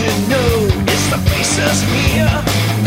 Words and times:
you 0.00 0.12
know 0.32 0.52
it's 0.88 1.06
the 1.12 1.18
faces 1.30 1.82
here. 1.92 2.34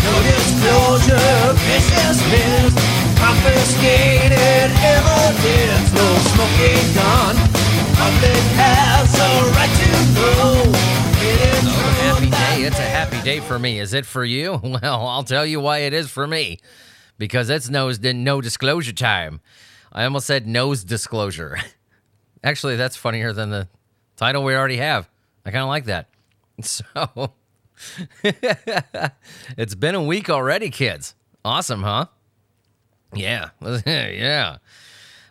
No 0.03 0.13
disclosure, 0.27 1.53
business 1.67 2.17
missed. 2.31 2.77
Confiscated 3.17 4.69
evidence, 4.83 5.93
no 5.93 6.07
smoking 6.33 6.93
gun. 6.93 7.35
Public 7.95 8.43
has 8.59 9.13
a 9.15 9.31
right 9.55 9.73
to 9.79 9.91
know. 10.15 10.71
It 11.25 11.39
is 11.53 11.63
Oh, 11.65 12.19
happy 12.19 12.29
day. 12.29 12.67
It's 12.67 12.79
a 12.79 12.81
happy 12.81 13.21
day 13.21 13.39
for 13.39 13.57
me. 13.57 13.79
Is 13.79 13.93
it 13.93 14.05
for 14.05 14.25
you? 14.25 14.59
Well, 14.63 15.07
I'll 15.07 15.23
tell 15.23 15.45
you 15.45 15.59
why 15.61 15.79
it 15.79 15.93
is 15.93 16.09
for 16.09 16.27
me. 16.27 16.59
Because 17.17 17.49
it's 17.49 17.69
nose 17.69 17.99
no 18.01 18.41
disclosure 18.41 18.91
time. 18.91 19.39
I 19.91 20.03
almost 20.03 20.25
said 20.27 20.47
nose 20.47 20.83
disclosure. 20.83 21.57
Actually, 22.43 22.75
that's 22.75 22.97
funnier 22.97 23.31
than 23.31 23.51
the 23.51 23.69
title 24.17 24.43
we 24.43 24.55
already 24.55 24.77
have. 24.77 25.07
I 25.45 25.51
kind 25.51 25.61
of 25.63 25.69
like 25.69 25.85
that. 25.85 26.07
So, 26.61 27.33
it's 29.57 29.75
been 29.75 29.95
a 29.95 30.03
week 30.03 30.29
already, 30.29 30.69
kids. 30.69 31.15
Awesome, 31.43 31.83
huh? 31.83 32.05
Yeah. 33.13 33.49
yeah. 33.85 34.57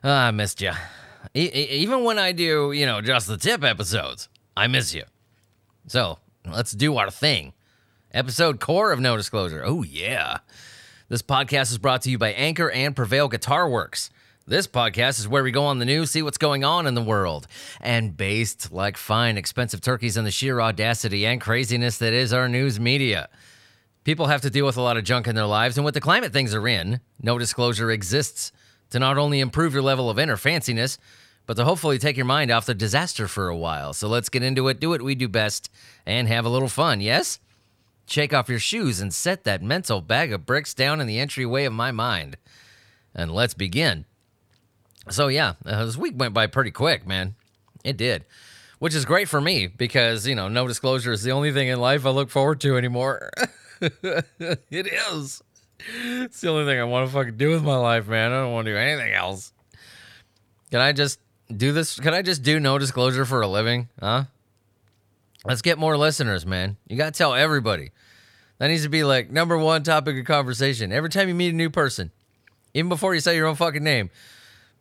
Ah, 0.02 0.26
I 0.26 0.30
missed 0.32 0.60
you. 0.60 0.72
E- 1.34 1.48
even 1.70 2.04
when 2.04 2.18
I 2.18 2.32
do, 2.32 2.72
you 2.72 2.86
know, 2.86 3.00
just 3.00 3.28
the 3.28 3.36
tip 3.36 3.62
episodes, 3.62 4.28
I 4.56 4.66
miss 4.66 4.92
you. 4.92 5.04
So 5.86 6.18
let's 6.44 6.72
do 6.72 6.96
our 6.96 7.10
thing. 7.10 7.52
Episode 8.12 8.60
core 8.60 8.92
of 8.92 9.00
No 9.00 9.16
Disclosure. 9.16 9.62
Oh, 9.64 9.82
yeah. 9.82 10.38
This 11.08 11.22
podcast 11.22 11.70
is 11.70 11.78
brought 11.78 12.02
to 12.02 12.10
you 12.10 12.18
by 12.18 12.32
Anchor 12.32 12.70
and 12.70 12.94
Prevail 12.96 13.28
Guitar 13.28 13.68
Works. 13.68 14.10
This 14.44 14.66
podcast 14.66 15.20
is 15.20 15.28
where 15.28 15.44
we 15.44 15.52
go 15.52 15.66
on 15.66 15.78
the 15.78 15.84
news, 15.84 16.10
see 16.10 16.20
what's 16.20 16.36
going 16.36 16.64
on 16.64 16.88
in 16.88 16.94
the 16.94 17.02
world, 17.02 17.46
and 17.80 18.16
based 18.16 18.72
like 18.72 18.96
fine, 18.96 19.36
expensive 19.36 19.80
turkeys 19.80 20.18
on 20.18 20.24
the 20.24 20.32
sheer 20.32 20.60
audacity 20.60 21.24
and 21.24 21.40
craziness 21.40 21.98
that 21.98 22.12
is 22.12 22.32
our 22.32 22.48
news 22.48 22.80
media. 22.80 23.28
People 24.02 24.26
have 24.26 24.40
to 24.40 24.50
deal 24.50 24.66
with 24.66 24.76
a 24.76 24.82
lot 24.82 24.96
of 24.96 25.04
junk 25.04 25.28
in 25.28 25.36
their 25.36 25.46
lives, 25.46 25.78
and 25.78 25.84
with 25.84 25.94
the 25.94 26.00
climate 26.00 26.32
things 26.32 26.56
are 26.56 26.66
in, 26.66 27.00
no 27.20 27.38
disclosure 27.38 27.92
exists 27.92 28.50
to 28.90 28.98
not 28.98 29.16
only 29.16 29.38
improve 29.38 29.74
your 29.74 29.82
level 29.82 30.10
of 30.10 30.18
inner 30.18 30.36
fanciness, 30.36 30.98
but 31.46 31.56
to 31.56 31.64
hopefully 31.64 32.00
take 32.00 32.16
your 32.16 32.26
mind 32.26 32.50
off 32.50 32.66
the 32.66 32.74
disaster 32.74 33.28
for 33.28 33.48
a 33.48 33.56
while. 33.56 33.92
So 33.92 34.08
let's 34.08 34.28
get 34.28 34.42
into 34.42 34.66
it, 34.66 34.80
do 34.80 34.88
what 34.88 35.02
we 35.02 35.14
do 35.14 35.28
best, 35.28 35.70
and 36.04 36.26
have 36.26 36.44
a 36.44 36.50
little 36.50 36.68
fun, 36.68 37.00
yes? 37.00 37.38
Shake 38.08 38.34
off 38.34 38.48
your 38.48 38.58
shoes 38.58 39.00
and 39.00 39.14
set 39.14 39.44
that 39.44 39.62
mental 39.62 40.00
bag 40.00 40.32
of 40.32 40.46
bricks 40.46 40.74
down 40.74 41.00
in 41.00 41.06
the 41.06 41.20
entryway 41.20 41.64
of 41.64 41.72
my 41.72 41.92
mind. 41.92 42.36
And 43.14 43.30
let's 43.30 43.54
begin. 43.54 44.04
So, 45.10 45.28
yeah, 45.28 45.54
uh, 45.66 45.84
this 45.84 45.96
week 45.96 46.14
went 46.16 46.34
by 46.34 46.46
pretty 46.46 46.70
quick, 46.70 47.06
man. 47.06 47.34
It 47.84 47.96
did. 47.96 48.24
Which 48.78 48.94
is 48.94 49.04
great 49.04 49.28
for 49.28 49.40
me 49.40 49.66
because, 49.66 50.26
you 50.26 50.34
know, 50.34 50.48
no 50.48 50.66
disclosure 50.66 51.12
is 51.12 51.22
the 51.22 51.32
only 51.32 51.52
thing 51.52 51.68
in 51.68 51.80
life 51.80 52.06
I 52.06 52.10
look 52.10 52.30
forward 52.30 52.60
to 52.62 52.76
anymore. 52.76 53.30
it 53.80 54.86
is. 54.86 55.42
It's 56.04 56.40
the 56.40 56.48
only 56.48 56.64
thing 56.64 56.80
I 56.80 56.84
want 56.84 57.08
to 57.08 57.12
fucking 57.12 57.36
do 57.36 57.50
with 57.50 57.62
my 57.62 57.76
life, 57.76 58.08
man. 58.08 58.32
I 58.32 58.42
don't 58.42 58.52
want 58.52 58.66
to 58.66 58.72
do 58.72 58.76
anything 58.76 59.12
else. 59.12 59.52
Can 60.70 60.80
I 60.80 60.92
just 60.92 61.18
do 61.54 61.72
this? 61.72 61.98
Can 61.98 62.14
I 62.14 62.22
just 62.22 62.42
do 62.42 62.58
no 62.60 62.78
disclosure 62.78 63.24
for 63.24 63.40
a 63.40 63.48
living? 63.48 63.88
Huh? 64.00 64.24
Let's 65.44 65.62
get 65.62 65.78
more 65.78 65.96
listeners, 65.96 66.46
man. 66.46 66.76
You 66.88 66.96
got 66.96 67.12
to 67.12 67.18
tell 67.18 67.34
everybody. 67.34 67.90
That 68.58 68.68
needs 68.68 68.84
to 68.84 68.88
be 68.88 69.02
like 69.02 69.30
number 69.30 69.58
one 69.58 69.82
topic 69.82 70.16
of 70.16 70.24
conversation. 70.24 70.92
Every 70.92 71.10
time 71.10 71.28
you 71.28 71.34
meet 71.34 71.52
a 71.52 71.56
new 71.56 71.68
person, 71.68 72.12
even 72.74 72.88
before 72.88 73.12
you 73.12 73.20
say 73.20 73.34
your 73.34 73.48
own 73.48 73.56
fucking 73.56 73.82
name, 73.82 74.10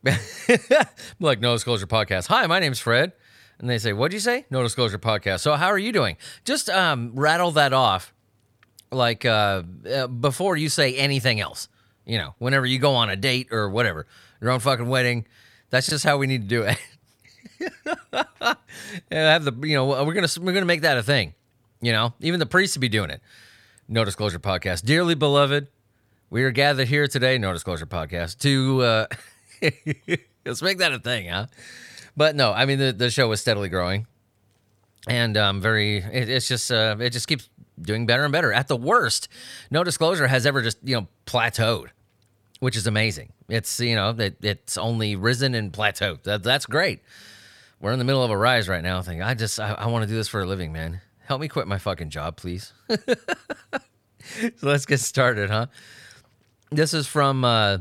like 1.19 1.39
No 1.39 1.53
Disclosure 1.53 1.88
Podcast. 1.88 2.27
Hi, 2.27 2.47
my 2.47 2.59
name's 2.59 2.80
Fred. 2.80 3.13
And 3.59 3.69
they 3.69 3.77
say, 3.77 3.94
What'd 3.94 4.13
you 4.13 4.19
say? 4.19 4.45
No 4.49 4.63
Disclosure 4.63 4.97
Podcast. 4.97 5.41
So, 5.41 5.53
how 5.53 5.67
are 5.67 5.77
you 5.77 5.91
doing? 5.91 6.17
Just 6.44 6.69
um, 6.69 7.11
rattle 7.13 7.52
that 7.52 7.73
off 7.73 8.13
like 8.91 9.25
uh, 9.25 9.63
uh, 9.91 10.07
before 10.07 10.57
you 10.57 10.69
say 10.69 10.95
anything 10.95 11.39
else. 11.39 11.67
You 12.05 12.17
know, 12.17 12.33
whenever 12.39 12.66
you 12.66 12.79
go 12.79 12.95
on 12.95 13.11
a 13.11 13.16
date 13.16 13.50
or 13.51 13.69
whatever, 13.69 14.07
your 14.41 14.50
own 14.50 14.59
fucking 14.59 14.88
wedding. 14.88 15.28
That's 15.69 15.88
just 15.88 16.03
how 16.03 16.17
we 16.17 16.25
need 16.28 16.41
to 16.41 16.47
do 16.47 16.63
it. 16.63 16.78
and 18.11 18.57
have 19.11 19.45
the 19.45 19.67
you 19.67 19.75
know 19.75 20.03
we're 20.03 20.13
gonna 20.13 20.28
we're 20.40 20.53
gonna 20.53 20.66
make 20.66 20.81
that 20.81 20.97
a 20.97 21.03
thing. 21.03 21.35
You 21.79 21.91
know, 21.91 22.13
even 22.19 22.40
the 22.40 22.47
priests 22.47 22.73
to 22.73 22.79
be 22.79 22.90
doing 22.90 23.11
it. 23.11 23.22
No 23.88 24.03
disclosure 24.03 24.40
podcast, 24.40 24.84
dearly 24.84 25.13
beloved. 25.16 25.67
We 26.31 26.44
are 26.44 26.51
gathered 26.51 26.88
here 26.88 27.07
today. 27.07 27.38
No 27.38 27.53
disclosure 27.53 27.85
podcast 27.85 28.40
to 28.40 28.81
uh, 28.81 29.06
let's 30.45 30.61
make 30.61 30.79
that 30.79 30.91
a 30.91 30.99
thing, 30.99 31.29
huh? 31.29 31.47
But 32.16 32.35
no, 32.35 32.51
I 32.51 32.66
mean 32.66 32.79
the 32.79 32.91
the 32.91 33.09
show 33.09 33.31
is 33.31 33.41
steadily 33.41 33.69
growing, 33.69 34.07
and 35.07 35.38
um, 35.38 35.61
very 35.61 35.97
it, 35.97 36.29
it's 36.29 36.47
just 36.47 36.72
uh, 36.72 36.97
it 36.99 37.11
just 37.11 37.27
keeps 37.27 37.49
doing 37.81 38.05
better 38.05 38.23
and 38.23 38.31
better. 38.31 38.51
At 38.51 38.67
the 38.67 38.75
worst, 38.75 39.27
no 39.69 39.83
disclosure 39.83 40.27
has 40.27 40.45
ever 40.45 40.61
just 40.61 40.77
you 40.83 40.95
know 40.95 41.07
plateaued, 41.25 41.88
which 42.59 42.75
is 42.75 42.88
amazing. 42.88 43.31
It's 43.49 43.79
you 43.79 43.95
know 43.95 44.09
it, 44.09 44.38
it's 44.41 44.77
only 44.77 45.16
risen 45.16 45.55
and 45.55 45.72
plateaued. 45.72 46.23
That, 46.23 46.43
that's 46.43 46.66
great. 46.66 47.01
We're 47.79 47.93
in 47.93 47.99
the 47.99 48.05
middle 48.05 48.23
of 48.23 48.29
a 48.29 48.38
rise 48.38 48.69
right 48.69 48.83
now. 48.83 49.01
Thinking 49.01 49.23
I 49.23 49.33
just 49.33 49.59
I, 49.59 49.73
I 49.73 49.88
want 49.88 50.03
to 50.03 50.07
do 50.07 50.16
this 50.16 50.28
for 50.28 50.41
a 50.41 50.45
living, 50.45 50.73
man. 50.73 51.01
Help 51.25 51.39
me 51.39 51.47
quit 51.47 51.67
my 51.67 51.78
fucking 51.78 52.09
job, 52.09 52.35
please. 52.35 52.73
so 52.89 52.97
let's 54.61 54.85
get 54.85 54.99
started, 54.99 55.49
huh? 55.49 55.67
This 56.72 56.93
is 56.93 57.07
from 57.07 57.45
uh, 57.45 57.78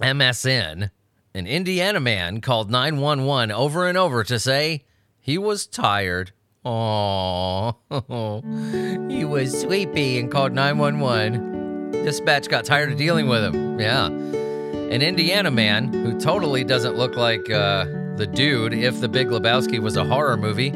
MSN. 0.00 0.90
An 1.34 1.46
Indiana 1.46 2.00
man 2.00 2.40
called 2.40 2.70
911 2.70 3.50
over 3.50 3.86
and 3.86 3.96
over 3.96 4.22
to 4.24 4.38
say 4.38 4.84
he 5.18 5.38
was 5.38 5.66
tired. 5.66 6.32
Aww. 6.64 7.74
he 9.10 9.24
was 9.24 9.60
sleepy 9.60 10.18
and 10.18 10.30
called 10.30 10.52
911. 10.52 11.90
Dispatch 12.04 12.48
got 12.48 12.64
tired 12.64 12.92
of 12.92 12.98
dealing 12.98 13.28
with 13.28 13.44
him. 13.44 13.80
Yeah. 13.80 14.06
An 14.06 15.02
Indiana 15.02 15.50
man 15.50 15.92
who 15.92 16.20
totally 16.20 16.64
doesn't 16.64 16.96
look 16.96 17.16
like 17.16 17.50
uh, 17.50 17.84
the 18.16 18.26
dude 18.26 18.74
if 18.74 19.00
The 19.00 19.08
Big 19.08 19.28
Lebowski 19.28 19.78
was 19.78 19.96
a 19.96 20.04
horror 20.04 20.36
movie 20.36 20.70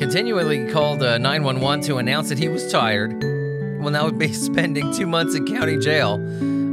continually 0.00 0.66
called 0.72 1.02
uh, 1.02 1.18
911 1.18 1.84
to 1.84 1.98
announce 1.98 2.30
that 2.30 2.38
he 2.38 2.48
was 2.48 2.72
tired. 2.72 3.12
Well, 3.80 3.90
now 3.90 4.06
would 4.06 4.18
be 4.18 4.32
spending 4.32 4.94
two 4.94 5.06
months 5.06 5.34
in 5.34 5.46
county 5.46 5.76
jail. 5.76 6.16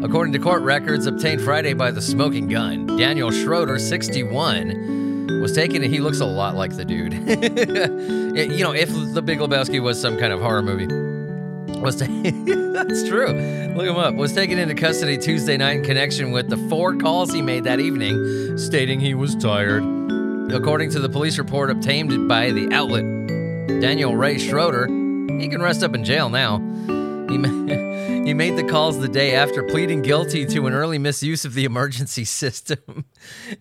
According 0.04 0.34
to 0.34 0.40
court 0.40 0.62
records 0.62 1.08
obtained 1.08 1.42
Friday 1.42 1.74
by 1.74 1.92
the 1.92 2.02
smoking 2.02 2.48
gun, 2.48 2.86
Daniel 2.98 3.32
Schroeder, 3.32 3.80
61, 3.80 5.40
was 5.42 5.54
taken. 5.54 5.82
He 5.82 6.00
looks 6.00 6.20
a 6.20 6.26
lot 6.26 6.56
like 6.56 6.76
the 6.76 6.86
dude. 6.86 7.14
you 7.14 8.64
know, 8.64 8.74
if 8.74 8.90
The 9.14 9.22
Big 9.22 9.40
Lebowski 9.40 9.82
was 9.82 10.00
some 10.00 10.18
kind 10.18 10.32
of 10.32 10.40
horror 10.40 10.62
movie, 10.62 10.88
was 11.80 11.96
ta- 11.96 12.06
that's 12.74 13.08
true. 13.08 13.28
Look 13.76 13.88
him 13.88 13.96
up. 13.96 14.14
Was 14.16 14.34
taken 14.34 14.60
into 14.60 14.76
custody 14.76 15.18
Tuesday 15.18 15.58
night 15.58 15.78
in 15.78 15.84
connection 15.84 16.32
with 16.32 16.50
the 16.50 16.58
four 16.70 16.96
calls 16.96 17.34
he 17.34 17.42
made 17.42 17.64
that 17.64 17.80
evening, 17.80 18.58
stating 18.58 19.00
he 19.00 19.14
was 19.16 19.36
tired. 19.36 19.84
According 20.52 20.92
to 20.92 21.00
the 21.00 21.10
police 21.10 21.38
report 21.38 21.70
obtained 21.70 22.30
by 22.30 22.52
the 22.52 22.72
outlet, 22.72 23.04
Daniel 23.82 24.16
Ray 24.16 24.38
Schroeder, 24.38 24.88
he 25.40 25.48
can 25.48 25.62
rest 25.62 25.84
up 25.84 25.94
in 25.94 26.04
jail 26.04 26.30
now. 26.30 26.60
He, 27.30 27.38
he 28.28 28.34
made 28.34 28.58
the 28.58 28.64
calls 28.64 29.00
the 29.00 29.08
day 29.08 29.36
after 29.36 29.64
pleading 29.64 30.02
guilty 30.02 30.46
to 30.46 30.68
an 30.68 30.74
early 30.74 30.98
misuse 30.98 31.46
of 31.46 31.54
the 31.54 31.64
emergency 31.64 32.26
system, 32.26 33.06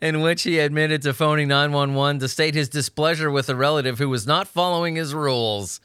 in 0.03 0.23
which 0.23 0.43
he 0.43 0.59
admitted 0.59 1.03
to 1.03 1.15
phoning 1.15 1.47
911 1.47 2.19
to 2.19 2.27
state 2.27 2.57
his 2.57 2.69
displeasure 2.69 3.31
with 3.31 3.49
a 3.49 3.55
relative 3.55 4.01
who 4.01 4.09
was 4.09 4.27
not 4.27 4.49
following 4.49 4.97
his 4.97 5.15
rules. 5.15 5.81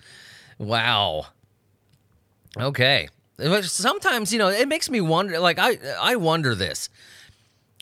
Wow. 0.57 1.27
Okay. 2.57 3.07
Sometimes, 3.61 4.33
you 4.33 4.39
know, 4.39 4.49
it 4.49 4.67
makes 4.67 4.89
me 4.89 4.99
wonder 4.99 5.37
like 5.37 5.59
I 5.59 5.77
I 5.99 6.15
wonder 6.15 6.55
this. 6.55 6.89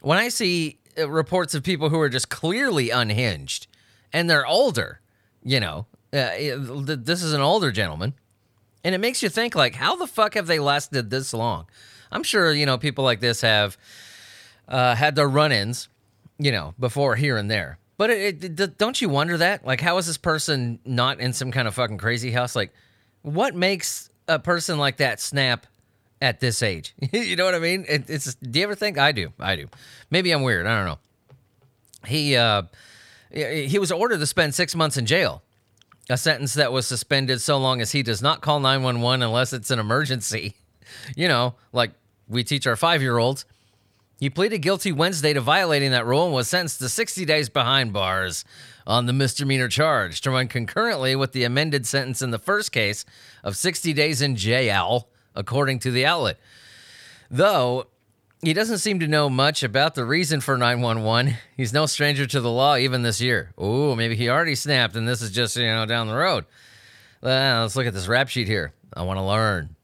When 0.01 0.17
I 0.17 0.27
see 0.27 0.79
uh, 0.97 1.09
reports 1.09 1.55
of 1.55 1.63
people 1.63 1.87
who 1.87 1.99
are 2.01 2.09
just 2.09 2.27
clearly 2.27 2.89
unhinged 2.89 3.67
and 4.11 4.29
they're 4.29 4.45
older, 4.45 4.99
you 5.45 5.61
know, 5.61 5.85
uh, 6.11 6.31
this 6.35 7.23
is 7.23 7.31
an 7.31 7.41
older 7.41 7.71
gentleman. 7.71 8.15
And 8.83 8.95
it 8.95 8.99
makes 8.99 9.21
you 9.21 9.29
think 9.29 9.55
like 9.55 9.75
how 9.75 9.95
the 9.95 10.07
fuck 10.07 10.35
have 10.35 10.47
they 10.47 10.59
lasted 10.59 11.09
this 11.09 11.33
long? 11.33 11.65
I'm 12.11 12.23
sure, 12.23 12.53
you 12.53 12.65
know, 12.65 12.77
people 12.77 13.03
like 13.03 13.19
this 13.19 13.41
have 13.41 13.77
uh, 14.67 14.95
had 14.95 15.15
their 15.15 15.27
run-ins, 15.29 15.89
you 16.37 16.51
know, 16.51 16.73
before 16.79 17.15
here 17.15 17.37
and 17.37 17.49
there. 17.51 17.77
But 17.97 18.09
it, 18.09 18.59
it- 18.59 18.77
don't 18.77 18.99
you 19.01 19.09
wonder 19.09 19.37
that? 19.37 19.65
Like, 19.65 19.81
how 19.81 19.97
is 19.97 20.07
this 20.07 20.17
person 20.17 20.79
not 20.85 21.19
in 21.19 21.33
some 21.33 21.51
kind 21.51 21.67
of 21.67 21.75
fucking 21.75 21.97
crazy 21.97 22.31
house? 22.31 22.55
Like, 22.55 22.71
what 23.21 23.53
makes 23.55 24.09
a 24.27 24.39
person 24.39 24.77
like 24.79 24.97
that 24.97 25.19
snap 25.19 25.67
at 26.21 26.39
this 26.39 26.63
age? 26.63 26.93
you 27.11 27.35
know 27.35 27.43
what 27.45 27.55
I 27.55 27.59
mean? 27.59 27.85
It, 27.87 28.09
it's. 28.09 28.35
Do 28.35 28.57
you 28.59 28.63
ever 28.63 28.75
think 28.75 28.97
I 28.97 29.11
do? 29.11 29.33
I 29.39 29.55
do. 29.57 29.67
Maybe 30.09 30.31
I'm 30.31 30.43
weird. 30.43 30.65
I 30.65 30.77
don't 30.77 30.85
know. 30.85 30.99
He 32.07 32.37
uh, 32.37 32.63
he 33.31 33.77
was 33.77 33.91
ordered 33.91 34.19
to 34.19 34.25
spend 34.25 34.55
six 34.55 34.73
months 34.75 34.95
in 34.95 35.05
jail, 35.05 35.43
a 36.09 36.17
sentence 36.17 36.55
that 36.55 36.71
was 36.71 36.87
suspended 36.87 37.39
so 37.41 37.57
long 37.57 37.81
as 37.81 37.91
he 37.91 38.03
does 38.03 38.21
not 38.21 38.41
call 38.41 38.59
911 38.59 39.21
unless 39.21 39.53
it's 39.53 39.71
an 39.71 39.79
emergency. 39.79 40.55
You 41.15 41.27
know, 41.27 41.53
like 41.71 41.91
we 42.27 42.43
teach 42.43 42.65
our 42.65 42.75
five 42.75 43.03
year 43.03 43.19
olds 43.19 43.45
He 44.19 44.27
pleaded 44.27 44.57
guilty 44.63 44.91
Wednesday 44.91 45.33
to 45.33 45.39
violating 45.39 45.91
that 45.91 46.03
rule 46.03 46.25
and 46.25 46.33
was 46.33 46.47
sentenced 46.47 46.79
to 46.79 46.89
60 46.89 47.25
days 47.25 47.47
behind 47.47 47.93
bars 47.93 48.43
on 48.87 49.05
the 49.05 49.13
misdemeanor 49.13 49.67
charge 49.67 50.19
to 50.21 50.31
run 50.31 50.47
concurrently 50.47 51.15
with 51.15 51.31
the 51.31 51.43
amended 51.43 51.85
sentence 51.85 52.23
in 52.23 52.31
the 52.31 52.39
first 52.39 52.71
case 52.71 53.05
of 53.43 53.55
60 53.55 53.93
days 53.93 54.19
in 54.19 54.35
jail, 54.35 55.09
according 55.35 55.77
to 55.77 55.91
the 55.91 56.07
outlet. 56.07 56.39
Though 57.29 57.85
he 58.41 58.53
doesn't 58.53 58.77
seem 58.77 58.99
to 58.99 59.07
know 59.07 59.29
much 59.29 59.63
about 59.63 59.95
the 59.95 60.05
reason 60.05 60.39
for 60.39 60.57
911. 60.57 61.35
He's 61.57 61.73
no 61.73 61.85
stranger 61.85 62.25
to 62.25 62.39
the 62.39 62.51
law 62.51 62.77
even 62.77 63.01
this 63.01 63.19
year. 63.19 63.51
Oh, 63.57 63.95
maybe 63.95 64.15
he 64.15 64.29
already 64.29 64.55
snapped 64.55 64.95
and 64.95 65.07
this 65.07 65.21
is 65.21 65.31
just, 65.31 65.57
you 65.57 65.63
know, 65.63 65.85
down 65.85 66.07
the 66.07 66.15
road. 66.15 66.45
Let's 67.21 67.75
look 67.75 67.85
at 67.85 67.93
this 67.93 68.07
rap 68.07 68.29
sheet 68.29 68.47
here. 68.47 68.73
I 68.93 69.03
want 69.03 69.17
to 69.17 69.23
learn. 69.23 69.75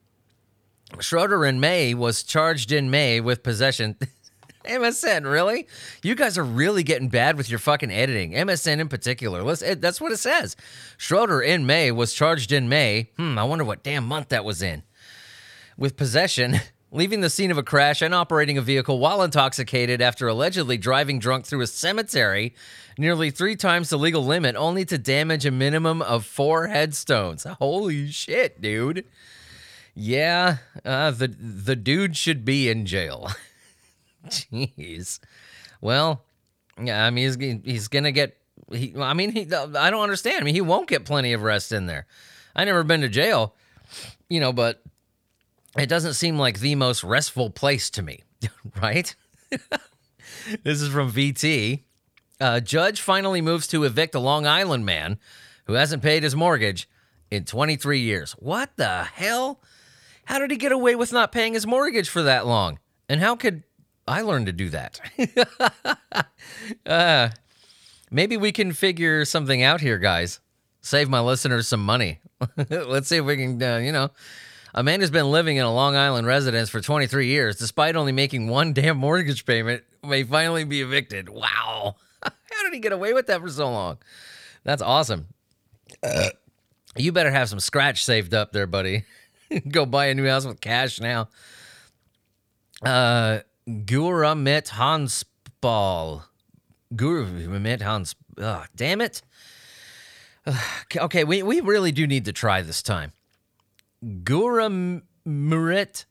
Schroeder 1.00 1.46
in 1.46 1.60
May 1.60 1.94
was 1.94 2.24
charged 2.24 2.72
in 2.72 2.90
May 2.90 3.20
with 3.20 3.44
possession. 3.44 3.98
MSN, 4.66 5.30
really? 5.30 5.68
You 6.02 6.16
guys 6.16 6.38
are 6.38 6.44
really 6.44 6.84
getting 6.84 7.10
bad 7.10 7.38
with 7.38 7.50
your 7.50 7.60
fucking 7.60 7.92
editing. 7.92 8.32
MSN 8.32 8.80
in 8.80 8.88
particular. 8.88 9.44
Let's, 9.44 9.62
it, 9.62 9.82
that's 9.82 10.02
what 10.02 10.12
it 10.12 10.18
says. 10.18 10.56
Schroeder 10.98 11.42
in 11.42 11.66
May 11.66 11.92
was 11.92 12.14
charged 12.14 12.52
in 12.52 12.70
May. 12.70 13.10
Hmm, 13.18 13.38
I 13.38 13.44
wonder 13.44 13.64
what 13.64 13.84
damn 13.84 14.06
month 14.06 14.30
that 14.30 14.46
was 14.46 14.62
in. 14.62 14.84
With 15.78 15.98
possession, 15.98 16.62
leaving 16.92 17.22
the 17.22 17.30
scene 17.30 17.52
of 17.52 17.58
a 17.58 17.64
crash 17.64 18.02
and 18.02 18.14
operating 18.14 18.58
a 18.58 18.62
vehicle 18.62 19.00
while 19.00 19.22
intoxicated 19.22 20.02
after 20.02 20.28
allegedly 20.28 20.78
driving 20.78 21.20
drunk 21.20 21.46
through 21.46 21.62
a 21.62 21.68
cemetery 21.68 22.54
nearly 22.98 23.32
three 23.32 23.56
times 23.56 23.90
the 23.90 23.98
legal 23.98 24.26
limit, 24.26 24.56
only 24.56 24.86
to 24.86 24.98
damage 24.98 25.46
a 25.46 25.52
minimum 25.52 26.02
of 26.02 26.26
four 26.26 26.68
headstones. 26.68 27.44
Holy 27.60 28.10
shit, 28.10 28.62
dude. 28.62 29.06
Yeah, 29.94 30.58
uh, 30.84 31.12
the 31.12 31.28
the 31.28 31.76
dude 31.76 32.18
should 32.18 32.44
be 32.44 32.70
in 32.70 32.86
jail. 32.86 33.32
Jeez. 34.28 35.20
Well, 35.80 36.24
yeah, 36.82 37.06
I 37.06 37.10
mean 37.10 37.26
he's 37.26 37.62
he's 37.64 37.88
gonna 37.88 38.12
get. 38.12 38.38
He, 38.72 38.94
I 38.98 39.14
mean, 39.14 39.32
he. 39.32 39.42
I 39.54 39.90
don't 39.90 40.04
understand. 40.04 40.42
I 40.42 40.44
mean, 40.44 40.56
he 40.56 40.62
won't 40.62 40.90
get 40.90 41.06
plenty 41.06 41.32
of 41.34 41.44
rest 41.44 41.72
in 41.72 41.86
there. 41.86 42.08
I 42.56 42.66
never 42.66 42.84
been 42.84 43.02
to 43.02 43.10
jail, 43.10 43.54
you 44.30 44.40
know, 44.40 44.52
but 44.52 44.82
it 45.78 45.88
doesn't 45.88 46.14
seem 46.14 46.38
like 46.38 46.60
the 46.60 46.76
most 46.76 47.04
restful 47.04 47.50
place 47.50 47.90
to 47.92 48.02
me, 48.02 48.22
right? 48.82 49.16
this 50.64 50.82
is 50.82 50.90
from 50.90 51.12
VT. 51.12 51.84
A 52.40 52.62
judge 52.62 53.02
finally 53.02 53.42
moves 53.42 53.68
to 53.68 53.84
evict 53.84 54.16
a 54.16 54.20
Long 54.20 54.46
Island 54.46 54.86
man 54.86 55.20
who 55.66 55.74
hasn't 55.74 56.04
paid 56.04 56.24
his 56.24 56.36
mortgage 56.36 56.90
in 57.32 57.46
23 57.46 58.00
years. 58.00 58.34
What 58.34 58.72
the 58.76 59.04
hell? 59.04 59.62
How 60.26 60.40
did 60.40 60.52
he 60.52 60.58
get 60.58 60.72
away 60.72 60.96
with 60.96 61.14
not 61.14 61.32
paying 61.32 61.54
his 61.54 61.68
mortgage 61.68 62.10
for 62.10 62.24
that 62.24 62.46
long? 62.46 62.80
And 63.08 63.22
how 63.22 63.36
could 63.36 63.64
I 64.08 64.22
learn 64.22 64.46
to 64.46 64.52
do 64.52 64.70
that? 64.70 65.00
uh, 66.86 67.30
maybe 68.12 68.38
we 68.38 68.52
can 68.52 68.74
figure 68.74 69.24
something 69.26 69.62
out 69.62 69.82
here, 69.82 69.98
guys. 69.98 70.40
Save 70.82 71.10
my 71.10 71.20
listeners 71.20 71.68
some 71.68 71.84
money. 71.84 72.20
Let's 72.70 73.08
see 73.08 73.18
if 73.18 73.26
we 73.26 73.38
can, 73.38 73.62
uh, 73.62 73.78
you 73.78 73.92
know. 73.92 74.12
Amanda's 74.78 75.10
been 75.10 75.32
living 75.32 75.56
in 75.56 75.64
a 75.64 75.74
Long 75.74 75.96
Island 75.96 76.28
residence 76.28 76.70
for 76.70 76.82
23 76.82 77.28
years, 77.28 77.56
despite 77.56 77.96
only 77.96 78.12
making 78.12 78.50
one 78.50 78.74
damn 78.74 78.98
mortgage 78.98 79.46
payment, 79.46 79.84
may 80.04 80.24
finally 80.24 80.66
be 80.66 80.82
evicted. 80.82 81.30
Wow. 81.30 81.96
How 82.24 82.64
did 82.64 82.74
he 82.74 82.80
get 82.82 82.92
away 82.92 83.14
with 83.14 83.28
that 83.28 83.40
for 83.40 83.50
so 83.50 83.72
long? 83.72 84.00
That's 84.66 84.82
awesome. 84.82 85.28
Uh, 86.04 86.30
you 86.98 87.14
better 87.14 87.32
have 87.32 87.48
some 87.48 87.62
scratch 87.62 88.04
saved 88.04 88.34
up 88.34 88.52
there, 88.52 88.68
buddy. 88.68 89.06
Go 89.70 89.86
buy 89.86 90.08
a 90.08 90.14
new 90.14 90.28
house 90.28 90.46
with 90.46 90.60
cash 90.60 91.00
now. 91.00 91.30
Uh, 92.84 93.40
Guramit 93.66 94.68
Hanspal. 94.72 96.24
Guramit 96.94 97.82
Hans. 97.82 98.16
Damn 98.76 99.00
it. 99.00 99.22
okay, 100.98 101.24
we, 101.24 101.44
we 101.44 101.62
really 101.62 101.94
do 101.94 102.06
need 102.06 102.26
to 102.26 102.34
try 102.34 102.62
this 102.62 102.84
time. 102.84 103.14
Guramit 104.06 106.06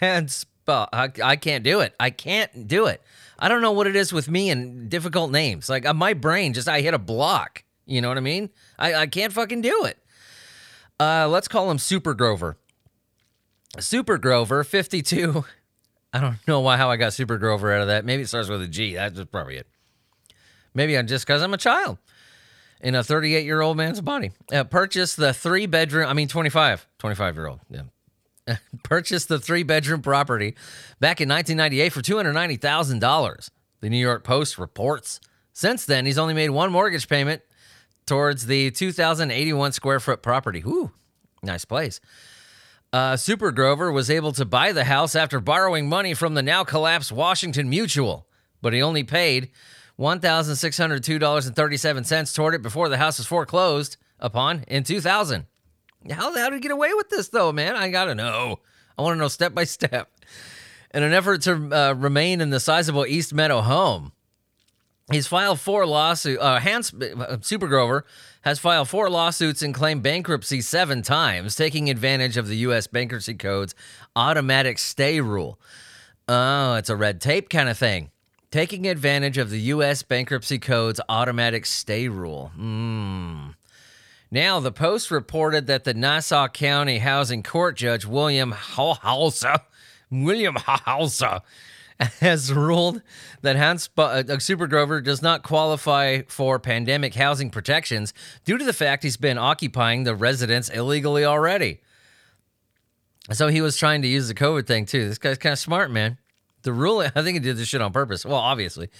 Hanspal. 0.00 0.88
I, 0.92 1.10
I 1.22 1.36
can't 1.36 1.62
do 1.62 1.80
it. 1.80 1.94
I 2.00 2.10
can't 2.10 2.66
do 2.66 2.86
it. 2.86 3.02
I 3.38 3.48
don't 3.48 3.62
know 3.62 3.72
what 3.72 3.86
it 3.86 3.96
is 3.96 4.12
with 4.12 4.28
me 4.28 4.50
and 4.50 4.88
difficult 4.88 5.30
names. 5.30 5.68
Like 5.68 5.86
uh, 5.86 5.94
my 5.94 6.14
brain 6.14 6.52
just, 6.52 6.68
I 6.68 6.80
hit 6.80 6.94
a 6.94 6.98
block. 6.98 7.64
You 7.86 8.00
know 8.00 8.08
what 8.08 8.16
I 8.16 8.22
mean? 8.22 8.50
I, 8.78 8.94
I 8.94 9.06
can't 9.06 9.32
fucking 9.32 9.60
do 9.60 9.84
it. 9.84 9.98
Uh, 10.98 11.28
let's 11.28 11.46
call 11.46 11.70
him 11.70 11.78
Super 11.78 12.14
Grover. 12.14 12.56
Super 13.78 14.18
Grover, 14.18 14.64
52. 14.64 15.44
I 16.12 16.20
don't 16.20 16.38
know 16.48 16.60
why 16.60 16.78
how 16.78 16.90
I 16.90 16.96
got 16.96 17.12
Super 17.12 17.38
Grover 17.38 17.72
out 17.72 17.82
of 17.82 17.88
that. 17.88 18.04
Maybe 18.04 18.22
it 18.22 18.28
starts 18.28 18.48
with 18.48 18.62
a 18.62 18.66
G. 18.66 18.94
That's 18.94 19.22
probably 19.26 19.56
it. 19.56 19.66
Maybe 20.74 20.96
I'm 20.96 21.06
just 21.06 21.26
because 21.26 21.42
I'm 21.42 21.54
a 21.54 21.58
child 21.58 21.98
in 22.80 22.94
a 22.94 23.02
38 23.02 23.44
year 23.44 23.60
old 23.60 23.76
man's 23.76 24.00
body. 24.00 24.32
Uh, 24.52 24.64
purchased 24.64 25.16
the 25.16 25.32
three 25.32 25.66
bedroom, 25.66 26.08
I 26.08 26.12
mean, 26.12 26.28
25, 26.28 26.86
25 26.98 27.34
year 27.34 27.46
old. 27.46 27.60
Yeah. 27.70 27.82
purchased 28.82 29.28
the 29.28 29.38
three 29.38 29.62
bedroom 29.62 30.02
property 30.02 30.54
back 31.00 31.20
in 31.20 31.28
1998 31.28 31.92
for 31.92 32.00
$290,000. 32.02 33.50
The 33.80 33.90
New 33.90 33.98
York 33.98 34.24
Post 34.24 34.58
reports. 34.58 35.20
Since 35.52 35.86
then, 35.86 36.06
he's 36.06 36.18
only 36.18 36.34
made 36.34 36.50
one 36.50 36.70
mortgage 36.70 37.08
payment 37.08 37.42
towards 38.06 38.46
the 38.46 38.70
2,081 38.70 39.72
square 39.72 40.00
foot 40.00 40.22
property. 40.22 40.62
Ooh, 40.66 40.92
nice 41.42 41.64
place. 41.64 42.00
Uh, 42.92 43.16
Super 43.16 43.50
Grover 43.50 43.90
was 43.90 44.10
able 44.10 44.32
to 44.32 44.44
buy 44.44 44.72
the 44.72 44.84
house 44.84 45.16
after 45.16 45.40
borrowing 45.40 45.88
money 45.88 46.14
from 46.14 46.34
the 46.34 46.42
now 46.42 46.64
collapsed 46.64 47.12
Washington 47.12 47.68
Mutual, 47.68 48.26
but 48.62 48.72
he 48.72 48.80
only 48.80 49.02
paid 49.02 49.50
$1,602.37 49.98 52.34
toward 52.34 52.54
it 52.54 52.62
before 52.62 52.88
the 52.88 52.98
house 52.98 53.18
was 53.18 53.26
foreclosed 53.26 53.96
upon 54.18 54.64
in 54.68 54.84
2000. 54.84 55.46
How, 56.10 56.36
how 56.36 56.50
did 56.50 56.56
he 56.56 56.60
get 56.60 56.70
away 56.70 56.92
with 56.94 57.08
this, 57.08 57.28
though, 57.28 57.52
man? 57.52 57.76
I 57.76 57.90
gotta 57.90 58.14
know. 58.14 58.60
I 58.98 59.02
wanna 59.02 59.16
know 59.16 59.28
step 59.28 59.54
by 59.54 59.64
step. 59.64 60.10
In 60.94 61.02
an 61.02 61.12
effort 61.12 61.42
to 61.42 61.68
uh, 61.72 61.94
remain 61.94 62.40
in 62.40 62.50
the 62.50 62.60
sizable 62.60 63.04
East 63.06 63.34
Meadow 63.34 63.60
home, 63.60 64.12
He's 65.12 65.28
filed 65.28 65.60
four 65.60 65.86
lawsuits. 65.86 66.42
Uh, 66.42 66.58
Hans 66.58 66.92
uh, 66.92 67.36
Super 67.40 67.68
Grover 67.68 68.04
has 68.42 68.58
filed 68.58 68.88
four 68.88 69.08
lawsuits 69.08 69.62
and 69.62 69.72
claimed 69.72 70.02
bankruptcy 70.02 70.60
seven 70.60 71.02
times, 71.02 71.54
taking 71.54 71.88
advantage 71.88 72.36
of 72.36 72.48
the 72.48 72.56
U.S. 72.58 72.88
Bankruptcy 72.88 73.34
Code's 73.34 73.72
automatic 74.16 74.78
stay 74.78 75.20
rule. 75.20 75.60
Oh, 76.26 76.74
it's 76.74 76.90
a 76.90 76.96
red 76.96 77.20
tape 77.20 77.48
kind 77.48 77.68
of 77.68 77.78
thing. 77.78 78.10
Taking 78.56 78.86
advantage 78.86 79.36
of 79.36 79.50
the 79.50 79.60
U.S. 79.60 80.02
Bankruptcy 80.02 80.58
Code's 80.58 80.98
automatic 81.10 81.66
stay 81.66 82.08
rule. 82.08 82.52
Hmm. 82.56 83.48
Now, 84.30 84.60
the 84.60 84.72
Post 84.72 85.10
reported 85.10 85.66
that 85.66 85.84
the 85.84 85.92
Nassau 85.92 86.48
County 86.48 86.96
Housing 86.96 87.42
Court 87.42 87.76
Judge 87.76 88.06
William 88.06 88.52
Hauser, 88.52 89.56
William 90.10 90.54
Hauser, 90.56 91.42
has 92.20 92.50
ruled 92.50 93.02
that 93.42 93.56
Hans 93.56 93.90
uh, 93.98 94.38
Super 94.38 94.66
Grover 94.66 95.02
does 95.02 95.20
not 95.20 95.42
qualify 95.42 96.22
for 96.26 96.58
pandemic 96.58 97.14
housing 97.14 97.50
protections 97.50 98.14
due 98.46 98.56
to 98.56 98.64
the 98.64 98.72
fact 98.72 99.02
he's 99.02 99.18
been 99.18 99.36
occupying 99.36 100.04
the 100.04 100.14
residence 100.14 100.70
illegally 100.70 101.26
already. 101.26 101.82
So 103.32 103.48
he 103.48 103.60
was 103.60 103.76
trying 103.76 104.00
to 104.00 104.08
use 104.08 104.28
the 104.28 104.34
COVID 104.34 104.66
thing 104.66 104.86
too. 104.86 105.06
This 105.06 105.18
guy's 105.18 105.36
kind 105.36 105.52
of 105.52 105.58
smart, 105.58 105.90
man. 105.90 106.16
The 106.66 106.72
ruling, 106.72 107.12
I 107.14 107.22
think 107.22 107.36
he 107.36 107.38
did 107.38 107.56
this 107.56 107.68
shit 107.68 107.80
on 107.80 107.92
purpose. 107.92 108.26
Well, 108.26 108.34
obviously. 108.34 108.90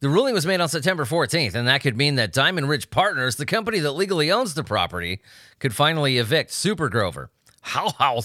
The 0.00 0.08
ruling 0.08 0.32
was 0.32 0.46
made 0.46 0.60
on 0.60 0.68
September 0.68 1.04
14th, 1.04 1.56
and 1.56 1.66
that 1.66 1.82
could 1.82 1.96
mean 1.96 2.14
that 2.14 2.32
Diamond 2.32 2.68
Ridge 2.68 2.88
Partners, 2.88 3.34
the 3.34 3.44
company 3.44 3.80
that 3.80 3.92
legally 3.92 4.30
owns 4.30 4.54
the 4.54 4.62
property, 4.62 5.20
could 5.58 5.74
finally 5.74 6.18
evict 6.18 6.52
Super 6.52 6.88
Grover. 6.88 7.30
How, 7.62 8.20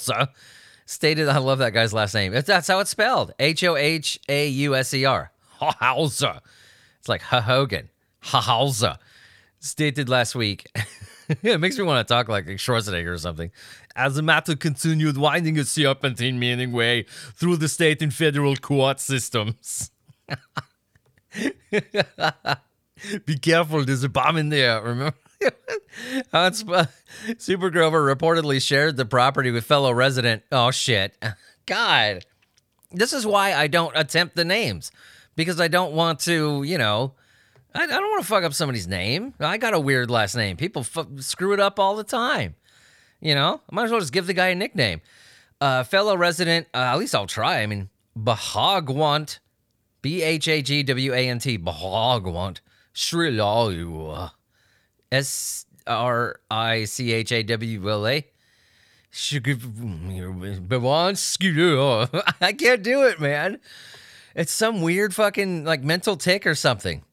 stated, 0.85 1.27
I 1.27 1.39
love 1.39 1.57
that 1.57 1.71
guy's 1.71 1.91
last 1.91 2.13
name. 2.13 2.31
That's 2.31 2.67
how 2.67 2.79
it's 2.79 2.91
spelled 2.91 3.33
H 3.39 3.63
O 3.63 3.75
H 3.75 4.19
A 4.29 4.47
U 4.47 4.75
S 4.75 4.93
E 4.93 5.05
R. 5.05 5.31
Hauser. 5.59 6.39
It's 6.99 7.09
like 7.09 7.23
Hogan. 7.23 7.89
Hauser. 8.19 8.99
Stated 9.59 10.09
last 10.09 10.35
week. 10.35 10.67
it 11.41 11.59
makes 11.59 11.79
me 11.79 11.83
want 11.83 12.07
to 12.07 12.13
talk 12.13 12.29
like 12.29 12.45
Schwarzenegger 12.45 13.11
or 13.11 13.17
something. 13.17 13.51
As 13.95 14.15
the 14.15 14.23
matter 14.23 14.55
continued 14.55 15.17
winding 15.17 15.57
its 15.57 15.71
serpentine 15.71 16.39
meaning 16.39 16.71
way 16.71 17.05
through 17.35 17.57
the 17.57 17.67
state 17.67 18.01
and 18.01 18.13
federal 18.13 18.55
court 18.55 18.99
systems. 18.99 19.91
Be 23.25 23.37
careful, 23.37 23.85
there's 23.85 24.03
a 24.03 24.09
bomb 24.09 24.37
in 24.37 24.49
there, 24.49 24.81
remember? 24.81 25.15
Super 27.37 27.69
Grover 27.69 28.15
reportedly 28.15 28.61
shared 28.65 28.97
the 28.97 29.05
property 29.05 29.51
with 29.51 29.65
fellow 29.65 29.91
resident. 29.91 30.43
Oh 30.51 30.71
shit. 30.71 31.15
God. 31.65 32.25
This 32.91 33.13
is 33.13 33.25
why 33.25 33.53
I 33.53 33.67
don't 33.67 33.95
attempt 33.95 34.35
the 34.35 34.45
names. 34.45 34.91
Because 35.35 35.59
I 35.59 35.67
don't 35.67 35.93
want 35.93 36.19
to, 36.21 36.63
you 36.63 36.77
know, 36.77 37.13
I, 37.73 37.83
I 37.83 37.87
don't 37.87 38.11
want 38.11 38.21
to 38.21 38.27
fuck 38.27 38.43
up 38.43 38.53
somebody's 38.53 38.87
name. 38.87 39.33
I 39.39 39.57
got 39.57 39.73
a 39.73 39.79
weird 39.79 40.11
last 40.11 40.35
name. 40.35 40.57
People 40.57 40.81
f- 40.81 41.07
screw 41.17 41.53
it 41.53 41.59
up 41.59 41.79
all 41.79 41.95
the 41.95 42.03
time. 42.03 42.55
You 43.23 43.35
know, 43.35 43.61
I 43.69 43.75
might 43.75 43.85
as 43.85 43.91
well 43.91 44.01
just 44.01 44.11
give 44.11 44.27
the 44.27 44.33
guy 44.33 44.49
a 44.49 44.55
nickname. 44.55 44.99
Uh, 45.61 45.83
fellow 45.85 46.17
resident, 46.17 46.67
uh, 46.73 46.79
at 46.79 46.97
least 46.99 47.15
I'll 47.15 47.25
try. 47.25 47.61
I 47.61 47.67
mean, 47.67 47.89
Bahagwant 48.19 49.39
B 50.01 50.21
H 50.21 50.49
A 50.49 50.61
G 50.61 50.83
W 50.83 51.13
A 51.13 51.29
N 51.29 51.39
T. 51.39 51.57
Bhagwant. 51.57 52.59
Shrilayu. 52.93 54.29
S 55.09 55.65
R 55.87 56.41
I 56.51 56.83
C 56.83 57.13
H 57.13 57.31
A 57.31 57.43
W 57.43 57.89
L 57.89 58.05
A. 58.05 58.25
I 62.41 62.51
can't 62.51 62.83
do 62.83 63.03
it, 63.03 63.21
man. 63.21 63.59
It's 64.35 64.51
some 64.51 64.81
weird 64.81 65.15
fucking 65.15 65.63
like 65.63 65.81
mental 65.81 66.17
tick 66.17 66.45
or 66.45 66.55
something. 66.55 67.03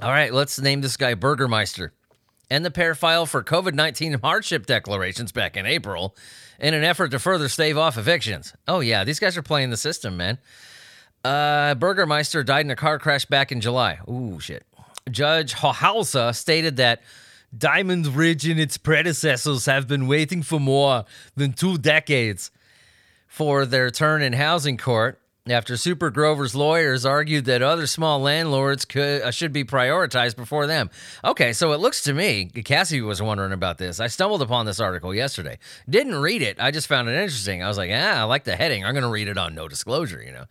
All 0.00 0.10
right, 0.10 0.32
let's 0.32 0.58
name 0.58 0.80
this 0.80 0.96
guy 0.96 1.12
Burgermeister. 1.12 1.92
And 2.50 2.64
the 2.64 2.70
pair 2.70 2.94
filed 2.94 3.30
for 3.30 3.42
COVID 3.42 3.74
19 3.74 4.20
hardship 4.20 4.66
declarations 4.66 5.32
back 5.32 5.56
in 5.56 5.64
April 5.64 6.14
in 6.60 6.74
an 6.74 6.84
effort 6.84 7.10
to 7.12 7.18
further 7.18 7.48
stave 7.48 7.78
off 7.78 7.96
evictions. 7.96 8.54
Oh, 8.68 8.80
yeah, 8.80 9.04
these 9.04 9.18
guys 9.18 9.36
are 9.36 9.42
playing 9.42 9.70
the 9.70 9.76
system, 9.76 10.16
man. 10.16 10.38
Uh, 11.24 11.74
Burgermeister 11.74 12.42
died 12.42 12.66
in 12.66 12.70
a 12.70 12.76
car 12.76 12.98
crash 12.98 13.24
back 13.24 13.52
in 13.52 13.60
July. 13.60 14.00
Ooh, 14.08 14.38
shit. 14.40 14.64
Judge 15.10 15.54
Hohauser 15.54 16.34
stated 16.34 16.76
that 16.76 17.02
Diamond 17.56 18.08
Ridge 18.08 18.46
and 18.46 18.58
its 18.58 18.76
predecessors 18.76 19.66
have 19.66 19.86
been 19.86 20.06
waiting 20.06 20.42
for 20.42 20.58
more 20.58 21.04
than 21.36 21.52
two 21.52 21.78
decades 21.78 22.50
for 23.26 23.64
their 23.64 23.90
turn 23.90 24.20
in 24.22 24.32
housing 24.34 24.76
court 24.76 25.21
after 25.48 25.76
Super 25.76 26.10
Grover's 26.10 26.54
lawyers 26.54 27.04
argued 27.04 27.46
that 27.46 27.62
other 27.62 27.86
small 27.86 28.20
landlords 28.20 28.84
could 28.84 29.22
uh, 29.22 29.30
should 29.30 29.52
be 29.52 29.64
prioritized 29.64 30.36
before 30.36 30.66
them. 30.66 30.90
Okay, 31.24 31.52
so 31.52 31.72
it 31.72 31.80
looks 31.80 32.02
to 32.02 32.14
me, 32.14 32.46
Cassie 32.46 33.00
was 33.00 33.20
wondering 33.20 33.52
about 33.52 33.78
this. 33.78 33.98
I 33.98 34.06
stumbled 34.06 34.42
upon 34.42 34.66
this 34.66 34.78
article 34.78 35.14
yesterday. 35.14 35.58
Didn't 35.88 36.14
read 36.14 36.42
it. 36.42 36.58
I 36.60 36.70
just 36.70 36.86
found 36.86 37.08
it 37.08 37.14
interesting. 37.14 37.62
I 37.62 37.68
was 37.68 37.76
like, 37.76 37.90
ah, 37.92 38.20
I 38.20 38.22
like 38.24 38.44
the 38.44 38.54
heading. 38.54 38.84
I'm 38.84 38.94
going 38.94 39.02
to 39.02 39.10
read 39.10 39.28
it 39.28 39.36
on 39.36 39.54
no 39.54 39.66
disclosure, 39.66 40.22
you 40.22 40.32
know. 40.32 40.44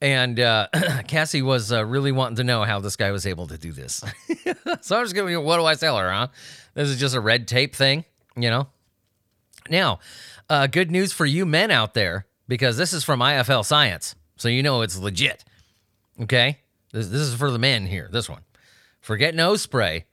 And 0.00 0.38
uh, 0.38 0.68
Cassie 1.08 1.42
was 1.42 1.72
uh, 1.72 1.84
really 1.84 2.12
wanting 2.12 2.36
to 2.36 2.44
know 2.44 2.62
how 2.62 2.80
this 2.80 2.96
guy 2.96 3.10
was 3.10 3.26
able 3.26 3.48
to 3.48 3.58
do 3.58 3.72
this. 3.72 4.04
so 4.82 4.98
I'm 4.98 5.04
just 5.04 5.14
going, 5.14 5.32
to, 5.32 5.40
what 5.40 5.58
do 5.58 5.64
I 5.64 5.74
tell 5.74 5.96
her, 5.98 6.10
huh? 6.10 6.28
This 6.74 6.88
is 6.88 6.98
just 6.98 7.14
a 7.14 7.20
red 7.20 7.46
tape 7.46 7.74
thing, 7.74 8.04
you 8.36 8.50
know? 8.50 8.68
Now, 9.70 10.00
uh, 10.48 10.66
good 10.66 10.90
news 10.90 11.12
for 11.12 11.24
you 11.24 11.46
men 11.46 11.70
out 11.70 11.94
there 11.94 12.26
because 12.48 12.76
this 12.76 12.92
is 12.92 13.04
from 13.04 13.20
IFL 13.20 13.64
Science. 13.64 14.14
So 14.36 14.48
you 14.48 14.62
know 14.62 14.82
it's 14.82 14.98
legit. 14.98 15.44
Okay? 16.20 16.58
This, 16.92 17.08
this 17.08 17.22
is 17.22 17.34
for 17.34 17.50
the 17.50 17.58
men 17.58 17.86
here. 17.86 18.08
This 18.10 18.28
one. 18.28 18.42
Forget 19.00 19.34
nose 19.34 19.62
spray. 19.62 20.06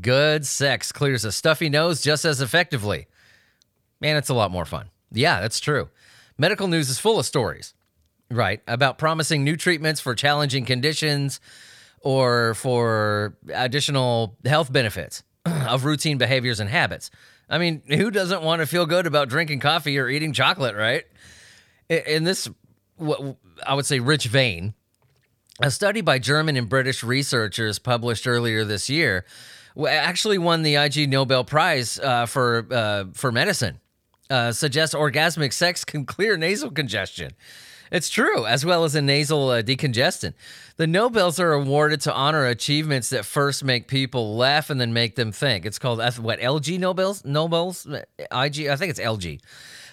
Good 0.00 0.46
sex 0.46 0.90
clears 0.90 1.24
a 1.24 1.32
stuffy 1.32 1.68
nose 1.68 2.00
just 2.00 2.24
as 2.24 2.40
effectively. 2.40 3.06
Man, 4.00 4.16
it's 4.16 4.30
a 4.30 4.34
lot 4.34 4.50
more 4.50 4.64
fun. 4.64 4.90
Yeah, 5.10 5.40
that's 5.40 5.60
true. 5.60 5.90
Medical 6.38 6.66
news 6.66 6.88
is 6.88 6.98
full 6.98 7.18
of 7.18 7.26
stories, 7.26 7.74
right? 8.30 8.62
About 8.66 8.98
promising 8.98 9.44
new 9.44 9.56
treatments 9.56 10.00
for 10.00 10.14
challenging 10.14 10.64
conditions 10.64 11.40
or 12.00 12.54
for 12.54 13.36
additional 13.52 14.36
health 14.44 14.72
benefits 14.72 15.22
of 15.44 15.84
routine 15.84 16.18
behaviors 16.18 16.58
and 16.58 16.70
habits. 16.70 17.10
I 17.50 17.58
mean, 17.58 17.82
who 17.86 18.10
doesn't 18.10 18.42
want 18.42 18.60
to 18.60 18.66
feel 18.66 18.86
good 18.86 19.06
about 19.06 19.28
drinking 19.28 19.60
coffee 19.60 19.98
or 19.98 20.08
eating 20.08 20.32
chocolate, 20.32 20.74
right? 20.74 21.04
In 21.92 22.24
this, 22.24 22.48
what 22.96 23.36
I 23.66 23.74
would 23.74 23.86
say, 23.86 24.00
rich 24.00 24.26
vein, 24.26 24.74
a 25.60 25.70
study 25.70 26.00
by 26.00 26.18
German 26.18 26.56
and 26.56 26.68
British 26.68 27.04
researchers 27.04 27.78
published 27.78 28.26
earlier 28.26 28.64
this 28.64 28.88
year 28.88 29.24
actually 29.86 30.38
won 30.38 30.62
the 30.62 30.76
IG 30.76 31.08
Nobel 31.08 31.44
Prize 31.44 31.98
uh, 31.98 32.26
for 32.26 32.66
uh, 32.70 33.04
for 33.14 33.32
medicine. 33.32 33.80
Uh, 34.30 34.52
suggests 34.52 34.94
orgasmic 34.94 35.52
sex 35.52 35.84
can 35.84 36.06
clear 36.06 36.36
nasal 36.36 36.70
congestion. 36.70 37.32
It's 37.90 38.08
true, 38.08 38.46
as 38.46 38.64
well 38.64 38.84
as 38.84 38.94
a 38.94 39.02
nasal 39.02 39.50
uh, 39.50 39.60
decongestant. 39.60 40.32
The 40.78 40.86
Nobels 40.86 41.38
are 41.38 41.52
awarded 41.52 42.00
to 42.02 42.14
honor 42.14 42.46
achievements 42.46 43.10
that 43.10 43.26
first 43.26 43.62
make 43.62 43.86
people 43.86 44.34
laugh 44.34 44.70
and 44.70 44.80
then 44.80 44.94
make 44.94 45.16
them 45.16 45.30
think. 45.30 45.66
It's 45.66 45.78
called 45.78 45.98
what 45.98 46.40
LG 46.40 46.78
Nobels? 46.78 47.22
Nobels? 47.26 47.86
IG? 47.86 48.66
I 48.68 48.76
think 48.76 48.90
it's 48.90 49.00
LG. 49.00 49.40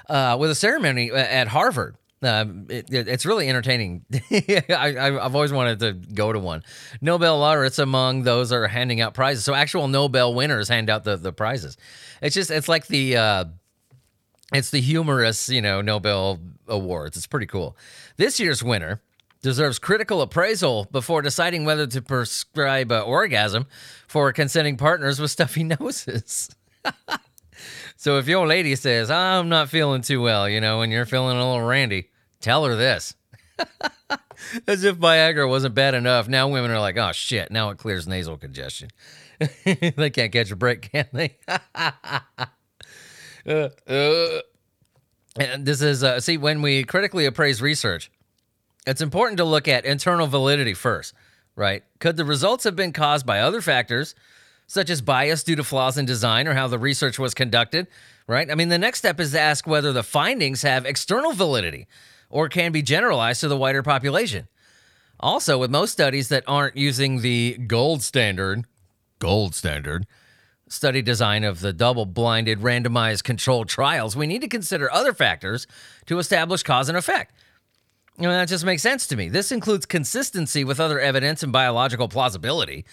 Uh, 0.09 0.35
with 0.39 0.49
a 0.49 0.55
ceremony 0.55 1.11
at 1.11 1.47
Harvard. 1.47 1.95
Uh, 2.21 2.45
it, 2.67 2.91
it, 2.91 3.07
it's 3.07 3.25
really 3.25 3.47
entertaining. 3.47 4.03
I, 4.31 5.19
have 5.21 5.35
always 5.35 5.53
wanted 5.53 5.79
to 5.79 5.93
go 5.93 6.33
to 6.33 6.39
one. 6.39 6.63
Nobel 6.99 7.39
laureates 7.39 7.79
among 7.79 8.23
those 8.23 8.51
are 8.51 8.67
handing 8.67 8.99
out 8.99 9.13
prizes. 9.13 9.45
So 9.45 9.53
actual 9.53 9.87
Nobel 9.87 10.33
winners 10.33 10.67
hand 10.67 10.89
out 10.89 11.05
the, 11.05 11.15
the 11.15 11.31
prizes. 11.31 11.77
It's 12.21 12.35
just 12.35 12.51
it's 12.51 12.67
like 12.67 12.87
the 12.87 13.15
uh, 13.15 13.45
it's 14.51 14.71
the 14.71 14.81
humorous 14.81 15.47
you 15.47 15.61
know 15.61 15.81
Nobel 15.81 16.39
awards. 16.67 17.15
It's 17.15 17.27
pretty 17.27 17.45
cool. 17.45 17.77
This 18.17 18.39
year's 18.39 18.61
winner 18.61 19.01
deserves 19.41 19.79
critical 19.79 20.21
appraisal 20.21 20.87
before 20.91 21.21
deciding 21.21 21.63
whether 21.63 21.87
to 21.87 22.01
prescribe 22.01 22.91
uh, 22.91 23.01
orgasm 23.01 23.65
for 24.07 24.33
consenting 24.33 24.75
partners 24.75 25.19
with 25.19 25.31
stuffy 25.31 25.63
noses. 25.79 26.49
So 27.99 28.17
if 28.17 28.29
your 28.29 28.47
lady 28.47 28.77
says, 28.77 29.11
I'm 29.11 29.49
not 29.49 29.67
feeling 29.67 30.01
too 30.01 30.21
well, 30.21 30.47
you 30.47 30.61
know, 30.61 30.79
and 30.79 30.89
you're 30.89 31.05
feeling 31.05 31.35
a 31.35 31.45
little 31.45 31.67
randy, 31.67 32.11
tell 32.39 32.63
her 32.63 32.77
this. 32.77 33.13
As 34.67 34.85
if 34.85 34.95
Viagra 34.95 35.49
wasn't 35.49 35.75
bad 35.75 35.93
enough. 35.93 36.29
Now 36.29 36.47
women 36.47 36.71
are 36.71 36.79
like, 36.79 36.95
oh 36.95 37.11
shit, 37.11 37.51
now 37.51 37.71
it 37.71 37.77
clears 37.77 38.07
nasal 38.07 38.37
congestion. 38.37 38.89
they 39.65 40.09
can't 40.11 40.31
catch 40.31 40.49
a 40.49 40.55
break, 40.55 40.89
can 40.93 41.07
they? 41.11 41.35
uh, 41.75 41.99
uh. 43.45 44.39
And 45.35 45.65
this 45.65 45.81
is, 45.81 46.01
uh, 46.01 46.21
see, 46.21 46.37
when 46.37 46.61
we 46.61 46.85
critically 46.85 47.25
appraise 47.25 47.61
research, 47.61 48.09
it's 48.87 49.01
important 49.01 49.39
to 49.39 49.43
look 49.43 49.67
at 49.67 49.83
internal 49.83 50.27
validity 50.27 50.73
first, 50.73 51.13
right? 51.57 51.83
Could 51.99 52.15
the 52.15 52.23
results 52.23 52.63
have 52.63 52.77
been 52.77 52.93
caused 52.93 53.25
by 53.25 53.41
other 53.41 53.59
factors? 53.59 54.15
Such 54.69 54.91
as 54.91 55.01
bias 55.01 55.43
due 55.43 55.55
to 55.55 55.63
flaws 55.63 55.97
in 55.97 56.05
design 56.05 56.47
or 56.47 56.53
how 56.53 56.67
the 56.67 56.77
research 56.77 57.17
was 57.17 57.33
conducted, 57.33 57.87
right? 58.27 58.51
I 58.51 58.55
mean, 58.55 58.69
the 58.69 58.77
next 58.77 58.99
step 58.99 59.19
is 59.19 59.31
to 59.31 59.39
ask 59.39 59.65
whether 59.65 59.91
the 59.91 60.03
findings 60.03 60.61
have 60.61 60.85
external 60.85 61.33
validity 61.33 61.87
or 62.29 62.49
can 62.49 62.71
be 62.71 62.83
generalized 62.83 63.41
to 63.41 63.47
the 63.47 63.57
wider 63.57 63.81
population. 63.81 64.47
Also, 65.19 65.57
with 65.57 65.71
most 65.71 65.91
studies 65.91 66.29
that 66.29 66.43
aren't 66.45 66.77
using 66.77 67.21
the 67.21 67.57
gold 67.65 68.03
standard, 68.03 68.65
gold 69.17 69.55
standard, 69.55 70.05
study 70.67 71.01
design 71.01 71.43
of 71.43 71.61
the 71.61 71.73
double 71.73 72.05
blinded 72.05 72.59
randomized 72.59 73.23
controlled 73.23 73.67
trials, 73.67 74.15
we 74.15 74.27
need 74.27 74.41
to 74.41 74.47
consider 74.47 74.93
other 74.93 75.15
factors 75.15 75.65
to 76.05 76.19
establish 76.19 76.61
cause 76.61 76.89
and 76.89 76.97
effect. 76.97 77.33
I 78.19 78.21
mean, 78.21 78.31
that 78.31 78.47
just 78.47 78.65
makes 78.65 78.83
sense 78.83 79.07
to 79.07 79.15
me. 79.15 79.29
This 79.29 79.51
includes 79.51 79.87
consistency 79.87 80.63
with 80.63 80.79
other 80.79 80.99
evidence 80.99 81.41
and 81.41 81.51
biological 81.51 82.07
plausibility 82.07 82.85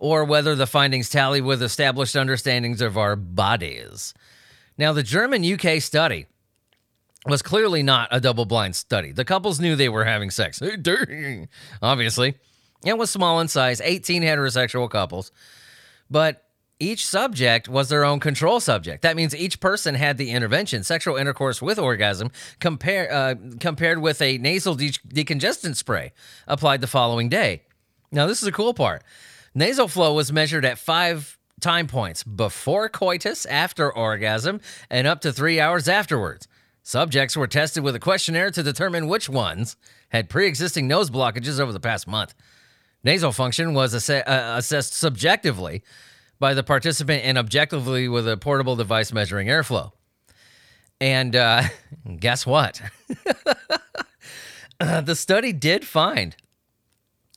or 0.00 0.24
whether 0.24 0.54
the 0.54 0.66
findings 0.66 1.10
tally 1.10 1.40
with 1.40 1.62
established 1.62 2.16
understandings 2.16 2.80
of 2.80 2.96
our 2.96 3.16
bodies. 3.16 4.14
Now, 4.76 4.92
the 4.92 5.02
German 5.02 5.44
UK 5.44 5.80
study 5.82 6.26
was 7.26 7.42
clearly 7.42 7.82
not 7.82 8.08
a 8.12 8.20
double 8.20 8.44
blind 8.44 8.76
study. 8.76 9.12
The 9.12 9.24
couples 9.24 9.60
knew 9.60 9.76
they 9.76 9.88
were 9.88 10.04
having 10.04 10.30
sex, 10.30 10.62
obviously. 11.82 12.34
It 12.84 12.96
was 12.96 13.10
small 13.10 13.40
in 13.40 13.48
size, 13.48 13.80
18 13.80 14.22
heterosexual 14.22 14.88
couples, 14.88 15.32
but 16.08 16.44
each 16.80 17.04
subject 17.04 17.68
was 17.68 17.88
their 17.88 18.04
own 18.04 18.20
control 18.20 18.60
subject. 18.60 19.02
That 19.02 19.16
means 19.16 19.34
each 19.34 19.58
person 19.58 19.96
had 19.96 20.16
the 20.16 20.30
intervention, 20.30 20.84
sexual 20.84 21.16
intercourse 21.16 21.60
with 21.60 21.78
orgasm, 21.78 22.30
compare, 22.60 23.12
uh, 23.12 23.34
compared 23.58 23.98
with 24.00 24.22
a 24.22 24.38
nasal 24.38 24.76
de- 24.76 24.90
decongestant 24.90 25.74
spray 25.74 26.12
applied 26.46 26.80
the 26.80 26.86
following 26.86 27.28
day. 27.28 27.62
Now, 28.12 28.26
this 28.26 28.38
is 28.38 28.44
the 28.44 28.52
cool 28.52 28.74
part. 28.74 29.02
Nasal 29.58 29.88
flow 29.88 30.14
was 30.14 30.32
measured 30.32 30.64
at 30.64 30.78
five 30.78 31.36
time 31.60 31.88
points 31.88 32.22
before 32.22 32.88
coitus, 32.88 33.44
after 33.46 33.92
orgasm, 33.92 34.60
and 34.88 35.04
up 35.04 35.20
to 35.22 35.32
three 35.32 35.58
hours 35.58 35.88
afterwards. 35.88 36.46
Subjects 36.84 37.36
were 37.36 37.48
tested 37.48 37.82
with 37.82 37.96
a 37.96 37.98
questionnaire 37.98 38.52
to 38.52 38.62
determine 38.62 39.08
which 39.08 39.28
ones 39.28 39.76
had 40.10 40.28
pre 40.28 40.46
existing 40.46 40.86
nose 40.86 41.10
blockages 41.10 41.58
over 41.58 41.72
the 41.72 41.80
past 41.80 42.06
month. 42.06 42.34
Nasal 43.02 43.32
function 43.32 43.74
was 43.74 43.96
ass- 43.96 44.24
uh, 44.24 44.54
assessed 44.56 44.94
subjectively 44.94 45.82
by 46.38 46.54
the 46.54 46.62
participant 46.62 47.24
and 47.24 47.36
objectively 47.36 48.06
with 48.06 48.28
a 48.28 48.36
portable 48.36 48.76
device 48.76 49.12
measuring 49.12 49.48
airflow. 49.48 49.90
And 51.00 51.34
uh, 51.34 51.64
guess 52.20 52.46
what? 52.46 52.80
uh, 54.78 55.00
the 55.00 55.16
study 55.16 55.52
did 55.52 55.84
find 55.84 56.36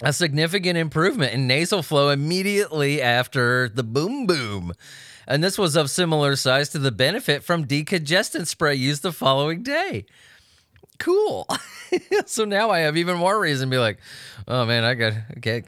a 0.02 0.14
significant 0.14 0.78
improvement 0.78 1.34
in 1.34 1.48
nasal 1.48 1.84
flow 1.84 2.10
immediately 2.10 3.02
after 3.02 3.70
the 3.70 3.84
boom 3.84 4.26
boom. 4.26 4.74
And 5.28 5.44
this 5.44 5.58
was 5.58 5.76
of 5.76 5.90
similar 5.90 6.36
size 6.36 6.70
to 6.70 6.80
the 6.80 6.92
benefit 6.92 7.44
from 7.44 7.66
decongestant 7.66 8.48
spray 8.48 8.76
used 8.76 9.04
the 9.04 9.12
following 9.12 9.64
day. 9.64 10.06
Cool. 11.00 11.48
so 12.26 12.46
now 12.46 12.70
I 12.70 12.80
have 12.80 12.98
even 12.98 13.18
more 13.18 13.40
reason 13.40 13.70
to 13.70 13.74
be 13.74 13.80
like, 13.80 14.00
oh 14.48 14.66
man, 14.66 14.84
I 14.84 14.94
got 14.94 15.14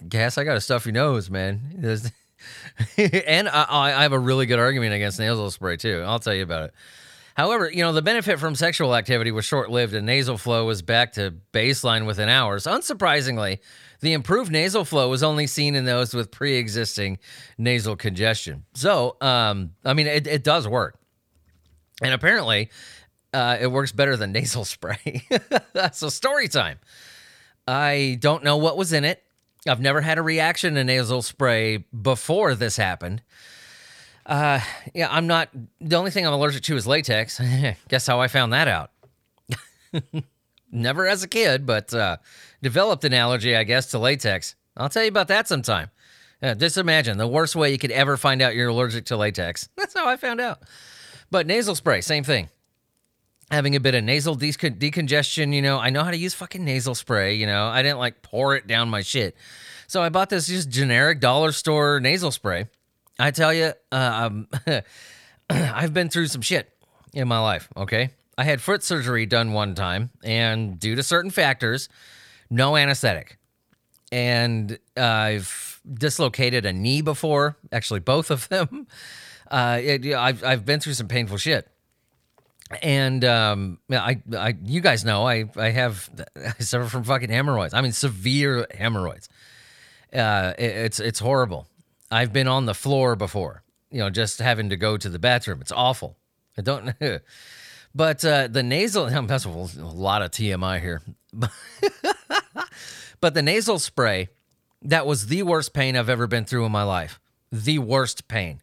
gas. 0.10 0.38
I 0.38 0.44
got 0.44 0.58
a 0.58 0.62
stuffy 0.62 0.92
nose, 0.92 1.30
man. 1.30 1.62
and 2.98 3.50
I, 3.50 3.66
I 3.70 4.04
have 4.04 4.14
a 4.14 4.20
really 4.20 4.46
good 4.46 4.60
argument 4.60 4.94
against 4.94 5.20
nasal 5.20 5.50
spray 5.52 5.78
too. 5.78 6.04
I'll 6.06 6.20
tell 6.20 6.34
you 6.34 6.44
about 6.44 6.66
it. 6.66 6.74
However, 7.36 7.70
you 7.72 7.82
know, 7.82 7.94
the 7.94 8.02
benefit 8.02 8.40
from 8.40 8.56
sexual 8.56 8.96
activity 8.96 9.32
was 9.32 9.46
short 9.46 9.70
lived 9.72 9.94
and 9.94 10.06
nasal 10.06 10.38
flow 10.38 10.66
was 10.66 10.82
back 10.82 11.14
to 11.14 11.34
baseline 11.52 12.06
within 12.06 12.30
hours. 12.30 12.66
Unsurprisingly, 12.66 13.60
the 14.02 14.14
improved 14.14 14.52
nasal 14.52 14.86
flow 14.86 15.10
was 15.10 15.24
only 15.24 15.48
seen 15.48 15.76
in 15.76 15.86
those 15.86 16.14
with 16.14 16.30
pre 16.30 16.58
existing 16.58 17.18
nasal 17.58 17.96
congestion. 17.96 18.66
So, 18.74 19.18
um, 19.22 19.72
I 19.84 19.94
mean, 19.94 20.08
it, 20.08 20.28
it 20.28 20.44
does 20.44 20.68
work. 20.68 21.00
And 22.02 22.14
apparently, 22.14 22.70
uh, 23.34 23.58
it 23.60 23.68
works 23.68 23.92
better 23.92 24.16
than 24.16 24.32
nasal 24.34 24.66
spray. 24.66 25.24
so, 25.92 26.10
story 26.10 26.48
time. 26.48 26.80
I 27.68 28.18
don't 28.20 28.44
know 28.44 28.58
what 28.58 28.78
was 28.78 28.94
in 28.94 29.06
it. 29.06 29.24
I've 29.68 29.80
never 29.80 30.02
had 30.02 30.18
a 30.18 30.22
reaction 30.22 30.76
to 30.76 30.84
nasal 30.84 31.22
spray 31.22 31.78
before 31.78 32.54
this 32.56 32.76
happened. 32.76 33.24
Uh, 34.26 34.60
yeah, 34.94 35.08
I'm 35.12 35.28
not. 35.28 35.50
The 35.82 35.96
only 35.96 36.12
thing 36.12 36.26
I'm 36.26 36.34
allergic 36.34 36.64
to 36.64 36.76
is 36.76 36.88
latex. 36.88 37.40
Guess 37.90 38.08
how 38.08 38.20
I 38.20 38.28
found 38.28 38.54
that 38.54 38.68
out? 38.68 38.92
Never 40.72 41.08
as 41.08 41.24
a 41.24 41.28
kid, 41.28 41.66
but 41.66 41.94
uh, 41.94 42.18
developed 42.62 43.04
an 43.04 43.14
allergy, 43.14 43.56
I 43.56 43.64
guess, 43.64 43.92
to 43.92 44.00
latex. 44.00 44.56
I'll 44.76 44.90
tell 44.90 45.04
you 45.04 45.10
about 45.10 45.28
that 45.28 45.48
sometime. 45.48 45.92
Uh, 46.42 46.56
just 46.56 46.78
imagine 46.78 47.18
the 47.18 47.28
worst 47.28 47.56
way 47.56 47.72
you 47.72 47.78
could 47.78 47.92
ever 47.92 48.18
find 48.18 48.42
out 48.42 48.56
you're 48.56 48.70
allergic 48.70 49.06
to 49.06 49.18
latex. 49.18 49.70
That's 49.78 49.94
how 49.94 50.08
I 50.08 50.18
found 50.18 50.42
out. 50.42 50.60
But 51.30 51.46
nasal 51.46 51.76
spray, 51.76 52.02
same 52.02 52.24
thing. 52.24 52.50
Having 53.52 53.76
a 53.76 53.80
bit 53.80 53.94
of 53.94 54.04
nasal 54.04 54.34
de- 54.36 54.52
decongestion, 54.52 55.54
you 55.54 55.62
know, 55.62 55.78
I 55.78 55.92
know 55.92 56.04
how 56.04 56.12
to 56.12 56.18
use 56.18 56.34
fucking 56.34 56.66
nasal 56.66 56.96
spray, 56.96 57.36
you 57.36 57.46
know, 57.46 57.68
I 57.68 57.84
didn't 57.84 58.00
like 58.00 58.24
pour 58.24 58.56
it 58.56 58.66
down 58.66 58.90
my 58.90 59.02
shit. 59.02 59.36
So 59.88 60.02
I 60.02 60.10
bought 60.10 60.30
this 60.30 60.48
just 60.48 60.70
generic 60.70 61.20
dollar 61.20 61.52
store 61.52 62.00
nasal 62.00 62.32
spray 62.32 62.66
I 63.20 63.32
tell 63.32 63.54
you, 63.54 63.74
uh, 63.92 64.30
I've 65.50 65.94
been 65.94 66.10
through 66.10 66.28
some 66.28 66.42
shit 66.42 66.70
in 67.14 67.28
my 67.28 67.40
life. 67.40 67.70
Okay. 67.78 68.10
I 68.38 68.44
had 68.44 68.62
foot 68.62 68.84
surgery 68.84 69.26
done 69.26 69.54
one 69.54 69.76
time, 69.76 70.10
and 70.24 70.80
due 70.80 70.96
to 70.96 71.04
certain 71.04 71.30
factors, 71.30 71.88
no 72.50 72.76
anesthetic. 72.76 73.38
And 74.12 74.80
uh, 74.98 75.02
I've 75.02 75.82
dislocated 75.92 76.66
a 76.66 76.74
knee 76.74 77.02
before, 77.02 77.58
actually, 77.72 78.00
both 78.00 78.32
of 78.32 78.48
them. 78.50 78.88
Uh, 79.52 79.80
it, 79.84 80.06
I've, 80.16 80.44
I've 80.44 80.66
been 80.66 80.80
through 80.80 80.94
some 80.94 81.08
painful 81.08 81.38
shit. 81.38 81.70
And 82.82 83.24
um, 83.24 83.78
I, 83.92 84.20
I, 84.36 84.56
you 84.64 84.82
guys 84.82 85.06
know 85.06 85.28
I, 85.28 85.46
I 85.56 85.70
have 85.70 86.10
I 86.36 86.64
suffer 86.64 86.90
from 86.90 87.04
fucking 87.04 87.30
hemorrhoids. 87.30 87.76
I 87.76 87.82
mean, 87.82 87.92
severe 87.92 88.66
hemorrhoids. 88.74 89.30
Uh, 90.12 90.54
it, 90.58 90.64
it's 90.64 91.00
it's 91.00 91.20
horrible. 91.20 91.68
I've 92.14 92.32
been 92.32 92.48
on 92.48 92.66
the 92.66 92.76
floor 92.76 93.16
before, 93.16 93.64
you 93.90 94.00
know, 94.00 94.10
just 94.10 94.40
having 94.40 94.70
to 94.70 94.78
go 94.78 94.98
to 94.98 95.10
the 95.10 95.20
bathroom. 95.20 95.62
It's 95.62 95.72
awful. 95.72 96.18
I 96.58 96.62
don't 96.62 97.02
know. 97.02 97.20
But 97.96 98.26
uh, 98.26 98.48
the 98.48 98.64
nasal, 98.64 99.06
that's 99.28 99.46
a 99.46 99.50
lot 99.50 100.24
of 100.24 100.32
TMI 100.32 100.82
here. 100.82 101.04
but 103.22 103.36
the 103.36 103.44
nasal 103.44 103.78
spray, 103.78 104.30
that 104.82 105.06
was 105.06 105.28
the 105.28 105.44
worst 105.44 105.74
pain 105.74 105.96
I've 105.96 106.10
ever 106.10 106.26
been 106.26 106.46
through 106.46 106.66
in 106.66 106.72
my 106.72 106.82
life. 106.82 107.20
The 107.52 107.78
worst 107.78 108.28
pain. 108.28 108.62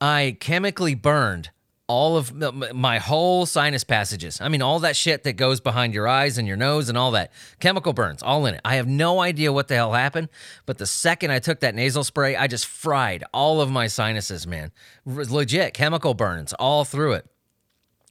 I 0.00 0.38
chemically 0.40 0.94
burned 0.94 1.50
all 1.88 2.18
of 2.18 2.34
my 2.74 2.98
whole 2.98 3.46
sinus 3.46 3.82
passages. 3.82 4.40
I 4.42 4.48
mean, 4.48 4.60
all 4.60 4.78
that 4.80 4.94
shit 4.94 5.22
that 5.24 5.32
goes 5.32 5.58
behind 5.58 5.94
your 5.94 6.06
eyes 6.06 6.36
and 6.36 6.46
your 6.46 6.56
nose 6.56 6.90
and 6.90 6.98
all 6.98 7.12
that 7.12 7.32
chemical 7.60 7.94
burns, 7.94 8.22
all 8.22 8.44
in 8.44 8.54
it. 8.54 8.60
I 8.62 8.74
have 8.74 8.86
no 8.86 9.20
idea 9.20 9.52
what 9.54 9.68
the 9.68 9.74
hell 9.74 9.94
happened, 9.94 10.28
but 10.66 10.76
the 10.76 10.86
second 10.86 11.30
I 11.30 11.38
took 11.38 11.60
that 11.60 11.74
nasal 11.74 12.04
spray, 12.04 12.36
I 12.36 12.46
just 12.46 12.66
fried 12.66 13.24
all 13.32 13.62
of 13.62 13.70
my 13.70 13.86
sinuses, 13.86 14.46
man. 14.46 14.70
Legit 15.06 15.72
chemical 15.72 16.12
burns 16.12 16.52
all 16.52 16.84
through 16.84 17.14
it. 17.14 17.26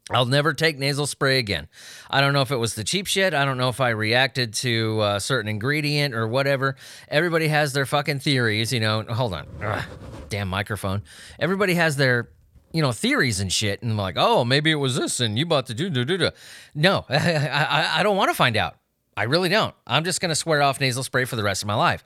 I'll 0.09 0.25
never 0.25 0.53
take 0.53 0.79
nasal 0.79 1.05
spray 1.05 1.37
again. 1.37 1.67
I 2.09 2.21
don't 2.21 2.31
know 2.31 2.41
if 2.41 2.49
it 2.49 2.55
was 2.55 2.75
the 2.75 2.83
cheap 2.83 3.07
shit. 3.07 3.33
I 3.33 3.43
don't 3.43 3.57
know 3.57 3.69
if 3.69 3.81
I 3.81 3.89
reacted 3.89 4.53
to 4.55 5.01
a 5.03 5.19
certain 5.19 5.49
ingredient 5.49 6.15
or 6.15 6.27
whatever. 6.27 6.77
Everybody 7.09 7.49
has 7.49 7.73
their 7.73 7.85
fucking 7.85 8.19
theories, 8.19 8.71
you 8.71 8.79
know. 8.79 9.03
Hold 9.03 9.33
on. 9.33 9.47
Ugh, 9.61 9.83
damn 10.29 10.47
microphone. 10.47 11.03
Everybody 11.39 11.73
has 11.73 11.97
their 11.97 12.29
you 12.77 12.83
know, 12.83 12.91
theories 12.91 13.39
and 13.39 13.51
shit, 13.51 13.81
and 13.81 13.97
like, 13.97 14.17
oh, 14.19 14.45
maybe 14.45 14.69
it 14.69 14.75
was 14.75 14.95
this, 14.95 15.19
and 15.19 15.35
you 15.35 15.47
bought 15.47 15.65
the 15.65 15.73
do 15.73 15.89
do 15.89 16.05
do 16.05 16.15
do. 16.15 16.29
No, 16.75 17.05
I, 17.09 17.15
I, 17.15 17.99
I 17.99 18.03
don't 18.03 18.15
want 18.15 18.29
to 18.29 18.35
find 18.35 18.55
out. 18.55 18.75
I 19.17 19.23
really 19.23 19.49
don't. 19.49 19.73
I'm 19.87 20.03
just 20.03 20.21
gonna 20.21 20.35
swear 20.35 20.61
off 20.61 20.79
nasal 20.79 21.01
spray 21.01 21.25
for 21.25 21.37
the 21.37 21.43
rest 21.43 21.63
of 21.63 21.67
my 21.67 21.73
life. 21.73 22.03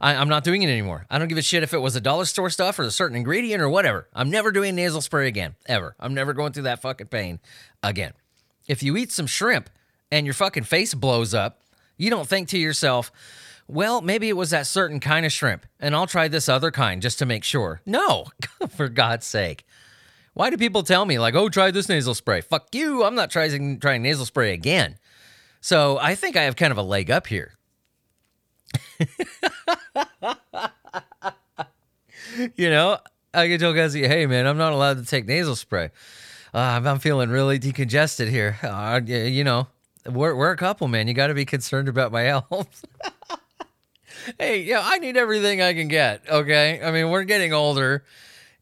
I, 0.00 0.14
am 0.14 0.30
not 0.30 0.42
doing 0.42 0.62
it 0.62 0.70
anymore. 0.70 1.04
I 1.10 1.18
don't 1.18 1.28
give 1.28 1.36
a 1.36 1.42
shit 1.42 1.62
if 1.62 1.74
it 1.74 1.78
was 1.78 1.94
a 1.94 2.00
dollar 2.00 2.24
store 2.24 2.48
stuff 2.48 2.78
or 2.78 2.84
a 2.84 2.90
certain 2.90 3.18
ingredient 3.18 3.60
or 3.60 3.68
whatever. 3.68 4.08
I'm 4.14 4.30
never 4.30 4.50
doing 4.50 4.74
nasal 4.74 5.02
spray 5.02 5.28
again, 5.28 5.56
ever. 5.66 5.94
I'm 6.00 6.14
never 6.14 6.32
going 6.32 6.52
through 6.54 6.62
that 6.62 6.80
fucking 6.80 7.08
pain 7.08 7.38
again. 7.82 8.14
If 8.66 8.82
you 8.82 8.96
eat 8.96 9.12
some 9.12 9.26
shrimp 9.26 9.68
and 10.10 10.26
your 10.26 10.32
fucking 10.32 10.64
face 10.64 10.94
blows 10.94 11.34
up, 11.34 11.60
you 11.98 12.08
don't 12.08 12.26
think 12.26 12.48
to 12.48 12.58
yourself, 12.58 13.12
well, 13.68 14.00
maybe 14.00 14.30
it 14.30 14.36
was 14.38 14.50
that 14.50 14.66
certain 14.66 15.00
kind 15.00 15.24
of 15.26 15.32
shrimp, 15.32 15.66
and 15.78 15.94
I'll 15.94 16.06
try 16.06 16.28
this 16.28 16.48
other 16.48 16.70
kind 16.70 17.02
just 17.02 17.18
to 17.18 17.26
make 17.26 17.44
sure. 17.44 17.82
No, 17.84 18.26
for 18.70 18.88
God's 18.88 19.26
sake. 19.26 19.66
Why 20.34 20.50
do 20.50 20.56
people 20.56 20.82
tell 20.82 21.06
me 21.06 21.18
like, 21.18 21.34
"Oh, 21.34 21.48
try 21.48 21.70
this 21.70 21.88
nasal 21.88 22.14
spray"? 22.14 22.40
Fuck 22.40 22.74
you! 22.74 23.04
I'm 23.04 23.14
not 23.14 23.30
trying 23.30 23.78
trying 23.80 24.02
nasal 24.02 24.26
spray 24.26 24.52
again. 24.52 24.98
So 25.60 25.96
I 25.98 26.14
think 26.16 26.36
I 26.36 26.42
have 26.42 26.56
kind 26.56 26.72
of 26.72 26.78
a 26.78 26.82
leg 26.82 27.10
up 27.10 27.28
here. 27.28 27.54
you 32.56 32.68
know, 32.68 32.98
I 33.32 33.48
can 33.48 33.60
tell 33.60 33.72
guys, 33.72 33.94
"Hey, 33.94 34.26
man, 34.26 34.46
I'm 34.46 34.58
not 34.58 34.72
allowed 34.72 34.98
to 34.98 35.04
take 35.04 35.26
nasal 35.26 35.56
spray. 35.56 35.90
Uh, 36.52 36.80
I'm 36.84 36.98
feeling 36.98 37.30
really 37.30 37.58
decongested 37.58 38.28
here. 38.28 38.58
Uh, 38.62 39.00
you 39.06 39.44
know, 39.44 39.68
we're 40.04 40.34
we're 40.34 40.50
a 40.50 40.56
couple, 40.56 40.88
man. 40.88 41.06
You 41.06 41.14
got 41.14 41.28
to 41.28 41.34
be 41.34 41.44
concerned 41.44 41.88
about 41.88 42.10
my 42.10 42.22
health." 42.22 42.84
hey, 44.38 44.62
yeah, 44.62 44.80
I 44.82 44.98
need 44.98 45.16
everything 45.16 45.62
I 45.62 45.74
can 45.74 45.86
get. 45.86 46.28
Okay, 46.28 46.80
I 46.82 46.90
mean, 46.90 47.10
we're 47.10 47.24
getting 47.24 47.52
older 47.52 48.04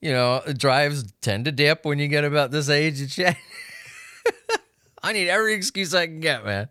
you 0.02 0.12
know, 0.12 0.42
drives 0.56 1.10
tend 1.22 1.46
to 1.46 1.52
dip 1.52 1.84
when 1.86 1.98
you 1.98 2.08
get 2.08 2.24
about 2.24 2.50
this 2.50 2.68
age. 2.68 3.18
I 5.02 5.12
need 5.12 5.28
every 5.28 5.54
excuse 5.54 5.94
I 5.94 6.06
can 6.06 6.20
get, 6.20 6.44
man. 6.44 6.68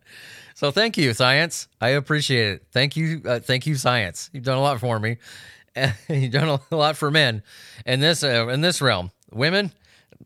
So 0.53 0.69
thank 0.69 0.97
you, 0.97 1.13
science. 1.13 1.67
I 1.79 1.89
appreciate 1.89 2.49
it. 2.49 2.65
Thank 2.71 2.95
you, 2.95 3.21
uh, 3.25 3.39
thank 3.39 3.65
you, 3.65 3.75
science. 3.75 4.29
You've 4.33 4.43
done 4.43 4.57
a 4.57 4.61
lot 4.61 4.79
for 4.79 4.99
me. 4.99 5.17
You've 6.09 6.31
done 6.31 6.59
a 6.71 6.75
lot 6.75 6.97
for 6.97 7.09
men 7.09 7.41
in 7.85 8.01
this 8.01 8.23
uh, 8.23 8.47
in 8.49 8.61
this 8.61 8.81
realm. 8.81 9.11
Women, 9.31 9.71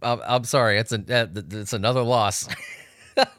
I'm, 0.01 0.19
I'm 0.25 0.43
sorry, 0.43 0.79
it's 0.79 0.91
a 0.91 0.97
uh, 0.97 1.27
it's 1.51 1.73
another 1.73 2.01
loss. 2.01 2.49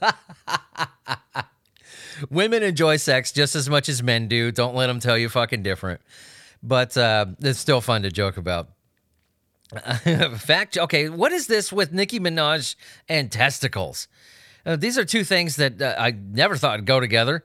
Women 2.31 2.63
enjoy 2.63 2.97
sex 2.97 3.33
just 3.33 3.57
as 3.57 3.69
much 3.69 3.89
as 3.89 4.03
men 4.03 4.29
do. 4.29 4.51
Don't 4.51 4.75
let 4.75 4.87
them 4.87 5.01
tell 5.01 5.19
you 5.19 5.29
fucking 5.29 5.63
different. 5.63 6.01
But 6.63 6.97
uh, 6.97 7.27
it's 7.41 7.59
still 7.59 7.81
fun 7.81 8.03
to 8.03 8.11
joke 8.11 8.39
about. 8.39 8.71
Fact. 10.39 10.79
Okay, 10.79 11.09
what 11.09 11.33
is 11.33 11.47
this 11.47 11.73
with 11.73 11.93
Nicki 11.93 12.21
Minaj 12.21 12.77
and 13.09 13.31
testicles? 13.31 14.09
Uh, 14.65 14.77
these 14.77 14.99
are 14.99 15.05
two 15.05 15.25
things 15.25 15.57
that 15.57 15.81
uh, 15.81 15.95
I 15.99 16.11
never 16.13 16.57
thought 16.57 16.79
would 16.79 16.87
go 16.87 17.01
together. 17.01 17.45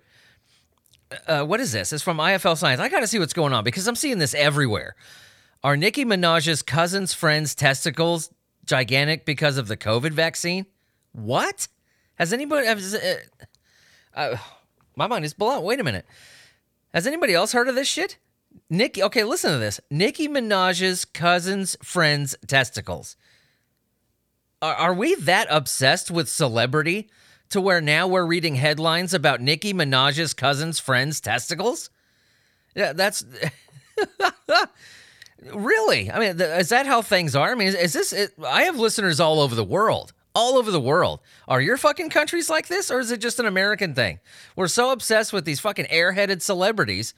Uh, 1.27 1.43
what 1.43 1.59
is 1.59 1.71
this? 1.71 1.91
It's 1.91 2.03
from 2.03 2.17
IFL 2.17 2.57
Science. 2.57 2.79
I 2.79 2.89
got 2.89 3.01
to 3.01 3.07
see 3.07 3.19
what's 3.19 3.33
going 3.33 3.53
on 3.53 3.63
because 3.63 3.87
I'm 3.87 3.95
seeing 3.95 4.17
this 4.17 4.33
everywhere. 4.33 4.95
Are 5.63 5.77
Nicki 5.77 6.05
Minaj's 6.05 6.61
cousin's 6.61 7.13
friends' 7.13 7.53
testicles 7.53 8.31
gigantic 8.65 9.25
because 9.25 9.57
of 9.57 9.67
the 9.67 9.77
COVID 9.77 10.11
vaccine? 10.11 10.65
What? 11.11 11.67
Has 12.15 12.33
anybody? 12.33 12.65
Has, 12.67 12.95
uh, 12.95 13.15
uh, 14.15 14.37
my 14.95 15.07
mind 15.07 15.25
is 15.25 15.33
blown. 15.33 15.63
Wait 15.63 15.79
a 15.79 15.83
minute. 15.83 16.05
Has 16.93 17.07
anybody 17.07 17.33
else 17.33 17.51
heard 17.51 17.67
of 17.67 17.75
this 17.75 17.87
shit? 17.87 18.17
Nicki, 18.71 19.03
okay, 19.03 19.25
listen 19.25 19.51
to 19.51 19.57
this. 19.57 19.81
Nicki 19.91 20.29
Minaj's 20.29 21.03
cousin's 21.03 21.75
friend's 21.83 22.37
testicles. 22.47 23.17
Are, 24.61 24.73
are 24.73 24.93
we 24.93 25.13
that 25.15 25.47
obsessed 25.49 26.09
with 26.09 26.29
celebrity 26.29 27.09
to 27.49 27.59
where 27.59 27.81
now 27.81 28.07
we're 28.07 28.25
reading 28.25 28.55
headlines 28.55 29.13
about 29.13 29.41
Nicki 29.41 29.73
Minaj's 29.73 30.33
cousin's 30.33 30.79
friend's 30.79 31.19
testicles? 31.19 31.89
Yeah, 32.73 32.93
that's 32.93 33.25
really. 35.53 36.09
I 36.09 36.19
mean, 36.19 36.39
is 36.39 36.69
that 36.69 36.85
how 36.85 37.01
things 37.01 37.35
are? 37.35 37.51
I 37.51 37.55
mean, 37.55 37.67
is, 37.67 37.75
is 37.75 37.91
this? 37.91 38.13
It, 38.13 38.31
I 38.41 38.63
have 38.63 38.79
listeners 38.79 39.19
all 39.19 39.41
over 39.41 39.53
the 39.53 39.65
world 39.65 40.13
all 40.33 40.57
over 40.57 40.71
the 40.71 40.79
world. 40.79 41.19
Are 41.45 41.59
your 41.59 41.75
fucking 41.75 42.09
countries 42.09 42.49
like 42.49 42.69
this, 42.69 42.89
or 42.89 43.01
is 43.01 43.11
it 43.11 43.19
just 43.19 43.41
an 43.41 43.45
American 43.45 43.93
thing? 43.93 44.21
We're 44.55 44.69
so 44.69 44.91
obsessed 44.93 45.33
with 45.33 45.43
these 45.43 45.59
fucking 45.59 45.87
airheaded 45.87 46.41
celebrities 46.41 47.13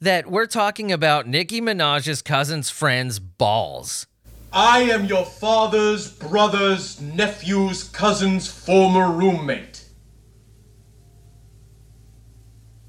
that 0.00 0.30
we're 0.30 0.46
talking 0.46 0.92
about 0.92 1.26
Nicki 1.26 1.60
Minaj's 1.60 2.22
cousin's 2.22 2.70
friend's 2.70 3.18
balls. 3.18 4.06
I 4.52 4.82
am 4.82 5.04
your 5.04 5.24
father's 5.24 6.10
brother's 6.10 7.00
nephew's 7.00 7.84
cousin's 7.84 8.50
former 8.50 9.10
roommate. 9.10 9.84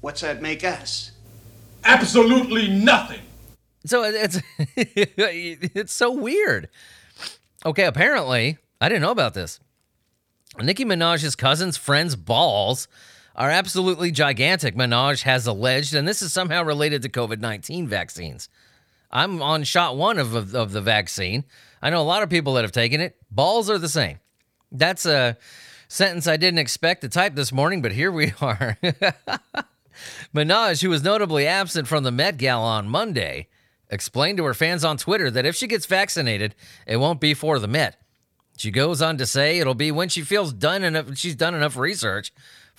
What's 0.00 0.22
that 0.22 0.40
make 0.40 0.64
us? 0.64 1.10
Absolutely 1.84 2.68
nothing. 2.68 3.20
So 3.84 4.04
uh, 4.04 4.12
it's 4.14 4.40
it's 4.76 5.92
so 5.92 6.10
weird. 6.10 6.68
Okay, 7.64 7.84
apparently, 7.84 8.58
I 8.80 8.88
didn't 8.88 9.02
know 9.02 9.10
about 9.10 9.34
this. 9.34 9.60
Nicki 10.58 10.84
Minaj's 10.84 11.36
cousin's 11.36 11.76
friend's 11.76 12.16
balls 12.16 12.88
are 13.36 13.50
absolutely 13.50 14.10
gigantic, 14.10 14.74
Minaj 14.74 15.22
has 15.22 15.46
alleged, 15.46 15.94
and 15.94 16.06
this 16.06 16.22
is 16.22 16.32
somehow 16.32 16.62
related 16.62 17.02
to 17.02 17.08
COVID 17.08 17.40
19 17.40 17.86
vaccines. 17.88 18.48
I'm 19.10 19.42
on 19.42 19.64
shot 19.64 19.96
one 19.96 20.18
of, 20.18 20.34
of, 20.34 20.54
of 20.54 20.72
the 20.72 20.80
vaccine. 20.80 21.44
I 21.82 21.90
know 21.90 22.00
a 22.00 22.02
lot 22.02 22.22
of 22.22 22.30
people 22.30 22.54
that 22.54 22.64
have 22.64 22.72
taken 22.72 23.00
it. 23.00 23.16
Balls 23.30 23.68
are 23.68 23.78
the 23.78 23.88
same. 23.88 24.20
That's 24.70 25.06
a 25.06 25.36
sentence 25.88 26.26
I 26.26 26.36
didn't 26.36 26.58
expect 26.58 27.00
to 27.00 27.08
type 27.08 27.34
this 27.34 27.52
morning, 27.52 27.82
but 27.82 27.92
here 27.92 28.12
we 28.12 28.32
are. 28.40 28.78
Minaj, 30.34 30.82
who 30.82 30.90
was 30.90 31.02
notably 31.02 31.46
absent 31.46 31.88
from 31.88 32.04
the 32.04 32.12
Met 32.12 32.36
Gala 32.36 32.76
on 32.76 32.88
Monday, 32.88 33.48
explained 33.90 34.38
to 34.38 34.44
her 34.44 34.54
fans 34.54 34.84
on 34.84 34.96
Twitter 34.96 35.30
that 35.30 35.46
if 35.46 35.56
she 35.56 35.66
gets 35.66 35.86
vaccinated, 35.86 36.54
it 36.86 36.98
won't 36.98 37.20
be 37.20 37.34
for 37.34 37.58
the 37.58 37.68
Met. 37.68 37.96
She 38.56 38.70
goes 38.70 39.00
on 39.02 39.16
to 39.16 39.26
say 39.26 39.58
it'll 39.58 39.74
be 39.74 39.90
when 39.90 40.08
she 40.10 40.20
feels 40.20 40.52
done 40.52 40.84
enough 40.84 41.16
she's 41.16 41.34
done 41.34 41.54
enough 41.54 41.78
research 41.78 42.30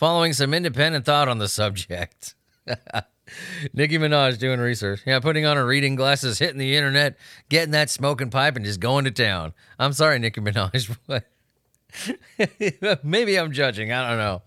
following 0.01 0.33
some 0.33 0.51
independent 0.51 1.05
thought 1.05 1.27
on 1.27 1.37
the 1.37 1.47
subject. 1.47 2.33
Nicki 3.73 3.99
Minaj 3.99 4.39
doing 4.39 4.59
research. 4.59 5.01
Yeah, 5.05 5.19
putting 5.19 5.45
on 5.45 5.57
her 5.57 5.65
reading 5.65 5.93
glasses, 5.93 6.39
hitting 6.39 6.57
the 6.57 6.75
internet, 6.75 7.17
getting 7.49 7.69
that 7.73 7.87
smoking 7.91 8.31
pipe, 8.31 8.55
and 8.55 8.65
just 8.65 8.79
going 8.79 9.05
to 9.05 9.11
town. 9.11 9.53
I'm 9.77 9.93
sorry, 9.93 10.17
Nicki 10.17 10.41
Minaj, 10.41 10.97
but 12.81 13.05
maybe 13.05 13.37
I'm 13.37 13.51
judging. 13.51 13.91
I 13.91 14.09
don't 14.09 14.17
know. 14.17 14.41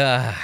Uh, 0.00 0.34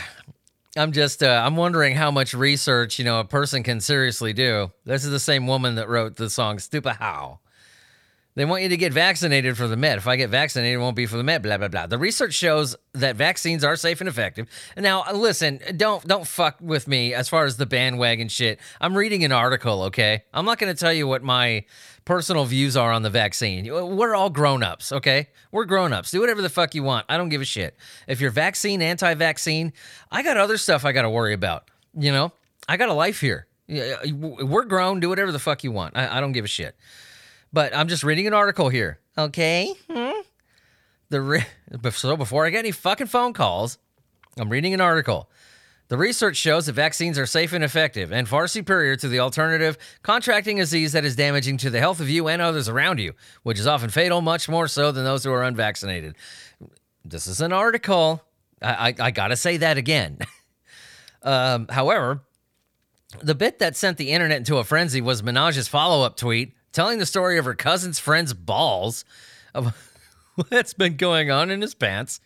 I'm 0.76 0.92
just, 0.92 1.24
uh, 1.24 1.42
I'm 1.44 1.56
wondering 1.56 1.96
how 1.96 2.12
much 2.12 2.32
research, 2.32 3.00
you 3.00 3.04
know, 3.04 3.18
a 3.18 3.24
person 3.24 3.64
can 3.64 3.80
seriously 3.80 4.32
do. 4.32 4.70
This 4.84 5.04
is 5.04 5.10
the 5.10 5.18
same 5.18 5.48
woman 5.48 5.74
that 5.74 5.88
wrote 5.88 6.14
the 6.14 6.30
song 6.30 6.60
Stupid 6.60 6.92
How. 6.92 7.40
They 8.40 8.46
want 8.46 8.62
you 8.62 8.70
to 8.70 8.78
get 8.78 8.94
vaccinated 8.94 9.58
for 9.58 9.68
the 9.68 9.76
Met. 9.76 9.98
If 9.98 10.06
I 10.06 10.16
get 10.16 10.30
vaccinated, 10.30 10.76
it 10.76 10.80
won't 10.80 10.96
be 10.96 11.04
for 11.04 11.18
the 11.18 11.22
Met. 11.22 11.42
Blah 11.42 11.58
blah 11.58 11.68
blah. 11.68 11.86
The 11.86 11.98
research 11.98 12.32
shows 12.32 12.74
that 12.94 13.14
vaccines 13.14 13.62
are 13.64 13.76
safe 13.76 14.00
and 14.00 14.08
effective. 14.08 14.48
Now, 14.78 15.04
uh, 15.06 15.12
listen, 15.12 15.60
don't 15.76 16.06
don't 16.06 16.26
fuck 16.26 16.56
with 16.58 16.88
me 16.88 17.12
as 17.12 17.28
far 17.28 17.44
as 17.44 17.58
the 17.58 17.66
bandwagon 17.66 18.28
shit. 18.28 18.58
I'm 18.80 18.96
reading 18.96 19.24
an 19.24 19.32
article, 19.32 19.82
okay? 19.82 20.22
I'm 20.32 20.46
not 20.46 20.58
going 20.58 20.74
to 20.74 20.80
tell 20.80 20.90
you 20.90 21.06
what 21.06 21.22
my 21.22 21.66
personal 22.06 22.46
views 22.46 22.78
are 22.78 22.90
on 22.92 23.02
the 23.02 23.10
vaccine. 23.10 23.70
Uh, 23.70 23.84
we're 23.84 24.14
all 24.14 24.30
grown 24.30 24.62
ups, 24.62 24.90
okay? 24.90 25.28
We're 25.52 25.66
grown 25.66 25.92
ups. 25.92 26.10
Do 26.10 26.20
whatever 26.20 26.40
the 26.40 26.48
fuck 26.48 26.74
you 26.74 26.82
want. 26.82 27.04
I 27.10 27.18
don't 27.18 27.28
give 27.28 27.42
a 27.42 27.44
shit. 27.44 27.76
If 28.08 28.22
you're 28.22 28.30
vaccine, 28.30 28.80
anti-vaccine, 28.80 29.74
I 30.10 30.22
got 30.22 30.38
other 30.38 30.56
stuff 30.56 30.86
I 30.86 30.92
got 30.92 31.02
to 31.02 31.10
worry 31.10 31.34
about. 31.34 31.70
You 31.92 32.10
know, 32.10 32.32
I 32.66 32.78
got 32.78 32.88
a 32.88 32.94
life 32.94 33.20
here. 33.20 33.48
We're 33.68 34.64
grown. 34.64 34.98
Do 34.98 35.10
whatever 35.10 35.30
the 35.30 35.38
fuck 35.38 35.62
you 35.62 35.72
want. 35.72 35.94
I, 35.94 36.16
I 36.16 36.20
don't 36.20 36.32
give 36.32 36.46
a 36.46 36.48
shit. 36.48 36.74
But 37.52 37.74
I'm 37.74 37.88
just 37.88 38.04
reading 38.04 38.26
an 38.26 38.34
article 38.34 38.68
here. 38.68 38.98
Okay. 39.18 39.74
Hmm? 39.90 40.20
The 41.08 41.20
re- 41.20 41.46
so 41.90 42.16
before 42.16 42.46
I 42.46 42.50
get 42.50 42.60
any 42.60 42.70
fucking 42.70 43.08
phone 43.08 43.32
calls, 43.32 43.78
I'm 44.38 44.48
reading 44.48 44.74
an 44.74 44.80
article. 44.80 45.28
The 45.88 45.96
research 45.96 46.36
shows 46.36 46.66
that 46.66 46.74
vaccines 46.74 47.18
are 47.18 47.26
safe 47.26 47.52
and 47.52 47.64
effective 47.64 48.12
and 48.12 48.28
far 48.28 48.46
superior 48.46 48.94
to 48.94 49.08
the 49.08 49.18
alternative, 49.18 49.76
contracting 50.02 50.60
a 50.60 50.62
disease 50.62 50.92
that 50.92 51.04
is 51.04 51.16
damaging 51.16 51.56
to 51.58 51.70
the 51.70 51.80
health 51.80 51.98
of 51.98 52.08
you 52.08 52.28
and 52.28 52.40
others 52.40 52.68
around 52.68 53.00
you, 53.00 53.14
which 53.42 53.58
is 53.58 53.66
often 53.66 53.90
fatal, 53.90 54.20
much 54.20 54.48
more 54.48 54.68
so 54.68 54.92
than 54.92 55.02
those 55.02 55.24
who 55.24 55.32
are 55.32 55.42
unvaccinated. 55.42 56.14
This 57.04 57.26
is 57.26 57.40
an 57.40 57.52
article. 57.52 58.22
I, 58.62 58.90
I, 58.90 58.94
I 59.06 59.10
gotta 59.10 59.34
say 59.34 59.56
that 59.56 59.78
again. 59.78 60.18
um, 61.24 61.66
however, 61.68 62.22
the 63.20 63.34
bit 63.34 63.58
that 63.58 63.76
sent 63.76 63.98
the 63.98 64.12
internet 64.12 64.38
into 64.38 64.58
a 64.58 64.64
frenzy 64.64 65.00
was 65.00 65.22
Minaj's 65.22 65.66
follow 65.66 66.06
up 66.06 66.16
tweet 66.16 66.54
telling 66.72 66.98
the 66.98 67.06
story 67.06 67.38
of 67.38 67.44
her 67.44 67.54
cousin's 67.54 67.98
friend's 67.98 68.34
balls, 68.34 69.04
of 69.54 69.76
what's 70.34 70.74
been 70.74 70.96
going 70.96 71.30
on 71.30 71.50
in 71.50 71.60
his 71.60 71.74
pants. 71.74 72.20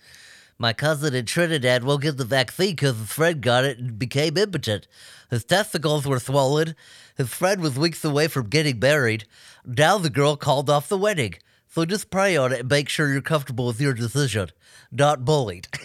My 0.59 0.73
cousin 0.73 1.15
in 1.15 1.27
Trinidad 1.27 1.83
won't 1.83 2.03
get 2.03 2.17
the 2.17 2.25
vaccine 2.25 2.77
because 2.77 2.97
his 2.97 3.11
friend 3.11 3.41
got 3.41 3.65
it 3.65 3.79
and 3.79 3.99
became 3.99 4.37
impotent. 4.37 4.87
His 5.31 5.45
testicles 5.45 6.07
were 6.07 6.21
swollen. 6.21 6.77
His 7.17 7.29
friend 7.29 7.61
was 7.61 7.77
weeks 7.77 8.05
away 8.05 8.29
from 8.29 8.49
getting 8.49 8.79
married. 8.79 9.25
Now 9.65 9.99
the 9.99 10.11
girl 10.11 10.37
called 10.37 10.71
off 10.71 10.89
the 10.89 10.97
wedding. 10.97 11.35
So 11.69 11.85
just 11.85 12.09
pray 12.09 12.37
on 12.37 12.53
it 12.53 12.61
and 12.61 12.71
make 12.71 12.89
sure 12.89 13.13
you're 13.13 13.21
comfortable 13.21 13.67
with 13.67 13.81
your 13.81 13.95
decision. 13.95 14.51
Not 14.93 15.25
bullied. 15.25 15.67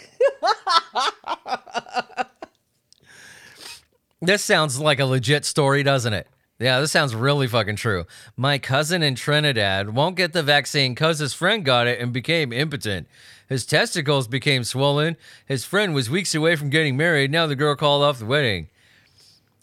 this 4.22 4.44
sounds 4.44 4.78
like 4.78 5.00
a 5.00 5.04
legit 5.04 5.44
story, 5.44 5.82
doesn't 5.82 6.12
it? 6.12 6.28
Yeah, 6.60 6.78
this 6.80 6.92
sounds 6.92 7.14
really 7.14 7.46
fucking 7.46 7.76
true. 7.76 8.04
My 8.36 8.58
cousin 8.58 9.02
in 9.02 9.14
Trinidad 9.14 9.94
won't 9.94 10.14
get 10.14 10.34
the 10.34 10.42
vaccine 10.42 10.92
because 10.92 11.18
his 11.18 11.32
friend 11.32 11.64
got 11.64 11.86
it 11.86 11.98
and 11.98 12.12
became 12.12 12.52
impotent. 12.52 13.08
His 13.48 13.64
testicles 13.64 14.28
became 14.28 14.62
swollen. 14.62 15.16
His 15.46 15.64
friend 15.64 15.94
was 15.94 16.10
weeks 16.10 16.34
away 16.34 16.56
from 16.56 16.68
getting 16.68 16.98
married. 16.98 17.30
Now 17.30 17.46
the 17.46 17.56
girl 17.56 17.74
called 17.76 18.02
off 18.02 18.18
the 18.18 18.26
wedding. 18.26 18.68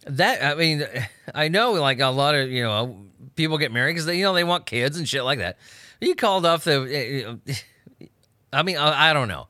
That 0.07 0.43
I 0.43 0.55
mean, 0.55 0.88
I 1.36 1.49
know 1.49 1.73
like 1.73 1.99
a 1.99 2.07
lot 2.07 2.33
of 2.33 2.49
you 2.49 2.63
know 2.63 3.05
people 3.36 3.60
get 3.60 3.71
married 3.71 3.93
because 3.93 4.07
they 4.07 4.17
you 4.17 4.23
know 4.23 4.33
they 4.33 4.43
want 4.43 4.65
kids 4.65 4.97
and 4.97 5.07
shit 5.07 5.23
like 5.23 5.38
that. 5.38 5.60
You 6.01 6.15
called 6.15 6.47
off 6.47 6.63
the. 6.63 7.38
Eh, 7.47 7.51
eh, 7.51 8.05
I 8.51 8.63
mean, 8.63 8.77
I, 8.77 9.12
I 9.12 9.13
don't 9.13 9.27
know. 9.27 9.47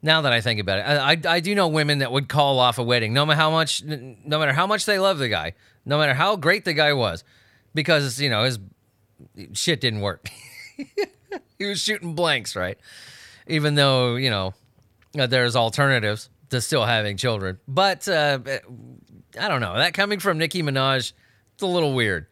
Now 0.00 0.20
that 0.20 0.32
I 0.32 0.40
think 0.40 0.60
about 0.60 0.78
it, 0.78 0.82
I, 0.82 1.12
I, 1.12 1.36
I 1.36 1.40
do 1.40 1.56
know 1.56 1.66
women 1.66 1.98
that 1.98 2.12
would 2.12 2.28
call 2.28 2.60
off 2.60 2.78
a 2.78 2.84
wedding, 2.84 3.12
no 3.12 3.26
matter 3.26 3.40
how 3.40 3.50
much, 3.50 3.82
no 3.82 4.38
matter 4.38 4.52
how 4.52 4.66
much 4.66 4.84
they 4.86 5.00
love 5.00 5.18
the 5.18 5.28
guy, 5.28 5.54
no 5.88 5.98
matter 5.98 6.14
how 6.14 6.36
great 6.36 6.64
the 6.64 6.74
guy 6.74 6.92
was, 6.92 7.24
because 7.74 8.20
you 8.20 8.30
know 8.30 8.44
his 8.44 8.58
shit 9.54 9.80
didn't 9.80 10.00
work. 10.00 10.28
he 11.58 11.64
was 11.64 11.80
shooting 11.80 12.14
blanks, 12.14 12.54
right? 12.54 12.78
Even 13.46 13.74
though 13.74 14.16
you 14.16 14.30
know 14.30 14.54
uh, 15.18 15.26
there's 15.26 15.56
alternatives 15.56 16.28
to 16.50 16.60
still 16.60 16.84
having 16.84 17.16
children, 17.16 17.58
but 17.66 18.06
uh, 18.06 18.38
I 19.40 19.48
don't 19.48 19.60
know. 19.60 19.74
That 19.74 19.94
coming 19.94 20.20
from 20.20 20.38
Nicki 20.38 20.62
Minaj, 20.62 21.12
it's 21.54 21.62
a 21.62 21.66
little 21.66 21.94
weird. 21.94 22.26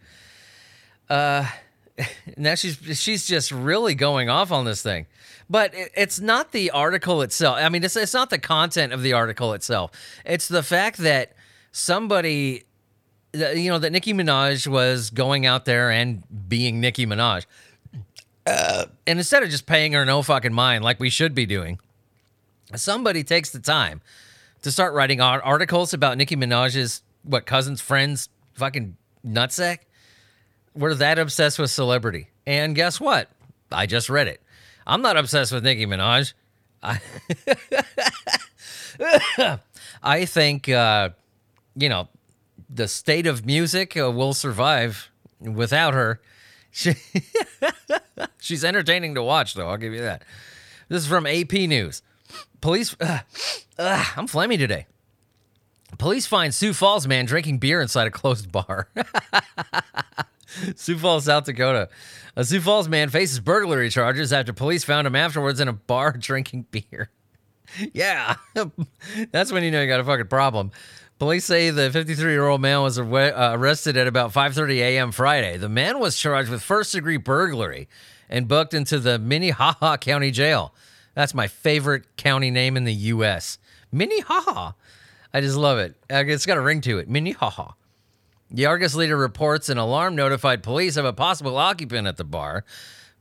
Uh, 1.09 1.47
now 2.37 2.55
she's 2.55 2.79
she's 3.01 3.27
just 3.27 3.51
really 3.51 3.95
going 3.95 4.29
off 4.29 4.53
on 4.53 4.66
this 4.66 4.83
thing, 4.83 5.07
but 5.49 5.75
it, 5.75 5.92
it's 5.97 6.21
not 6.21 6.53
the 6.53 6.71
article 6.73 7.23
itself. 7.23 7.57
I 7.59 7.71
mean, 7.71 7.83
it's 7.83 7.97
it's 7.97 8.14
not 8.14 8.29
the 8.29 8.38
content 8.38 8.92
of 8.92 9.03
the 9.03 9.14
article 9.14 9.55
itself. 9.55 9.92
It's 10.27 10.47
the 10.47 10.62
fact 10.62 10.99
that 10.99 11.33
somebody 11.73 12.65
you 13.37 13.70
know 13.70 13.79
that 13.79 13.90
Nicki 13.90 14.12
Minaj 14.12 14.66
was 14.66 15.11
going 15.11 15.46
out 15.46 15.64
there 15.64 15.90
and 15.90 16.22
being 16.49 16.81
Nicki 16.81 17.07
Minaj, 17.07 17.46
uh, 18.46 18.87
and 19.07 19.18
instead 19.18 19.42
of 19.42 19.51
just 19.51 19.66
paying 19.66 19.92
her 19.92 20.05
no 20.05 20.22
fucking 20.22 20.53
mind 20.53 20.85
like 20.85 21.01
we 21.01 21.11
should 21.11 21.35
be 21.35 21.46
doing, 21.46 21.79
somebody 22.75 23.25
takes 23.25 23.51
the 23.51 23.59
time 23.59 24.01
to 24.62 24.70
start 24.70 24.94
writing 24.94 25.20
articles 25.20 25.92
about 25.92 26.16
Nicki 26.18 26.37
Minaj's 26.37 27.03
what 27.22 27.46
cousins, 27.46 27.81
friends, 27.81 28.29
fucking 28.55 28.96
nutsack. 29.27 29.81
We're 30.75 30.94
that 30.94 31.18
obsessed 31.18 31.59
with 31.59 31.70
celebrity, 31.70 32.29
and 32.46 32.75
guess 32.75 33.01
what? 33.01 33.29
I 33.72 33.87
just 33.87 34.09
read 34.09 34.29
it. 34.29 34.40
I'm 34.87 35.03
not 35.03 35.16
obsessed 35.16 35.53
with 35.53 35.64
Nicki 35.64 35.87
Minaj. 35.87 36.33
I, 36.83 37.01
I 40.03 40.25
think, 40.27 40.68
uh, 40.68 41.11
you 41.75 41.88
know, 41.88 42.09
the 42.68 42.88
state 42.88 43.26
of 43.26 43.46
music 43.46 43.96
uh, 43.96 44.11
will 44.11 44.35
survive 44.35 45.11
without 45.40 45.94
her. 45.94 46.20
She, 46.79 46.92
she's 48.38 48.62
entertaining 48.62 49.14
to 49.14 49.22
watch, 49.22 49.55
though. 49.55 49.70
I'll 49.70 49.79
give 49.79 49.94
you 49.94 50.02
that. 50.02 50.22
This 50.90 51.05
is 51.05 51.09
from 51.09 51.26
AP 51.26 51.52
News. 51.52 52.02
Police. 52.61 52.94
Uh, 53.00 53.20
uh, 53.79 54.05
I'm 54.16 54.26
flaming 54.26 54.59
today. 54.59 54.87
Police 55.98 56.26
find 56.26 56.55
Sioux 56.55 56.72
Falls 56.74 57.07
man 57.07 57.26
drinking 57.26 57.59
beer 57.59 57.81
inside 57.81 58.07
a 58.07 58.11
closed 58.11 58.50
bar. 58.50 58.88
Sioux 60.76 60.98
Falls, 60.98 61.24
South 61.24 61.44
Dakota. 61.44 61.88
A 62.37 62.44
Sioux 62.44 62.61
Falls 62.61 62.88
man 62.88 63.09
faces 63.09 63.40
burglary 63.40 63.88
charges 63.90 64.33
after 64.33 64.52
police 64.52 64.85
found 64.85 65.07
him 65.07 65.14
afterwards 65.14 65.61
in 65.61 65.68
a 65.68 65.72
bar 65.72 66.12
drinking 66.18 66.66
beer. 66.70 67.11
yeah, 67.92 68.37
that's 69.33 69.52
when 69.52 69.62
you 69.64 69.70
know 69.70 69.81
you 69.81 69.88
got 69.88 70.00
a 70.00 70.05
fucking 70.05 70.29
problem. 70.29 70.70
Police 71.18 71.46
say 71.46 71.70
the 71.70 71.90
53 71.90 72.31
year 72.31 72.46
old 72.46 72.61
man 72.61 72.83
was 72.83 72.98
uh, 72.98 73.05
arrested 73.05 73.96
at 73.96 74.07
about 74.07 74.33
5:30 74.33 74.76
a.m. 74.76 75.12
Friday. 75.12 75.57
The 75.57 75.68
man 75.68 75.98
was 75.98 76.18
charged 76.18 76.50
with 76.50 76.62
first 76.62 76.92
degree 76.92 77.16
burglary 77.16 77.88
and 78.29 78.46
booked 78.46 78.74
into 78.74 78.98
the 78.98 79.18
Minnehaha 79.18 79.96
County 79.96 80.31
Jail. 80.31 80.74
That's 81.14 81.33
my 81.33 81.46
favorite 81.46 82.16
county 82.18 82.50
name 82.50 82.76
in 82.76 82.85
the 82.85 82.92
U.S. 82.92 83.57
Minnehaha. 83.90 84.72
I 85.33 85.40
just 85.40 85.57
love 85.57 85.79
it. 85.79 85.94
It's 86.11 86.44
got 86.44 86.59
a 86.59 86.61
ring 86.61 86.83
to 86.83 86.98
it. 86.98 87.09
Minnehaha. 87.09 87.72
The 88.50 88.66
Argus 88.66 88.94
leader 88.94 89.16
reports 89.16 89.70
an 89.70 89.79
alarm 89.79 90.14
notified 90.14 90.62
police 90.62 90.98
of 90.98 91.07
a 91.07 91.12
possible 91.14 91.57
occupant 91.57 92.07
at 92.07 92.18
the 92.18 92.24
bar. 92.24 92.64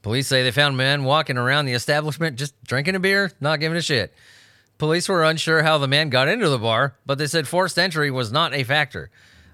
Police 0.02 0.28
say 0.28 0.44
they 0.44 0.52
found 0.52 0.76
men 0.76 1.06
walking 1.06 1.38
around 1.38 1.66
the 1.66 1.74
establishment 1.74 2.38
just 2.38 2.62
drinking 2.64 2.96
a 2.96 3.00
beer, 3.00 3.32
not 3.40 3.60
giving 3.62 3.78
a 3.78 3.82
shit. 3.82 4.14
Police 4.78 5.08
were 5.08 5.24
unsure 5.24 5.64
how 5.64 5.78
the 5.78 5.88
man 5.88 6.10
got 6.10 6.28
into 6.28 6.50
the 6.50 6.60
bar, 6.60 6.96
but 7.06 7.18
they 7.18 7.28
said 7.28 7.48
forced 7.48 7.80
entry 7.80 8.12
was 8.12 8.32
not 8.32 8.54
a 8.54 8.64
factor. 8.64 9.10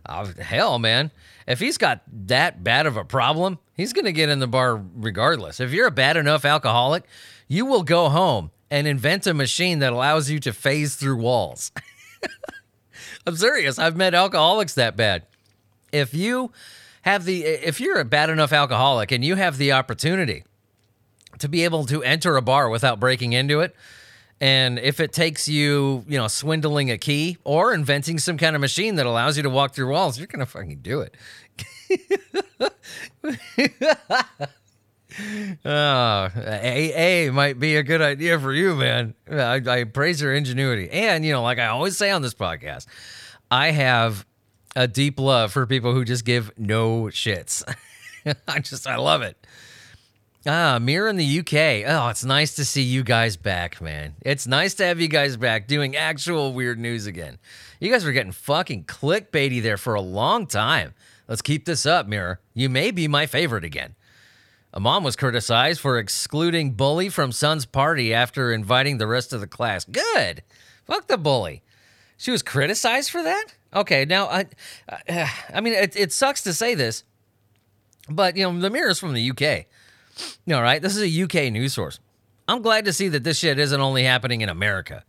Oh, 0.07 0.31
hell, 0.39 0.79
man. 0.79 1.11
If 1.47 1.59
he's 1.59 1.77
got 1.77 2.01
that 2.27 2.63
bad 2.63 2.85
of 2.85 2.97
a 2.97 3.03
problem, 3.03 3.59
he's 3.75 3.93
going 3.93 4.05
to 4.05 4.11
get 4.11 4.29
in 4.29 4.39
the 4.39 4.47
bar 4.47 4.81
regardless. 4.95 5.59
If 5.59 5.71
you're 5.71 5.87
a 5.87 5.91
bad 5.91 6.17
enough 6.17 6.45
alcoholic, 6.45 7.03
you 7.47 7.65
will 7.65 7.83
go 7.83 8.09
home 8.09 8.51
and 8.71 8.87
invent 8.87 9.27
a 9.27 9.33
machine 9.33 9.79
that 9.79 9.93
allows 9.93 10.29
you 10.29 10.39
to 10.39 10.53
phase 10.53 10.95
through 10.95 11.17
walls. 11.17 11.71
I'm 13.27 13.35
serious. 13.35 13.77
I've 13.77 13.97
met 13.97 14.15
alcoholics 14.15 14.73
that 14.75 14.95
bad. 14.95 15.23
If 15.91 16.13
you 16.13 16.51
have 17.03 17.25
the 17.25 17.43
if 17.43 17.81
you're 17.81 17.99
a 17.99 18.05
bad 18.05 18.29
enough 18.29 18.53
alcoholic 18.53 19.11
and 19.11 19.25
you 19.25 19.35
have 19.35 19.57
the 19.57 19.73
opportunity 19.73 20.45
to 21.39 21.49
be 21.49 21.63
able 21.63 21.85
to 21.87 22.03
enter 22.03 22.37
a 22.37 22.41
bar 22.41 22.69
without 22.69 22.99
breaking 22.99 23.33
into 23.33 23.59
it, 23.59 23.75
and 24.41 24.79
if 24.79 24.99
it 24.99 25.13
takes 25.13 25.47
you, 25.47 26.03
you 26.07 26.17
know, 26.17 26.27
swindling 26.27 26.89
a 26.89 26.97
key 26.97 27.37
or 27.43 27.73
inventing 27.73 28.17
some 28.17 28.37
kind 28.37 28.55
of 28.55 28.59
machine 28.59 28.95
that 28.95 29.05
allows 29.05 29.37
you 29.37 29.43
to 29.43 29.49
walk 29.49 29.75
through 29.75 29.91
walls, 29.91 30.17
you're 30.17 30.27
gonna 30.27 30.47
fucking 30.47 30.79
do 30.81 31.01
it. 31.01 31.15
Ah, 35.65 36.31
oh, 36.33 36.41
AA 36.41 37.29
might 37.33 37.59
be 37.59 37.75
a 37.75 37.83
good 37.83 38.01
idea 38.01 38.39
for 38.39 38.53
you, 38.53 38.75
man. 38.75 39.13
I, 39.29 39.61
I 39.67 39.83
praise 39.83 40.21
your 40.21 40.33
ingenuity. 40.33 40.89
And, 40.89 41.25
you 41.25 41.33
know, 41.33 41.43
like 41.43 41.59
I 41.59 41.67
always 41.67 41.97
say 41.97 42.11
on 42.11 42.21
this 42.21 42.33
podcast, 42.33 42.85
I 43.51 43.71
have 43.71 44.25
a 44.73 44.87
deep 44.87 45.19
love 45.19 45.51
for 45.51 45.67
people 45.67 45.93
who 45.93 46.05
just 46.05 46.23
give 46.23 46.49
no 46.57 47.07
shits. 47.07 47.61
I 48.47 48.59
just, 48.59 48.87
I 48.87 48.95
love 48.95 49.21
it. 49.21 49.35
Ah, 50.45 50.79
Mirror 50.81 51.09
in 51.09 51.15
the 51.17 51.39
UK. 51.39 51.87
Oh, 51.87 52.07
it's 52.09 52.25
nice 52.25 52.55
to 52.55 52.65
see 52.65 52.81
you 52.81 53.03
guys 53.03 53.37
back, 53.37 53.79
man. 53.79 54.15
It's 54.21 54.47
nice 54.47 54.73
to 54.75 54.85
have 54.85 54.99
you 54.99 55.07
guys 55.07 55.37
back 55.37 55.67
doing 55.67 55.95
actual 55.95 56.53
weird 56.53 56.79
news 56.79 57.05
again. 57.05 57.37
You 57.79 57.91
guys 57.91 58.03
were 58.03 58.11
getting 58.11 58.31
fucking 58.31 58.85
clickbaity 58.85 59.61
there 59.61 59.77
for 59.77 59.93
a 59.93 60.01
long 60.01 60.47
time. 60.47 60.95
Let's 61.27 61.43
keep 61.43 61.65
this 61.65 61.85
up, 61.85 62.07
Mirror. 62.07 62.39
You 62.55 62.69
may 62.69 62.89
be 62.89 63.07
my 63.07 63.27
favorite 63.27 63.63
again. 63.63 63.93
A 64.73 64.79
mom 64.79 65.03
was 65.03 65.15
criticized 65.15 65.79
for 65.79 65.99
excluding 65.99 66.71
bully 66.71 67.09
from 67.09 67.31
son's 67.31 67.65
party 67.65 68.11
after 68.11 68.51
inviting 68.51 68.97
the 68.97 69.07
rest 69.07 69.33
of 69.33 69.41
the 69.41 69.47
class. 69.47 69.85
Good. 69.85 70.41
Fuck 70.85 71.05
the 71.07 71.17
bully. 71.17 71.61
She 72.17 72.31
was 72.31 72.41
criticized 72.41 73.11
for 73.11 73.21
that? 73.21 73.53
Okay, 73.73 74.05
now 74.05 74.25
I 74.27 74.45
I 75.51 75.61
mean 75.61 75.73
it, 75.73 75.95
it 75.95 76.11
sucks 76.11 76.41
to 76.43 76.53
say 76.53 76.73
this, 76.73 77.03
but 78.09 78.35
you 78.35 78.43
know, 78.43 78.59
the 78.59 78.69
mirror's 78.69 78.99
from 78.99 79.13
the 79.13 79.29
UK. 79.31 79.67
Know, 80.45 80.61
right? 80.61 80.81
This 80.81 80.95
is 80.95 81.03
a 81.03 81.23
UK 81.23 81.51
news 81.51 81.73
source. 81.73 81.99
I'm 82.47 82.61
glad 82.61 82.85
to 82.85 82.93
see 82.93 83.07
that 83.09 83.23
this 83.23 83.37
shit 83.37 83.59
isn't 83.59 83.79
only 83.79 84.03
happening 84.03 84.41
in 84.41 84.49
America. 84.49 85.03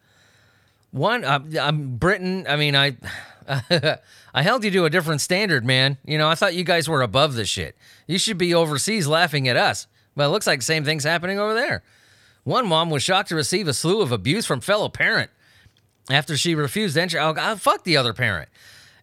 One, 0.91 1.25
I'm, 1.25 1.57
I'm 1.59 1.97
Britain. 1.97 2.47
I 2.49 2.57
mean, 2.57 2.77
I 2.77 2.97
I 4.35 4.43
held 4.43 4.65
you 4.65 4.71
to 4.71 4.85
a 4.85 4.91
different 4.91 5.21
standard, 5.21 5.65
man. 5.65 5.99
You 6.05 6.19
know, 6.19 6.29
I 6.29 6.35
thought 6.35 6.55
you 6.55 6.65
guys 6.65 6.89
were 6.89 7.03
above 7.03 7.35
this 7.35 7.49
shit. 7.49 7.77
You 8.07 8.19
should 8.19 8.39
be 8.39 8.55
overseas 8.55 9.07
laughing 9.07 9.49
at 9.49 9.57
us. 9.57 9.87
But 10.15 10.27
it 10.27 10.29
looks 10.29 10.47
like 10.47 10.63
same 10.63 10.85
thing's 10.85 11.05
happening 11.05 11.39
over 11.39 11.55
there. 11.55 11.83
One 12.45 12.69
mom 12.69 12.91
was 12.91 13.03
shocked 13.03 13.31
to 13.31 13.37
receive 13.37 13.69
a 13.69 13.75
slew 13.75 14.03
of 14.03 14.13
abuse 14.13 14.47
from 14.47 14.61
fellow 14.61 14.89
parent 14.89 15.31
after 16.11 16.37
she 16.37 16.55
refused 16.55 16.99
entry. 16.99 17.19
Oh, 17.19 17.33
God, 17.33 17.61
fuck 17.61 17.85
the 17.85 17.97
other 17.97 18.13
parent. 18.13 18.49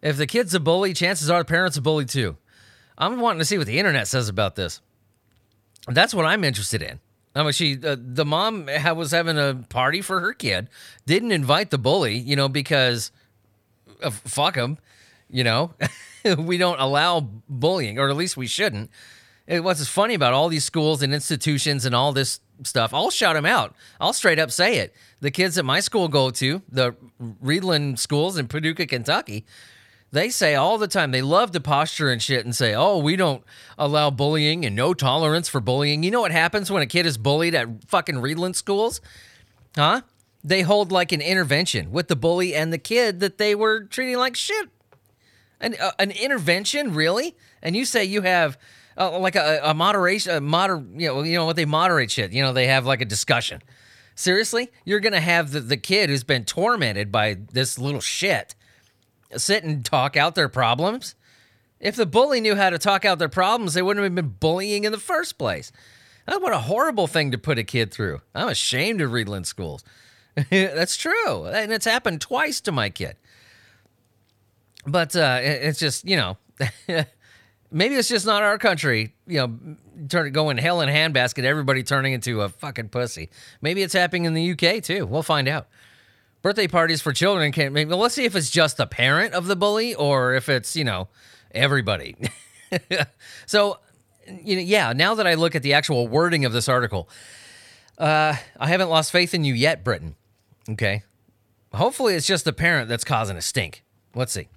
If 0.01 0.17
the 0.17 0.27
kid's 0.27 0.53
a 0.53 0.59
bully, 0.59 0.93
chances 0.93 1.29
are 1.29 1.39
the 1.39 1.45
parent's 1.45 1.77
a 1.77 1.81
bully 1.81 2.05
too. 2.05 2.37
I'm 2.97 3.19
wanting 3.19 3.39
to 3.39 3.45
see 3.45 3.57
what 3.57 3.67
the 3.67 3.79
internet 3.79 4.07
says 4.07 4.29
about 4.29 4.55
this. 4.55 4.81
That's 5.89 6.13
what 6.13 6.25
I'm 6.25 6.43
interested 6.43 6.81
in. 6.81 6.99
I 7.35 7.43
mean, 7.43 7.51
she, 7.51 7.79
uh, 7.83 7.95
the 7.99 8.25
mom 8.25 8.67
was 8.95 9.11
having 9.11 9.37
a 9.37 9.63
party 9.69 10.01
for 10.01 10.19
her 10.19 10.33
kid, 10.33 10.67
didn't 11.05 11.31
invite 11.31 11.69
the 11.69 11.77
bully, 11.77 12.17
you 12.17 12.35
know, 12.35 12.49
because 12.49 13.11
uh, 14.01 14.09
fuck 14.09 14.55
him, 14.55 14.77
you 15.29 15.43
know. 15.43 15.73
we 16.37 16.57
don't 16.57 16.79
allow 16.79 17.21
bullying, 17.47 17.99
or 17.99 18.09
at 18.09 18.15
least 18.15 18.35
we 18.35 18.47
shouldn't. 18.47 18.89
And 19.47 19.63
what's 19.63 19.87
funny 19.87 20.13
about 20.13 20.33
all 20.33 20.49
these 20.49 20.65
schools 20.65 21.01
and 21.01 21.13
institutions 21.13 21.85
and 21.85 21.95
all 21.95 22.13
this 22.13 22.39
stuff, 22.63 22.93
I'll 22.93 23.09
shout 23.09 23.35
them 23.35 23.45
out. 23.45 23.75
I'll 23.99 24.13
straight 24.13 24.39
up 24.39 24.51
say 24.51 24.77
it. 24.77 24.93
The 25.21 25.31
kids 25.31 25.57
at 25.57 25.65
my 25.65 25.79
school 25.79 26.07
go 26.07 26.29
to, 26.29 26.61
the 26.69 26.95
Reidland 27.21 27.99
schools 27.99 28.37
in 28.37 28.47
Paducah, 28.47 28.85
Kentucky, 28.85 29.45
they 30.11 30.29
say 30.29 30.55
all 30.55 30.77
the 30.77 30.87
time, 30.87 31.11
they 31.11 31.21
love 31.21 31.51
to 31.51 31.59
posture 31.59 32.11
and 32.11 32.21
shit 32.21 32.43
and 32.43 32.55
say, 32.55 32.73
oh, 32.73 32.97
we 32.97 33.15
don't 33.15 33.43
allow 33.77 34.09
bullying 34.09 34.65
and 34.65 34.75
no 34.75 34.93
tolerance 34.93 35.47
for 35.47 35.59
bullying. 35.59 36.03
You 36.03 36.11
know 36.11 36.21
what 36.21 36.31
happens 36.31 36.71
when 36.71 36.81
a 36.81 36.87
kid 36.87 37.05
is 37.05 37.17
bullied 37.17 37.53
at 37.53 37.85
fucking 37.87 38.15
Reidland 38.15 38.55
schools? 38.55 39.01
Huh? 39.75 40.01
They 40.43 40.61
hold 40.61 40.91
like 40.91 41.11
an 41.11 41.21
intervention 41.21 41.91
with 41.91 42.07
the 42.07 42.15
bully 42.15 42.55
and 42.55 42.73
the 42.73 42.77
kid 42.77 43.19
that 43.19 43.37
they 43.37 43.53
were 43.53 43.83
treating 43.83 44.17
like 44.17 44.35
shit. 44.35 44.69
An, 45.61 45.75
uh, 45.79 45.91
an 45.99 46.11
intervention, 46.11 46.93
really? 46.93 47.35
And 47.61 47.75
you 47.75 47.85
say 47.85 48.05
you 48.05 48.21
have 48.21 48.57
uh, 48.97 49.19
like 49.19 49.35
a, 49.35 49.59
a 49.63 49.73
moderation, 49.73 50.33
a 50.33 50.41
moder, 50.41 50.83
you 50.95 51.07
know, 51.07 51.21
you 51.21 51.35
know 51.35 51.45
what 51.45 51.55
they 51.55 51.65
moderate 51.65 52.09
shit. 52.09 52.31
You 52.31 52.41
know, 52.41 52.53
they 52.53 52.67
have 52.67 52.85
like 52.85 53.01
a 53.01 53.05
discussion. 53.05 53.61
Seriously, 54.15 54.71
you're 54.85 54.99
gonna 54.99 55.21
have 55.21 55.51
the, 55.51 55.59
the 55.59 55.77
kid 55.77 56.09
who's 56.09 56.23
been 56.23 56.45
tormented 56.45 57.11
by 57.11 57.37
this 57.51 57.77
little 57.77 58.01
shit 58.01 58.55
sit 59.37 59.63
and 59.63 59.85
talk 59.85 60.17
out 60.17 60.35
their 60.35 60.49
problems. 60.49 61.15
If 61.79 61.95
the 61.95 62.05
bully 62.05 62.41
knew 62.41 62.55
how 62.55 62.69
to 62.69 62.77
talk 62.77 63.05
out 63.05 63.19
their 63.19 63.29
problems, 63.29 63.73
they 63.73 63.81
wouldn't 63.81 64.03
have 64.03 64.15
been 64.15 64.35
bullying 64.39 64.83
in 64.83 64.91
the 64.91 64.97
first 64.97 65.37
place. 65.37 65.71
Oh, 66.27 66.39
what 66.39 66.53
a 66.53 66.59
horrible 66.59 67.07
thing 67.07 67.31
to 67.31 67.37
put 67.37 67.57
a 67.57 67.63
kid 67.63 67.91
through. 67.91 68.21
I'm 68.35 68.49
ashamed 68.49 69.01
of 69.01 69.11
Reidland 69.11 69.45
schools. 69.45 69.83
That's 70.49 70.97
true. 70.97 71.45
And 71.45 71.71
it's 71.71 71.85
happened 71.85 72.21
twice 72.21 72.61
to 72.61 72.71
my 72.71 72.89
kid. 72.89 73.15
But 74.85 75.15
uh, 75.15 75.39
it's 75.41 75.79
just, 75.79 76.05
you 76.05 76.17
know, 76.17 76.37
maybe 77.71 77.95
it's 77.95 78.09
just 78.09 78.25
not 78.25 78.43
our 78.43 78.57
country, 78.57 79.13
you 79.27 79.39
know, 79.39 79.59
turn 80.07 80.31
going 80.31 80.57
hell 80.57 80.81
in 80.81 80.89
handbasket, 80.89 81.43
everybody 81.43 81.83
turning 81.83 82.13
into 82.13 82.41
a 82.41 82.49
fucking 82.49 82.89
pussy. 82.89 83.29
Maybe 83.61 83.81
it's 83.81 83.93
happening 83.93 84.25
in 84.25 84.33
the 84.33 84.51
UK 84.51 84.83
too. 84.83 85.05
We'll 85.05 85.23
find 85.23 85.47
out. 85.47 85.67
Birthday 86.41 86.67
parties 86.67 87.01
for 87.01 87.11
children 87.11 87.51
can 87.51 87.73
maybe 87.73 87.93
let's 87.93 88.15
see 88.15 88.25
if 88.25 88.35
it's 88.35 88.49
just 88.49 88.77
the 88.77 88.87
parent 88.87 89.33
of 89.33 89.47
the 89.47 89.55
bully 89.55 89.93
or 89.93 90.33
if 90.33 90.47
it's, 90.47 90.75
you 90.75 90.85
know, 90.85 91.09
everybody. 91.51 92.15
so, 93.45 93.79
you 94.27 94.55
know, 94.55 94.61
yeah, 94.61 94.93
now 94.93 95.15
that 95.15 95.27
I 95.27 95.33
look 95.33 95.55
at 95.55 95.63
the 95.63 95.73
actual 95.73 96.07
wording 96.07 96.45
of 96.45 96.53
this 96.53 96.69
article, 96.69 97.09
uh, 97.97 98.35
I 98.57 98.67
haven't 98.67 98.89
lost 98.89 99.11
faith 99.11 99.33
in 99.33 99.43
you 99.43 99.53
yet, 99.53 99.83
Britain. 99.83 100.15
Okay. 100.69 101.03
Hopefully 101.73 102.15
it's 102.15 102.27
just 102.27 102.45
the 102.45 102.53
parent 102.53 102.87
that's 102.87 103.03
causing 103.03 103.35
a 103.35 103.41
stink. 103.41 103.83
Let's 104.15 104.31
see. 104.31 104.47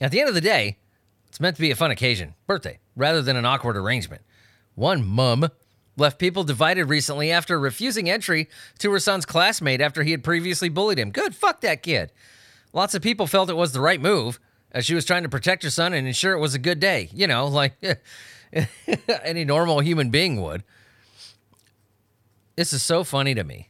At 0.00 0.10
the 0.10 0.20
end 0.20 0.28
of 0.28 0.34
the 0.34 0.40
day, 0.40 0.78
it's 1.28 1.40
meant 1.40 1.56
to 1.56 1.62
be 1.62 1.70
a 1.70 1.76
fun 1.76 1.90
occasion, 1.90 2.34
birthday, 2.46 2.78
rather 2.96 3.22
than 3.22 3.36
an 3.36 3.46
awkward 3.46 3.76
arrangement. 3.76 4.22
One 4.74 5.04
mum 5.04 5.48
left 6.00 6.18
people 6.18 6.42
divided 6.42 6.86
recently 6.86 7.30
after 7.30 7.60
refusing 7.60 8.10
entry 8.10 8.48
to 8.78 8.90
her 8.90 8.98
son's 8.98 9.26
classmate 9.26 9.80
after 9.80 10.02
he 10.02 10.10
had 10.10 10.24
previously 10.24 10.68
bullied 10.68 10.98
him. 10.98 11.10
Good, 11.10 11.34
fuck 11.34 11.60
that 11.60 11.82
kid. 11.82 12.10
Lots 12.72 12.94
of 12.94 13.02
people 13.02 13.26
felt 13.26 13.50
it 13.50 13.56
was 13.56 13.72
the 13.72 13.80
right 13.80 14.00
move 14.00 14.40
as 14.72 14.84
she 14.86 14.94
was 14.94 15.04
trying 15.04 15.22
to 15.22 15.28
protect 15.28 15.62
her 15.62 15.70
son 15.70 15.92
and 15.92 16.06
ensure 16.06 16.32
it 16.32 16.40
was 16.40 16.54
a 16.54 16.58
good 16.58 16.80
day. 16.80 17.08
You 17.12 17.26
know, 17.26 17.46
like 17.46 17.74
any 19.24 19.44
normal 19.44 19.80
human 19.80 20.10
being 20.10 20.42
would. 20.42 20.64
This 22.56 22.72
is 22.72 22.82
so 22.82 23.04
funny 23.04 23.34
to 23.34 23.44
me. 23.44 23.68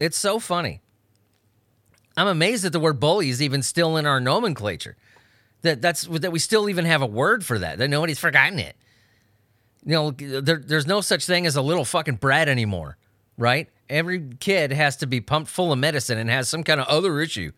It's 0.00 0.18
so 0.18 0.38
funny. 0.38 0.80
I'm 2.16 2.28
amazed 2.28 2.64
that 2.64 2.70
the 2.70 2.80
word 2.80 3.00
bully 3.00 3.28
is 3.28 3.42
even 3.42 3.62
still 3.62 3.96
in 3.96 4.06
our 4.06 4.20
nomenclature. 4.20 4.96
That 5.62 5.80
that's 5.80 6.02
that 6.02 6.30
we 6.30 6.38
still 6.38 6.68
even 6.68 6.84
have 6.84 7.02
a 7.02 7.06
word 7.06 7.44
for 7.44 7.58
that. 7.58 7.78
That 7.78 7.88
nobody's 7.88 8.18
forgotten 8.18 8.58
it. 8.58 8.76
You 9.86 9.92
know, 9.92 10.10
there, 10.12 10.56
there's 10.56 10.86
no 10.86 11.00
such 11.00 11.26
thing 11.26 11.46
as 11.46 11.56
a 11.56 11.62
little 11.62 11.84
fucking 11.84 12.16
brat 12.16 12.48
anymore, 12.48 12.96
right? 13.36 13.68
Every 13.90 14.30
kid 14.40 14.72
has 14.72 14.96
to 14.98 15.06
be 15.06 15.20
pumped 15.20 15.50
full 15.50 15.72
of 15.72 15.78
medicine 15.78 16.16
and 16.16 16.30
has 16.30 16.48
some 16.48 16.64
kind 16.64 16.80
of 16.80 16.86
other 16.86 17.20
issue. 17.20 17.52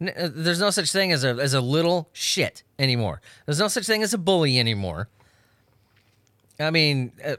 Uh, 0.00 0.28
There's 0.30 0.60
no 0.60 0.70
such 0.70 0.92
thing 0.92 1.10
as 1.10 1.24
a 1.24 1.30
as 1.30 1.54
a 1.54 1.60
little 1.60 2.08
shit 2.12 2.62
anymore. 2.78 3.20
There's 3.46 3.58
no 3.58 3.68
such 3.68 3.86
thing 3.86 4.02
as 4.02 4.14
a 4.14 4.18
bully 4.18 4.58
anymore. 4.58 5.08
I 6.60 6.70
mean, 6.70 7.12
uh, 7.24 7.36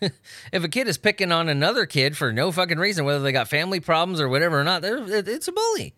if 0.52 0.64
a 0.64 0.68
kid 0.68 0.88
is 0.88 0.98
picking 0.98 1.32
on 1.32 1.48
another 1.48 1.86
kid 1.86 2.16
for 2.16 2.32
no 2.32 2.52
fucking 2.52 2.78
reason, 2.78 3.04
whether 3.04 3.20
they 3.20 3.32
got 3.32 3.48
family 3.48 3.80
problems 3.80 4.20
or 4.20 4.28
whatever 4.28 4.60
or 4.60 4.64
not, 4.64 4.84
it's 4.84 5.48
a 5.48 5.52
bully. 5.52 5.94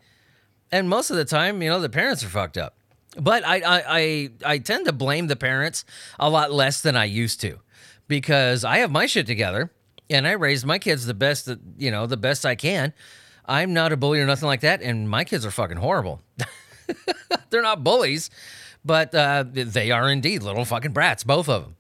And 0.71 0.89
most 0.89 1.11
of 1.11 1.17
the 1.17 1.25
time, 1.25 1.63
you 1.63 1.71
know, 1.71 1.81
the 1.81 1.89
parents 1.89 2.23
are 2.23 2.29
fucked 2.29 2.59
up. 2.59 2.75
But 3.19 3.47
I, 3.47 3.61
I, 3.61 3.83
I, 3.89 4.31
I 4.45 4.59
tend 4.59 4.87
to 4.87 4.93
blame 4.93 5.27
the 5.27 5.37
parents 5.37 5.85
a 6.19 6.29
lot 6.29 6.53
less 6.53 6.83
than 6.83 6.97
I 6.97 7.05
used 7.05 7.41
to, 7.41 7.61
because 8.09 8.65
I 8.65 8.79
have 8.79 8.91
my 8.91 9.07
shit 9.07 9.27
together, 9.27 9.73
and 10.11 10.27
I 10.27 10.33
raised 10.33 10.67
my 10.67 10.79
kids 10.79 11.07
the 11.07 11.15
best 11.15 11.47
that 11.47 11.59
you 11.79 11.91
know, 11.91 12.07
the 12.07 12.17
best 12.17 12.45
I 12.45 12.55
can. 12.55 12.93
I'm 13.47 13.73
not 13.73 13.93
a 13.93 13.97
bully 13.97 14.21
or 14.21 14.27
nothing 14.27 14.47
like 14.47 14.61
that, 14.61 14.83
and 14.83 15.09
my 15.09 15.25
kids 15.25 15.47
are 15.47 15.51
fucking 15.51 15.77
horrible. 15.79 16.21
They're 17.51 17.63
not 17.63 17.85
bullies, 17.85 18.31
but 18.85 19.15
uh, 19.15 19.45
they 19.47 19.91
are 19.91 20.11
indeed 20.11 20.43
little 20.43 20.65
fucking 20.65 20.93
brats, 20.93 21.25
both 21.25 21.49
of 21.49 21.63
them. 21.63 21.77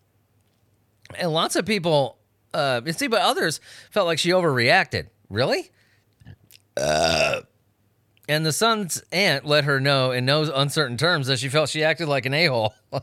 And 1.14 1.32
lots 1.32 1.56
of 1.56 1.66
people, 1.66 2.18
uh, 2.54 2.80
see, 2.92 3.06
but 3.06 3.20
others 3.22 3.60
felt 3.90 4.06
like 4.06 4.18
she 4.18 4.30
overreacted. 4.30 5.08
Really? 5.28 5.70
And 8.28 8.44
the 8.44 8.52
son's 8.52 9.02
aunt 9.12 9.46
let 9.46 9.64
her 9.64 9.78
know 9.80 10.10
in 10.10 10.24
no 10.24 10.42
uncertain 10.52 10.96
terms 10.96 11.28
that 11.28 11.38
she 11.38 11.48
felt 11.48 11.68
she 11.68 11.84
acted 11.84 12.08
like 12.08 12.26
an 12.26 12.34
a 12.34 12.46
hole. 12.46 12.74
so, 12.92 12.98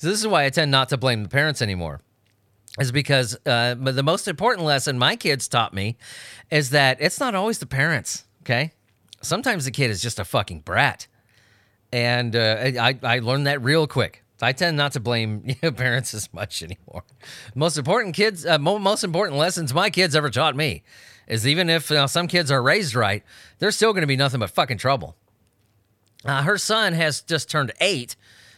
this 0.00 0.20
is 0.20 0.26
why 0.26 0.44
I 0.44 0.50
tend 0.50 0.70
not 0.70 0.90
to 0.90 0.98
blame 0.98 1.22
the 1.22 1.28
parents 1.28 1.62
anymore. 1.62 2.00
is 2.78 2.92
because 2.92 3.36
uh, 3.46 3.74
but 3.74 3.96
the 3.96 4.02
most 4.02 4.28
important 4.28 4.66
lesson 4.66 4.98
my 4.98 5.16
kids 5.16 5.48
taught 5.48 5.72
me 5.72 5.96
is 6.50 6.70
that 6.70 6.98
it's 7.00 7.18
not 7.18 7.34
always 7.34 7.58
the 7.58 7.66
parents. 7.66 8.24
Okay, 8.42 8.72
sometimes 9.22 9.64
the 9.64 9.70
kid 9.70 9.90
is 9.90 10.02
just 10.02 10.18
a 10.18 10.24
fucking 10.24 10.60
brat, 10.60 11.06
and 11.90 12.36
uh, 12.36 12.70
I 12.78 12.98
I 13.02 13.18
learned 13.20 13.46
that 13.46 13.62
real 13.62 13.86
quick. 13.86 14.22
I 14.42 14.52
tend 14.52 14.76
not 14.76 14.92
to 14.92 15.00
blame 15.00 15.42
parents 15.76 16.12
as 16.12 16.32
much 16.34 16.62
anymore. 16.62 17.04
Most 17.54 17.78
important 17.78 18.14
kids, 18.14 18.44
uh, 18.44 18.58
mo- 18.58 18.78
most 18.78 19.02
important 19.02 19.38
lessons 19.38 19.72
my 19.72 19.88
kids 19.88 20.14
ever 20.14 20.28
taught 20.28 20.54
me 20.54 20.82
is 21.26 21.46
even 21.46 21.68
if 21.68 21.90
uh, 21.90 22.06
some 22.06 22.28
kids 22.28 22.50
are 22.50 22.62
raised 22.62 22.94
right, 22.94 23.22
they're 23.58 23.70
still 23.70 23.92
going 23.92 24.02
to 24.02 24.06
be 24.06 24.16
nothing 24.16 24.40
but 24.40 24.50
fucking 24.50 24.78
trouble. 24.78 25.16
Uh, 26.24 26.42
her 26.42 26.58
son 26.58 26.92
has 26.92 27.22
just 27.22 27.50
turned 27.50 27.72
eight, 27.80 28.16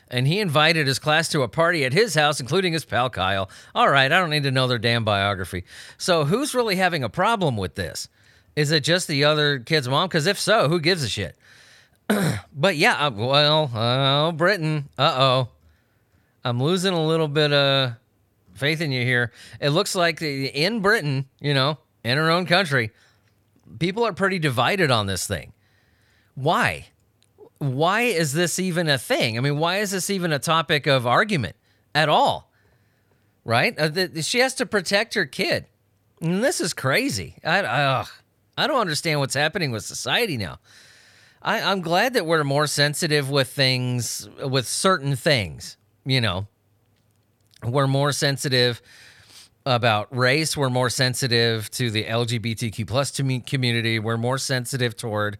and 0.09 0.27
he 0.27 0.41
invited 0.41 0.87
his 0.87 0.99
class 0.99 1.29
to 1.29 1.43
a 1.43 1.49
party 1.49 1.85
at 1.85 1.93
his 1.93 2.15
house, 2.15 2.41
including 2.41 2.73
his 2.73 2.85
pal 2.85 3.11
Kyle. 3.11 3.51
All 3.75 3.91
right, 3.91 4.11
I 4.11 4.19
don't 4.19 4.31
need 4.31 4.45
to 4.45 4.51
know 4.51 4.67
their 4.67 4.79
damn 4.79 5.05
biography. 5.05 5.65
So, 5.99 6.25
who's 6.25 6.55
really 6.55 6.77
having 6.77 7.05
a 7.05 7.09
problem 7.09 7.57
with 7.57 7.75
this? 7.75 8.09
Is 8.57 8.71
it 8.71 8.85
just 8.85 9.07
the 9.07 9.25
other 9.25 9.59
kid's 9.59 9.89
mom? 9.89 10.09
Because 10.09 10.27
if 10.27 10.39
so, 10.39 10.69
who 10.69 10.81
gives 10.81 11.05
a 11.05 11.09
shit? 11.09 11.37
but 12.55 12.77
yeah, 12.77 13.07
uh, 13.07 13.11
well, 13.11 13.71
oh, 13.75 14.33
Britain, 14.33 14.89
uh 14.99 15.15
oh. 15.17 15.49
I'm 16.45 16.63
losing 16.63 16.95
a 16.95 17.07
little 17.07 17.29
bit 17.29 17.53
of 17.53 17.93
faith 18.55 18.81
in 18.81 18.91
you 18.91 19.05
here. 19.05 19.33
It 19.61 19.71
looks 19.71 19.95
like 19.95 20.23
in 20.23 20.81
Britain, 20.81 21.27
you 21.41 21.53
know, 21.53 21.79
in 22.09 22.19
our 22.19 22.31
own 22.31 22.47
country, 22.47 22.91
people 23.79 24.05
are 24.07 24.13
pretty 24.13 24.39
divided 24.39 24.91
on 24.91 25.07
this 25.07 25.27
thing. 25.27 25.53
Why? 26.35 26.87
Why 27.59 28.03
is 28.03 28.33
this 28.33 28.59
even 28.59 28.89
a 28.89 28.99
thing? 28.99 29.37
I 29.37 29.41
mean, 29.41 29.59
why 29.59 29.79
is 29.79 29.91
this 29.91 30.11
even 30.11 30.33
a 30.33 30.39
topic 30.39 30.87
of 30.87 31.07
argument 31.07 31.57
at 31.95 32.09
all? 32.09 32.51
Right? 33.45 33.79
Uh, 33.79 34.21
she 34.23 34.41
has 34.41 34.55
to 34.57 34.67
protect 34.67 35.15
her 35.15 35.27
kid. 35.27 35.67
And 36.21 36.43
this 36.43 36.61
is 36.61 36.75
crazy. 36.75 37.37
I, 37.45 37.63
I. 37.63 38.07
I 38.59 38.67
don't 38.67 38.81
understand 38.81 39.21
what's 39.21 39.35
happening 39.35 39.71
with 39.71 39.85
society 39.85 40.37
now. 40.37 40.59
I, 41.41 41.61
I'm 41.61 41.81
glad 41.81 42.15
that 42.15 42.27
we're 42.27 42.43
more 42.43 42.67
sensitive 42.67 43.31
with 43.31 43.49
things, 43.49 44.29
with 44.45 44.67
certain 44.67 45.15
things, 45.15 45.77
you 46.05 46.21
know. 46.21 46.49
We're 47.63 47.87
more 47.87 48.11
sensitive 48.11 48.83
about 49.67 50.15
race. 50.17 50.57
We're 50.57 50.71
more 50.71 50.91
sensitive 50.91 51.71
to 51.73 51.91
the 51.91 52.05
LGBTQ 52.05 52.87
plus 52.87 53.11
commu- 53.13 53.45
community. 53.45 53.99
We're 53.99 54.17
more 54.17 54.39
sensitive 54.39 54.97
toward, 54.97 55.39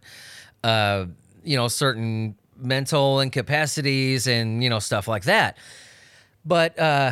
uh, 0.63 1.05
you 1.43 1.57
know, 1.57 1.67
certain 1.67 2.35
mental 2.61 3.21
incapacities 3.21 4.27
and 4.27 4.63
you 4.63 4.69
know 4.69 4.79
stuff 4.79 5.07
like 5.07 5.23
that. 5.23 5.57
But 6.45 6.77
uh, 6.79 7.11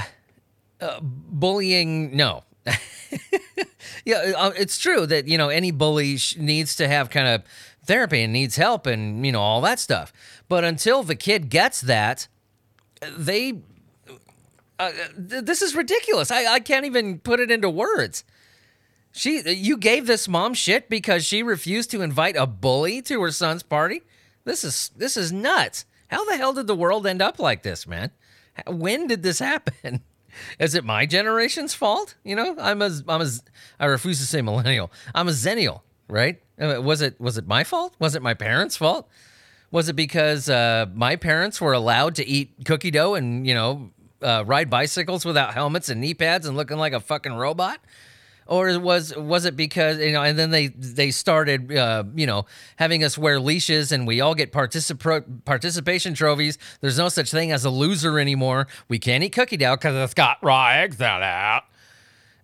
uh, 0.82 1.00
bullying, 1.02 2.16
no. 2.16 2.44
yeah, 4.06 4.34
uh, 4.36 4.52
it's 4.58 4.78
true 4.78 5.06
that 5.06 5.28
you 5.28 5.38
know 5.38 5.50
any 5.50 5.72
bully 5.72 6.18
needs 6.38 6.76
to 6.76 6.88
have 6.88 7.10
kind 7.10 7.28
of 7.28 7.44
therapy 7.86 8.22
and 8.22 8.34
needs 8.34 8.58
help 8.58 8.86
and 8.86 9.26
you 9.26 9.32
know 9.32 9.42
all 9.42 9.62
that 9.62 9.80
stuff. 9.80 10.12
But 10.50 10.64
until 10.64 11.04
the 11.04 11.16
kid 11.16 11.50
gets 11.50 11.82
that, 11.82 12.28
they 13.18 13.62
uh, 14.80 14.92
th- 15.30 15.46
this 15.46 15.62
is 15.62 15.76
ridiculous. 15.76 16.32
I, 16.32 16.46
I 16.54 16.60
can't 16.60 16.86
even 16.86 17.20
put 17.20 17.40
it 17.40 17.52
into 17.52 17.70
words. 17.70 18.24
She, 19.12 19.42
you 19.50 19.78
gave 19.78 20.06
this 20.06 20.28
mom 20.28 20.54
shit 20.54 20.90
because 20.90 21.26
she 21.26 21.42
refused 21.42 21.90
to 21.92 22.02
invite 22.02 22.36
a 22.36 22.46
bully 22.46 23.02
to 23.04 23.22
her 23.22 23.32
son's 23.32 23.64
party. 23.64 24.02
This 24.44 24.64
is 24.64 24.92
this 24.96 25.18
is 25.18 25.32
nuts. 25.32 25.86
How 26.10 26.24
the 26.30 26.38
hell 26.38 26.54
did 26.54 26.68
the 26.68 26.76
world 26.76 27.08
end 27.08 27.22
up 27.22 27.40
like 27.40 27.64
this, 27.64 27.88
man? 27.88 28.12
When 28.68 29.08
did 29.08 29.24
this 29.24 29.40
happen? 29.52 30.02
Is 30.60 30.76
it 30.76 30.84
my 30.86 31.06
generation's 31.08 31.74
fault? 31.74 32.16
You 32.24 32.36
know, 32.36 32.56
I'm 32.60 32.82
a, 32.82 32.92
I'm 33.08 33.22
a, 33.22 33.28
I 33.80 33.86
refuse 33.88 34.20
to 34.20 34.26
say 34.26 34.42
millennial. 34.44 34.92
I'm 35.16 35.28
a 35.28 35.32
xennial, 35.32 35.82
right? 36.08 36.40
Uh, 36.62 36.80
Was 36.82 37.02
it, 37.02 37.20
was 37.20 37.38
it 37.40 37.48
my 37.48 37.64
fault? 37.64 37.96
Was 37.98 38.14
it 38.16 38.22
my 38.22 38.36
parents' 38.36 38.78
fault? 38.78 39.10
Was 39.72 39.90
it 39.90 39.96
because 39.96 40.48
uh, 40.48 40.86
my 40.94 41.16
parents 41.16 41.60
were 41.60 41.74
allowed 41.74 42.16
to 42.16 42.28
eat 42.28 42.54
cookie 42.66 42.92
dough 42.92 43.16
and 43.16 43.46
you 43.48 43.54
know 43.56 43.90
uh, 44.22 44.44
ride 44.46 44.70
bicycles 44.70 45.26
without 45.26 45.54
helmets 45.54 45.90
and 45.90 46.02
knee 46.02 46.14
pads 46.14 46.48
and 46.48 46.58
looking 46.58 46.78
like 46.78 46.94
a 46.94 47.00
fucking 47.00 47.34
robot? 47.34 47.80
Or 48.48 48.80
was 48.80 49.16
was 49.16 49.46
it 49.46 49.58
because 49.58 49.98
you 50.00 50.14
know? 50.14 50.24
And 50.24 50.40
then 50.40 50.52
they 50.52 50.68
they 50.68 51.12
started 51.12 51.76
uh, 51.76 52.06
you 52.16 52.26
know 52.26 52.46
having 52.78 53.04
us 53.04 53.18
wear 53.18 53.40
leashes 53.42 53.92
and 53.92 54.08
we 54.08 54.22
all 54.22 54.36
get 54.36 54.54
particip- 54.54 55.44
participation 55.44 56.14
trophies. 56.14 56.58
There's 56.80 56.98
no 56.98 57.10
such 57.10 57.30
thing 57.30 57.52
as 57.52 57.66
a 57.66 57.70
loser 57.70 58.20
anymore. 58.20 58.68
We 58.88 59.00
can't 59.00 59.22
eat 59.24 59.32
cookie 59.34 59.58
dough 59.58 59.76
because 59.76 59.96
it's 59.96 60.14
got 60.14 60.38
raw 60.42 60.70
eggs 60.70 61.00
in 61.02 61.06
it. 61.22 61.64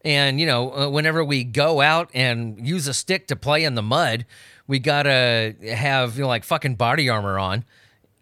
And 0.03 0.41
you 0.41 0.45
know, 0.45 0.75
uh, 0.75 0.89
whenever 0.89 1.23
we 1.23 1.45
go 1.45 1.79
out 1.79 2.09
and 2.13 2.67
use 2.67 2.87
a 2.89 2.93
stick 2.93 3.27
to 3.27 3.37
play 3.37 3.63
in 3.63 3.75
the 3.75 3.81
mud, 3.81 4.25
we 4.67 4.79
gotta 4.79 5.55
have 5.73 6.17
you 6.17 6.23
know 6.23 6.27
like 6.27 6.43
fucking 6.43 6.75
body 6.75 7.07
armor 7.07 7.39
on. 7.39 7.63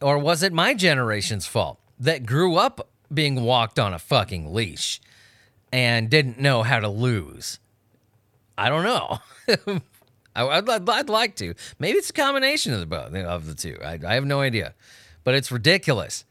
Or 0.02 0.20
was 0.20 0.44
it 0.44 0.54
my 0.54 0.76
generation's 0.76 1.48
fault 1.48 1.80
that 2.00 2.28
grew 2.28 2.58
up 2.58 2.91
being 3.14 3.44
walked 3.44 3.80
on 3.80 3.94
a 3.94 4.00
fucking 4.00 4.54
leash 4.54 5.02
and 5.72 6.10
didn't 6.10 6.40
know 6.40 6.64
how 6.64 6.80
to 6.80 6.90
lose? 6.90 7.60
I 8.58 8.70
don't 8.70 8.84
know. 8.84 9.20
I, 10.36 10.48
I'd, 10.48 10.70
I'd, 10.70 10.90
I'd 10.90 11.10
like 11.10 11.36
to. 11.38 11.54
Maybe 11.80 11.98
it's 11.98 12.10
a 12.10 12.14
combination 12.14 12.74
of 12.74 12.80
the 12.80 12.86
both 12.86 13.14
of 13.14 13.48
the 13.48 13.56
two. 13.56 13.78
I, 13.84 14.00
I 14.06 14.14
have 14.16 14.26
no 14.26 14.42
idea, 14.42 14.74
but 15.24 15.36
it's 15.36 15.52
ridiculous. 15.52 16.26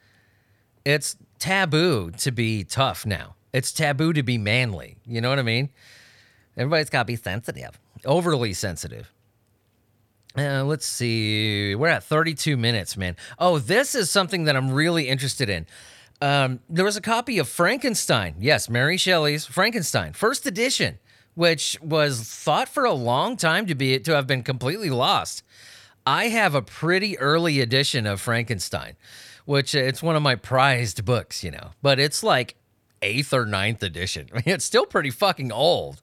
It's 0.84 1.16
taboo 1.38 2.10
to 2.12 2.30
be 2.30 2.64
tough 2.64 3.04
now. 3.04 3.34
It's 3.52 3.72
taboo 3.72 4.12
to 4.12 4.22
be 4.22 4.38
manly. 4.38 4.96
You 5.06 5.20
know 5.20 5.28
what 5.28 5.38
I 5.38 5.42
mean? 5.42 5.70
Everybody's 6.56 6.90
got 6.90 7.00
to 7.00 7.06
be 7.06 7.16
sensitive, 7.16 7.78
overly 8.04 8.52
sensitive. 8.52 9.12
Uh, 10.36 10.62
let's 10.64 10.86
see. 10.86 11.74
We're 11.74 11.88
at 11.88 12.04
32 12.04 12.56
minutes, 12.56 12.96
man. 12.96 13.16
Oh, 13.38 13.58
this 13.58 13.94
is 13.94 14.10
something 14.10 14.44
that 14.44 14.56
I'm 14.56 14.70
really 14.70 15.08
interested 15.08 15.48
in. 15.48 15.66
Um, 16.20 16.60
there 16.68 16.84
was 16.84 16.96
a 16.96 17.00
copy 17.00 17.38
of 17.38 17.48
Frankenstein. 17.48 18.36
Yes, 18.38 18.68
Mary 18.68 18.96
Shelley's 18.96 19.46
Frankenstein, 19.46 20.12
first 20.12 20.46
edition, 20.46 20.98
which 21.34 21.78
was 21.80 22.20
thought 22.20 22.68
for 22.68 22.84
a 22.84 22.92
long 22.92 23.36
time 23.36 23.66
to 23.66 23.74
be 23.74 23.98
to 23.98 24.14
have 24.14 24.26
been 24.26 24.42
completely 24.42 24.90
lost. 24.90 25.42
I 26.06 26.24
have 26.28 26.54
a 26.54 26.62
pretty 26.62 27.18
early 27.18 27.60
edition 27.60 28.06
of 28.06 28.20
Frankenstein, 28.20 28.96
which 29.44 29.74
uh, 29.74 29.78
it's 29.78 30.02
one 30.02 30.16
of 30.16 30.22
my 30.22 30.34
prized 30.34 31.04
books, 31.04 31.42
you 31.42 31.50
know, 31.50 31.70
but 31.82 31.98
it's 31.98 32.22
like 32.22 32.56
eighth 33.02 33.32
or 33.32 33.46
ninth 33.46 33.82
edition. 33.82 34.28
I 34.32 34.36
mean, 34.46 34.54
it's 34.54 34.64
still 34.64 34.86
pretty 34.86 35.10
fucking 35.10 35.52
old. 35.52 36.02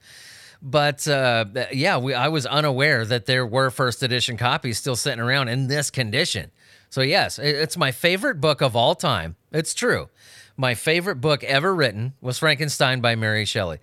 But 0.61 1.07
uh, 1.07 1.45
yeah, 1.71 1.97
we, 1.97 2.13
I 2.15 2.29
was 2.29 2.45
unaware 2.47 3.05
that 3.05 3.27
there 3.27 3.45
were 3.45 3.69
first 3.69 4.01
edition 4.01 4.37
copies 4.37 4.79
still 4.79 4.95
sitting 4.95 5.19
around 5.19 5.49
in 5.49 5.67
this 5.67 5.91
condition. 5.91 6.51
So, 6.89 7.01
yes, 7.01 7.37
it's 7.39 7.77
my 7.77 7.91
favorite 7.91 8.39
book 8.39 8.61
of 8.61 8.75
all 8.75 8.95
time. 8.95 9.35
It's 9.51 9.73
true. 9.73 10.09
My 10.55 10.73
favorite 10.73 11.21
book 11.21 11.43
ever 11.43 11.75
written 11.75 12.13
was 12.21 12.39
Frankenstein 12.39 13.01
by 13.01 13.15
Mary 13.15 13.45
Shelley. 13.45 13.79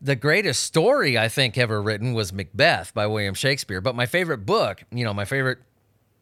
The 0.00 0.16
greatest 0.16 0.62
story 0.62 1.18
I 1.18 1.28
think 1.28 1.56
ever 1.56 1.80
written 1.80 2.12
was 2.12 2.32
Macbeth 2.32 2.92
by 2.92 3.06
William 3.06 3.34
Shakespeare. 3.34 3.80
But 3.80 3.94
my 3.94 4.06
favorite 4.06 4.44
book, 4.46 4.82
you 4.90 5.04
know, 5.04 5.14
my 5.14 5.24
favorite 5.24 5.58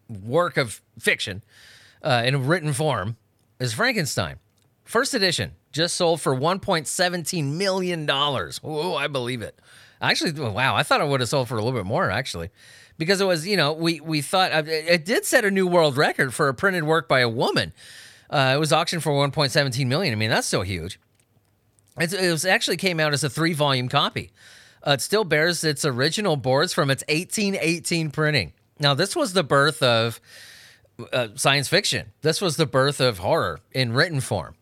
work 0.09 0.57
of 0.57 0.81
fiction 0.99 1.43
uh, 2.03 2.23
in 2.25 2.47
written 2.47 2.73
form 2.73 3.17
is 3.59 3.73
Frankenstein. 3.73 4.37
First 4.85 5.15
edition 5.15 5.53
just 5.73 5.97
sold 5.97 6.21
for 6.21 6.35
$1.17 6.35 7.45
million. 7.53 8.07
Oh, 8.11 8.95
I 8.97 9.07
believe 9.07 9.43
it. 9.43 9.59
Actually, 10.01 10.33
wow, 10.33 10.75
I 10.75 10.83
thought 10.83 11.01
it 11.01 11.07
would 11.07 11.21
have 11.21 11.29
sold 11.29 11.49
for 11.49 11.57
a 11.57 11.63
little 11.63 11.79
bit 11.79 11.87
more, 11.87 12.11
actually. 12.11 12.51
Because 13.01 13.23
it 13.23 13.25
was, 13.25 13.47
you 13.47 13.57
know, 13.57 13.73
we, 13.73 13.99
we 14.01 14.21
thought 14.21 14.53
uh, 14.53 14.63
it 14.67 15.07
did 15.07 15.25
set 15.25 15.47
a 15.47 15.51
new 15.51 15.67
world 15.67 15.97
record 15.97 16.35
for 16.35 16.49
a 16.49 16.55
printed 16.55 16.85
work 16.85 17.09
by 17.09 17.21
a 17.21 17.31
woman. 17.31 17.73
Uh, 18.29 18.53
it 18.55 18.59
was 18.59 18.75
auctioned 18.75 19.03
for 19.03 19.11
1.17 19.11 19.87
million. 19.87 20.13
I 20.13 20.17
mean, 20.17 20.29
that's 20.29 20.47
so 20.47 20.61
huge. 20.61 21.01
It's, 21.99 22.13
it 22.13 22.31
was 22.31 22.45
actually 22.45 22.77
came 22.77 23.01
out 23.01 23.15
as 23.15 23.25
a 23.25 23.31
three 23.31 23.55
volume 23.55 23.89
copy. 23.89 24.33
Uh, 24.87 24.91
it 24.93 25.01
still 25.01 25.25
bears 25.25 25.65
its 25.65 25.87
original 25.87 26.37
boards 26.37 26.75
from 26.75 26.91
its 26.91 27.03
1818 27.09 28.11
printing. 28.11 28.53
Now, 28.79 28.93
this 28.93 29.17
was 29.17 29.33
the 29.33 29.45
birth 29.45 29.83
of 29.83 30.21
uh, 31.11 31.29
science 31.37 31.69
fiction. 31.69 32.13
This 32.21 32.43
was 32.43 32.59
the 32.59 32.67
birth 32.67 33.01
of 33.01 33.21
horror 33.21 33.61
in 33.73 33.95
written 33.95 34.21
form. 34.21 34.57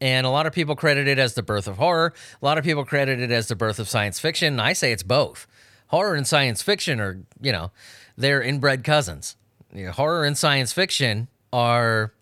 And 0.00 0.26
a 0.26 0.30
lot 0.30 0.46
of 0.46 0.52
people 0.52 0.74
credit 0.74 1.06
it 1.06 1.20
as 1.20 1.34
the 1.34 1.42
birth 1.44 1.68
of 1.68 1.76
horror. 1.76 2.14
A 2.42 2.44
lot 2.44 2.58
of 2.58 2.64
people 2.64 2.84
credit 2.84 3.20
it 3.20 3.30
as 3.30 3.46
the 3.46 3.54
birth 3.54 3.78
of 3.78 3.88
science 3.88 4.18
fiction. 4.18 4.58
I 4.58 4.72
say 4.72 4.90
it's 4.90 5.04
both. 5.04 5.46
Horror 5.88 6.14
and 6.14 6.26
science 6.26 6.62
fiction 6.62 7.00
are, 7.00 7.18
you 7.40 7.52
know, 7.52 7.70
they're 8.16 8.42
inbred 8.42 8.84
cousins. 8.84 9.36
You 9.72 9.86
know, 9.86 9.92
horror 9.92 10.24
and 10.24 10.36
science 10.36 10.72
fiction 10.72 11.28
are, 11.52 12.12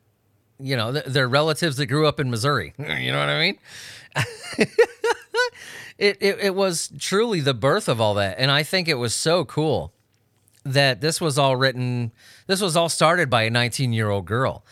you 0.59 0.77
know, 0.77 0.93
th- 0.93 1.05
they're 1.07 1.29
relatives 1.29 1.77
that 1.77 1.87
grew 1.87 2.07
up 2.07 2.19
in 2.19 2.31
Missouri. 2.31 2.75
You 2.79 3.13
know 3.13 3.19
what 3.21 3.29
I 3.29 3.39
mean? 3.41 3.59
it, 5.99 6.17
it 6.21 6.39
it 6.41 6.55
was 6.55 6.91
truly 6.99 7.41
the 7.41 7.55
birth 7.55 7.89
of 7.89 8.01
all 8.01 8.15
that, 8.15 8.37
and 8.39 8.51
I 8.51 8.63
think 8.63 8.89
it 8.89 8.95
was 8.95 9.15
so 9.15 9.45
cool 9.45 9.93
that 10.65 11.01
this 11.01 11.21
was 11.21 11.39
all 11.39 11.57
written. 11.57 12.13
This 12.47 12.61
was 12.61 12.77
all 12.77 12.89
started 12.89 13.29
by 13.29 13.43
a 13.43 13.51
19 13.51 13.93
year 13.93 14.11
old 14.11 14.25
girl 14.25 14.65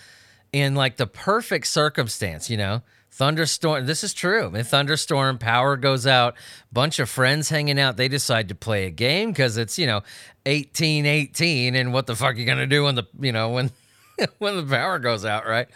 in 0.53 0.74
like 0.74 0.97
the 0.97 1.07
perfect 1.07 1.66
circumstance. 1.66 2.49
You 2.51 2.57
know, 2.57 2.82
Thunderstorm. 3.12 3.84
This 3.84 4.02
is 4.02 4.14
true. 4.14 4.46
I 4.46 4.48
mean, 4.48 4.64
thunderstorm, 4.64 5.36
power 5.36 5.76
goes 5.76 6.06
out, 6.06 6.34
bunch 6.72 6.98
of 6.98 7.10
friends 7.10 7.50
hanging 7.50 7.78
out. 7.78 7.98
They 7.98 8.08
decide 8.08 8.48
to 8.48 8.54
play 8.54 8.86
a 8.86 8.90
game 8.90 9.32
because 9.32 9.58
it's, 9.58 9.78
you 9.78 9.86
know, 9.86 10.00
18 10.46 11.04
18 11.04 11.74
and 11.74 11.92
what 11.92 12.06
the 12.06 12.16
fuck 12.16 12.36
are 12.36 12.38
you 12.38 12.46
to 12.58 12.66
do 12.66 12.84
when 12.84 12.94
the, 12.94 13.04
you 13.20 13.30
know, 13.30 13.50
when 13.50 13.70
when 14.38 14.56
the 14.56 14.62
power 14.62 14.98
goes 14.98 15.26
out, 15.26 15.46
right? 15.46 15.68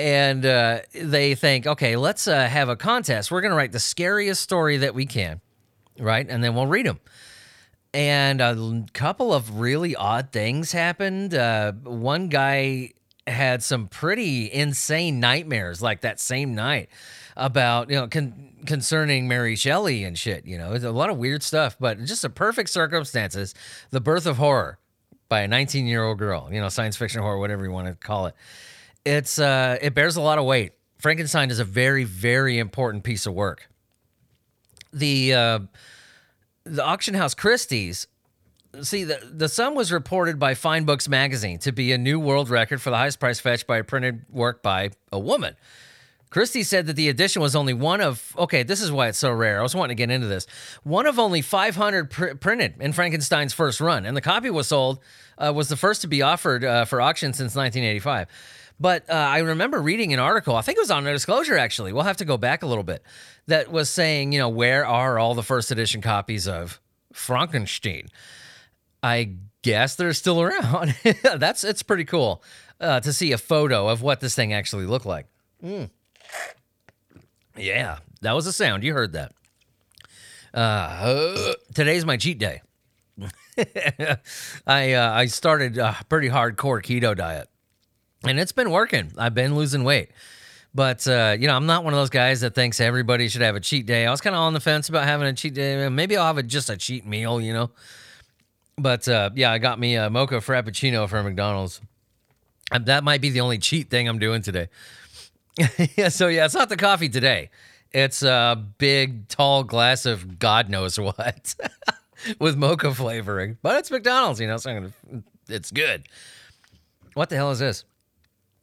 And 0.00 0.44
uh, 0.44 0.80
they 0.92 1.36
think, 1.36 1.68
okay, 1.68 1.94
let's 1.94 2.26
uh, 2.26 2.46
have 2.46 2.68
a 2.68 2.76
contest. 2.76 3.30
We're 3.30 3.40
to 3.52 3.56
write 3.56 3.72
the 3.72 3.80
scariest 3.80 4.42
story 4.42 4.78
that 4.78 4.94
we 4.96 5.06
can, 5.06 5.40
right? 5.98 6.26
And 6.28 6.42
then 6.42 6.56
we'll 6.56 6.66
read 6.66 6.86
them. 6.86 6.98
And 7.94 8.40
a 8.40 8.84
couple 8.92 9.32
of 9.32 9.60
really 9.60 9.94
odd 9.94 10.32
things 10.32 10.72
happened. 10.72 11.34
Uh, 11.34 11.72
one 11.84 12.28
guy 12.28 12.94
had 13.28 13.62
some 13.62 13.88
pretty 13.88 14.52
insane 14.52 15.20
nightmares, 15.20 15.80
like 15.82 16.00
that 16.02 16.20
same 16.20 16.54
night, 16.54 16.88
about 17.36 17.90
you 17.90 17.96
know 17.96 18.08
con- 18.08 18.54
concerning 18.66 19.28
Mary 19.28 19.56
Shelley 19.56 20.04
and 20.04 20.18
shit. 20.18 20.46
You 20.46 20.58
know, 20.58 20.72
it's 20.72 20.84
a 20.84 20.90
lot 20.90 21.10
of 21.10 21.16
weird 21.16 21.42
stuff, 21.42 21.76
but 21.78 22.02
just 22.04 22.22
the 22.22 22.30
perfect 22.30 22.70
circumstances. 22.70 23.54
The 23.90 24.00
birth 24.00 24.26
of 24.26 24.36
horror 24.36 24.78
by 25.28 25.40
a 25.40 25.48
19 25.48 25.86
year 25.86 26.04
old 26.04 26.18
girl. 26.18 26.48
You 26.52 26.60
know, 26.60 26.68
science 26.68 26.96
fiction 26.96 27.22
horror, 27.22 27.38
whatever 27.38 27.64
you 27.64 27.70
want 27.70 27.88
to 27.88 27.94
call 27.94 28.26
it. 28.26 28.34
It's 29.04 29.38
uh, 29.38 29.78
it 29.80 29.94
bears 29.94 30.16
a 30.16 30.20
lot 30.20 30.38
of 30.38 30.44
weight. 30.44 30.72
Frankenstein 30.98 31.50
is 31.50 31.60
a 31.60 31.64
very, 31.64 32.04
very 32.04 32.58
important 32.58 33.04
piece 33.04 33.26
of 33.26 33.34
work. 33.34 33.68
The 34.92 35.34
uh, 35.34 35.58
the 36.64 36.84
auction 36.84 37.14
house 37.14 37.34
Christie's. 37.34 38.06
See, 38.82 39.04
the 39.04 39.20
the 39.32 39.48
sum 39.48 39.74
was 39.74 39.90
reported 39.90 40.38
by 40.38 40.54
Fine 40.54 40.84
Books 40.84 41.08
magazine 41.08 41.58
to 41.60 41.72
be 41.72 41.92
a 41.92 41.98
new 41.98 42.20
world 42.20 42.50
record 42.50 42.82
for 42.82 42.90
the 42.90 42.96
highest 42.96 43.18
price 43.18 43.40
fetched 43.40 43.66
by 43.66 43.78
a 43.78 43.84
printed 43.84 44.26
work 44.30 44.62
by 44.62 44.90
a 45.10 45.18
woman. 45.18 45.56
Christie 46.30 46.62
said 46.62 46.86
that 46.86 46.96
the 46.96 47.08
edition 47.08 47.40
was 47.40 47.56
only 47.56 47.72
one 47.72 48.02
of, 48.02 48.34
okay, 48.36 48.62
this 48.62 48.82
is 48.82 48.92
why 48.92 49.08
it's 49.08 49.16
so 49.16 49.32
rare. 49.32 49.60
I 49.60 49.62
was 49.62 49.74
wanting 49.74 49.96
to 49.96 49.98
get 49.98 50.10
into 50.10 50.26
this. 50.26 50.46
One 50.82 51.06
of 51.06 51.18
only 51.18 51.40
500 51.40 52.10
pr- 52.10 52.34
printed 52.34 52.74
in 52.80 52.92
Frankenstein's 52.92 53.54
first 53.54 53.80
run. 53.80 54.04
And 54.04 54.14
the 54.14 54.20
copy 54.20 54.50
was 54.50 54.68
sold, 54.68 54.98
uh, 55.38 55.52
was 55.54 55.68
the 55.68 55.76
first 55.76 56.02
to 56.02 56.06
be 56.06 56.20
offered 56.20 56.64
uh, 56.64 56.84
for 56.84 57.00
auction 57.00 57.32
since 57.32 57.54
1985. 57.54 58.28
But 58.78 59.08
uh, 59.08 59.14
I 59.14 59.38
remember 59.38 59.80
reading 59.80 60.12
an 60.12 60.18
article, 60.18 60.54
I 60.54 60.60
think 60.60 60.76
it 60.76 60.82
was 60.82 60.90
on 60.90 61.02
No 61.04 61.12
Disclosure 61.12 61.56
actually. 61.56 61.94
We'll 61.94 62.04
have 62.04 62.18
to 62.18 62.26
go 62.26 62.36
back 62.36 62.62
a 62.62 62.66
little 62.66 62.84
bit, 62.84 63.02
that 63.46 63.72
was 63.72 63.88
saying, 63.88 64.32
you 64.32 64.38
know, 64.38 64.50
where 64.50 64.86
are 64.86 65.18
all 65.18 65.34
the 65.34 65.42
first 65.42 65.70
edition 65.70 66.02
copies 66.02 66.46
of 66.46 66.78
Frankenstein? 67.14 68.08
I 69.02 69.36
guess 69.62 69.96
they're 69.96 70.12
still 70.12 70.40
around. 70.40 70.94
That's 71.36 71.64
it's 71.64 71.82
pretty 71.82 72.04
cool 72.04 72.42
uh, 72.80 73.00
to 73.00 73.12
see 73.12 73.32
a 73.32 73.38
photo 73.38 73.88
of 73.88 74.02
what 74.02 74.20
this 74.20 74.34
thing 74.34 74.52
actually 74.52 74.86
looked 74.86 75.06
like. 75.06 75.26
Yeah, 77.56 77.98
that 78.22 78.32
was 78.32 78.46
a 78.46 78.52
sound. 78.52 78.84
You 78.84 78.94
heard 78.94 79.12
that. 79.12 79.32
Uh, 80.54 81.52
today's 81.74 82.04
my 82.04 82.16
cheat 82.16 82.38
day. 82.38 82.62
I 84.66 84.92
uh, 84.92 85.12
I 85.12 85.26
started 85.26 85.78
a 85.78 85.96
pretty 86.08 86.28
hardcore 86.28 86.80
keto 86.82 87.16
diet, 87.16 87.48
and 88.24 88.38
it's 88.38 88.52
been 88.52 88.70
working. 88.70 89.12
I've 89.18 89.34
been 89.34 89.56
losing 89.56 89.82
weight, 89.82 90.10
but 90.72 91.06
uh, 91.08 91.36
you 91.38 91.48
know 91.48 91.56
I'm 91.56 91.66
not 91.66 91.82
one 91.82 91.92
of 91.92 91.98
those 91.98 92.10
guys 92.10 92.42
that 92.42 92.54
thinks 92.54 92.78
everybody 92.78 93.28
should 93.28 93.42
have 93.42 93.56
a 93.56 93.60
cheat 93.60 93.86
day. 93.86 94.06
I 94.06 94.10
was 94.12 94.20
kind 94.20 94.36
of 94.36 94.40
on 94.40 94.52
the 94.52 94.60
fence 94.60 94.88
about 94.88 95.04
having 95.04 95.26
a 95.26 95.32
cheat 95.32 95.54
day. 95.54 95.88
Maybe 95.88 96.16
I'll 96.16 96.26
have 96.26 96.38
a, 96.38 96.44
just 96.44 96.70
a 96.70 96.76
cheat 96.76 97.04
meal, 97.04 97.40
you 97.40 97.52
know. 97.52 97.70
But 98.78 99.08
uh, 99.08 99.30
yeah, 99.34 99.50
I 99.50 99.58
got 99.58 99.78
me 99.78 99.96
a 99.96 100.08
mocha 100.08 100.36
frappuccino 100.36 101.08
from 101.08 101.26
McDonald's. 101.26 101.80
And 102.70 102.86
that 102.86 103.02
might 103.02 103.20
be 103.20 103.30
the 103.30 103.40
only 103.40 103.58
cheat 103.58 103.90
thing 103.90 104.08
I'm 104.08 104.18
doing 104.18 104.42
today. 104.42 104.68
yeah, 105.96 106.08
so 106.08 106.28
yeah, 106.28 106.44
it's 106.44 106.54
not 106.54 106.68
the 106.68 106.76
coffee 106.76 107.08
today. 107.08 107.50
It's 107.92 108.22
a 108.22 108.62
big, 108.78 109.28
tall 109.28 109.64
glass 109.64 110.04
of 110.06 110.38
God 110.38 110.68
knows 110.68 111.00
what 111.00 111.54
with 112.38 112.56
mocha 112.56 112.94
flavoring. 112.94 113.58
But 113.62 113.78
it's 113.78 113.90
McDonald's, 113.90 114.40
you 114.40 114.46
know, 114.46 114.58
so 114.58 114.74
gonna, 114.74 115.22
it's 115.48 115.70
good. 115.70 116.04
What 117.14 117.30
the 117.30 117.36
hell 117.36 117.50
is 117.50 117.58
this? 117.58 117.84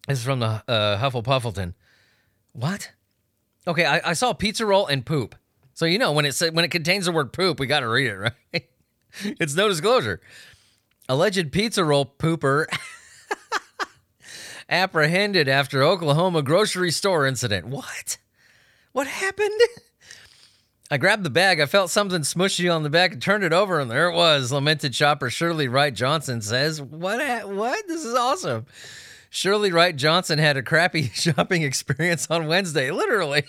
This 0.07 0.20
is 0.20 0.24
from 0.24 0.39
the 0.39 0.63
uh, 0.68 0.97
Huffle 0.99 1.24
Puffleton. 1.24 1.74
What? 2.53 2.91
Okay, 3.68 3.86
I, 3.86 4.11
I 4.11 4.13
saw 4.13 4.34
pizza 4.34 4.66
roll 4.66 4.86
and 4.86 5.05
poop. 5.05 5.36
So 5.74 5.86
you 5.86 5.97
know 5.97 6.13
when 6.13 6.26
it 6.26 6.39
when 6.53 6.63
it 6.63 6.72
contains 6.72 7.05
the 7.05 7.11
word 7.11 7.34
poop, 7.34 7.59
we 7.59 7.68
got 7.68 7.82
to 7.82 7.89
read 7.89 8.07
it, 8.07 8.16
right? 8.53 8.70
it's 9.39 9.55
no 9.55 9.68
disclosure. 9.68 10.22
Alleged 11.07 11.51
pizza 11.51 11.84
roll 11.84 12.05
pooper 12.05 12.66
apprehended 14.70 15.47
after 15.47 15.84
Oklahoma 15.84 16.41
grocery 16.41 16.91
store 16.91 17.26
incident. 17.26 17.68
What? 17.68 18.18
What 18.91 19.07
happened? 19.07 19.51
I 20.91 20.97
grabbed 20.97 21.24
the 21.24 21.30
bag. 21.32 21.59
I 21.59 21.66
felt 21.66 21.89
something 21.89 22.22
smushy 22.22 22.74
on 22.74 22.84
the 22.84 22.89
back 22.91 23.13
and 23.13 23.22
turned 23.22 23.43
it 23.43 23.53
over, 23.53 23.80
and 23.80 23.89
there 23.89 24.07
it 24.09 24.16
was. 24.16 24.51
Lamented 24.51 24.93
shopper 24.93 25.30
Shirley 25.32 25.68
Wright 25.68 25.93
Johnson 25.93 26.41
says, 26.41 26.80
"What? 26.82 27.20
ha- 27.26 27.47
What? 27.47 27.88
This 27.88 28.03
is 28.05 28.13
awesome." 28.13 28.68
Shirley 29.32 29.72
Wright 29.72 29.95
Johnson 29.95 30.38
had 30.39 30.57
a 30.57 30.63
crappy 30.63 31.09
shopping 31.13 31.63
experience 31.63 32.28
on 32.30 32.47
Wednesday, 32.47 32.91
literally. 32.91 33.43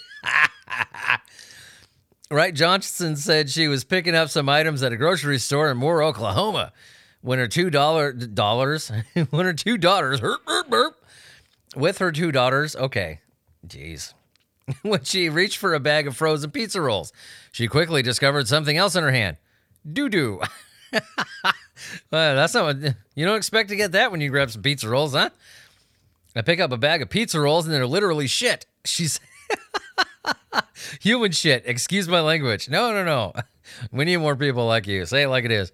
Wright 2.31 2.55
Johnson 2.55 3.16
said 3.16 3.51
she 3.51 3.68
was 3.68 3.85
picking 3.85 4.14
up 4.14 4.31
some 4.31 4.49
items 4.49 4.83
at 4.83 4.93
a 4.93 4.97
grocery 4.97 5.39
store 5.39 5.70
in 5.70 5.77
Moore, 5.77 6.03
Oklahoma, 6.03 6.72
when 7.20 7.39
her 7.39 7.47
two 7.47 7.70
dollar 7.70 8.12
dollars, 8.12 8.91
when 9.31 9.47
her 9.47 9.53
two 9.53 9.79
daughters, 9.79 10.20
herp, 10.20 10.39
herp, 10.47 10.68
burp, 10.68 11.05
with 11.77 11.99
her 11.99 12.11
two 12.11 12.33
daughters, 12.33 12.74
okay, 12.74 13.20
jeez, 13.66 14.12
when 14.83 15.05
she 15.05 15.29
reached 15.29 15.59
for 15.59 15.72
a 15.74 15.81
bag 15.81 16.09
of 16.09 16.16
frozen 16.16 16.51
pizza 16.51 16.81
rolls, 16.81 17.12
she 17.53 17.68
quickly 17.68 18.03
discovered 18.03 18.49
something 18.49 18.77
else 18.77 18.97
in 18.97 19.05
her 19.05 19.12
hand, 19.12 19.37
doo 19.91 20.09
doo. 20.09 20.41
Well, 22.11 22.37
that's 22.37 22.55
not 22.55 22.64
what 22.64 22.95
you 23.14 23.27
don't 23.27 23.37
expect 23.37 23.68
to 23.68 23.77
get 23.77 23.93
that 23.93 24.11
when 24.11 24.20
you 24.20 24.31
grab 24.31 24.51
some 24.51 24.62
pizza 24.62 24.89
rolls, 24.89 25.12
huh? 25.12 25.31
I 26.35 26.43
pick 26.43 26.61
up 26.61 26.72
a 26.72 26.77
bag 26.79 27.03
of 27.03 27.11
pizza 27.11 27.41
rolls 27.41 27.66
and 27.66 27.74
they're 27.74 27.87
literally 27.87 28.27
shit. 28.27 28.66
She's 28.85 29.20
human 31.01 31.32
shit. 31.32 31.64
Excuse 31.66 32.09
my 32.09 32.20
language. 32.20 32.68
No, 32.68 32.92
no, 32.92 33.05
no. 33.05 33.32
We 33.90 34.05
need 34.05 34.18
more 34.18 34.36
people 34.36 34.64
like 34.64 34.86
you. 34.86 35.05
Say 35.07 35.24
it 35.24 35.28
like 35.28 35.44
it 35.44 35.51
is. 35.51 35.72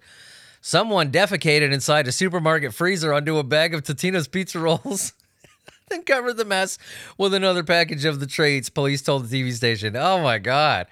Someone 0.61 1.11
defecated 1.11 1.71
inside 1.71 2.07
a 2.07 2.11
supermarket 2.11 2.73
freezer 2.73 3.13
onto 3.13 3.37
a 3.37 3.43
bag 3.43 3.75
of 3.75 3.83
Totino's 3.83 4.27
pizza 4.27 4.59
rolls. 4.59 5.13
then 5.89 6.03
covered 6.03 6.37
the 6.37 6.43
mess 6.43 6.79
with 7.19 7.35
another 7.35 7.63
package 7.63 8.03
of 8.03 8.19
the 8.19 8.25
treats, 8.25 8.69
police 8.69 9.03
told 9.03 9.29
the 9.29 9.43
TV 9.43 9.53
station. 9.53 9.95
Oh 9.95 10.21
my 10.23 10.39
God. 10.39 10.87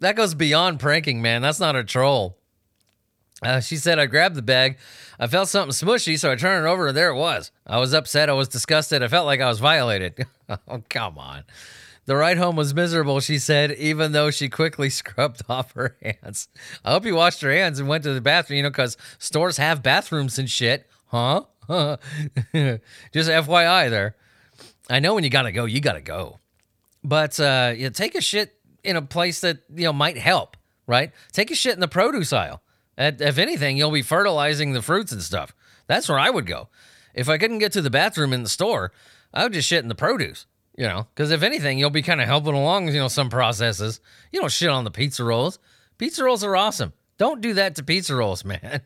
That 0.00 0.16
goes 0.16 0.34
beyond 0.34 0.80
pranking, 0.80 1.22
man. 1.22 1.40
That's 1.40 1.60
not 1.60 1.76
a 1.76 1.82
troll. 1.82 2.36
Uh, 3.42 3.60
she 3.60 3.76
said, 3.76 3.98
I 3.98 4.06
grabbed 4.06 4.34
the 4.34 4.42
bag. 4.42 4.78
I 5.18 5.26
felt 5.26 5.48
something 5.48 5.72
smushy, 5.72 6.18
so 6.18 6.32
I 6.32 6.36
turned 6.36 6.66
it 6.66 6.68
over, 6.68 6.88
and 6.88 6.96
there 6.96 7.10
it 7.10 7.16
was. 7.16 7.50
I 7.66 7.78
was 7.78 7.94
upset. 7.94 8.28
I 8.28 8.32
was 8.32 8.48
disgusted. 8.48 9.02
I 9.02 9.08
felt 9.08 9.26
like 9.26 9.40
I 9.40 9.48
was 9.48 9.60
violated. 9.60 10.26
oh, 10.68 10.82
come 10.88 11.18
on. 11.18 11.44
The 12.06 12.16
ride 12.16 12.36
home 12.36 12.56
was 12.56 12.74
miserable, 12.74 13.20
she 13.20 13.38
said, 13.38 13.72
even 13.72 14.12
though 14.12 14.30
she 14.30 14.48
quickly 14.48 14.90
scrubbed 14.90 15.42
off 15.48 15.72
her 15.72 15.96
hands. 16.02 16.48
I 16.84 16.92
hope 16.92 17.06
you 17.06 17.14
washed 17.14 17.42
your 17.42 17.52
hands 17.52 17.78
and 17.78 17.88
went 17.88 18.04
to 18.04 18.12
the 18.12 18.20
bathroom, 18.20 18.58
you 18.58 18.62
know, 18.62 18.70
because 18.70 18.96
stores 19.18 19.56
have 19.56 19.82
bathrooms 19.82 20.38
and 20.38 20.48
shit. 20.48 20.86
Huh? 21.06 21.44
Just 21.68 23.30
FYI 23.30 23.88
there. 23.88 24.16
I 24.90 25.00
know 25.00 25.14
when 25.14 25.24
you 25.24 25.30
gotta 25.30 25.52
go, 25.52 25.64
you 25.64 25.80
gotta 25.80 26.02
go. 26.02 26.40
But 27.02 27.38
uh, 27.40 27.72
you 27.76 27.90
take 27.90 28.14
a 28.14 28.20
shit 28.20 28.54
in 28.82 28.96
a 28.96 29.02
place 29.02 29.40
that, 29.40 29.58
you 29.74 29.84
know, 29.84 29.92
might 29.92 30.18
help, 30.18 30.56
right? 30.86 31.12
Take 31.32 31.50
a 31.50 31.54
shit 31.54 31.74
in 31.74 31.80
the 31.80 31.88
produce 31.88 32.32
aisle. 32.32 32.60
And 32.96 33.20
if 33.20 33.38
anything, 33.38 33.76
you'll 33.76 33.90
be 33.90 34.02
fertilizing 34.02 34.72
the 34.72 34.82
fruits 34.82 35.10
and 35.10 35.22
stuff. 35.22 35.54
That's 35.86 36.08
where 36.08 36.18
I 36.18 36.30
would 36.30 36.46
go. 36.46 36.68
If 37.14 37.28
I 37.28 37.38
couldn't 37.38 37.58
get 37.58 37.72
to 37.72 37.82
the 37.82 37.90
bathroom 37.90 38.32
in 38.32 38.42
the 38.42 38.48
store, 38.48 38.92
I 39.32 39.44
would 39.44 39.52
just 39.52 39.68
shit 39.68 39.82
in 39.82 39.88
the 39.88 39.94
produce, 39.94 40.46
you 40.76 40.86
know, 40.86 41.06
because 41.14 41.30
if 41.30 41.42
anything, 41.42 41.78
you'll 41.78 41.90
be 41.90 42.02
kind 42.02 42.20
of 42.20 42.26
helping 42.26 42.54
along, 42.54 42.88
you 42.88 42.94
know, 42.94 43.08
some 43.08 43.30
processes. 43.30 44.00
You 44.32 44.40
don't 44.40 44.50
shit 44.50 44.68
on 44.68 44.84
the 44.84 44.90
pizza 44.90 45.24
rolls. 45.24 45.58
Pizza 45.98 46.24
rolls 46.24 46.42
are 46.42 46.56
awesome. 46.56 46.92
Don't 47.16 47.40
do 47.40 47.54
that 47.54 47.76
to 47.76 47.84
pizza 47.84 48.14
rolls, 48.14 48.44
man. 48.44 48.80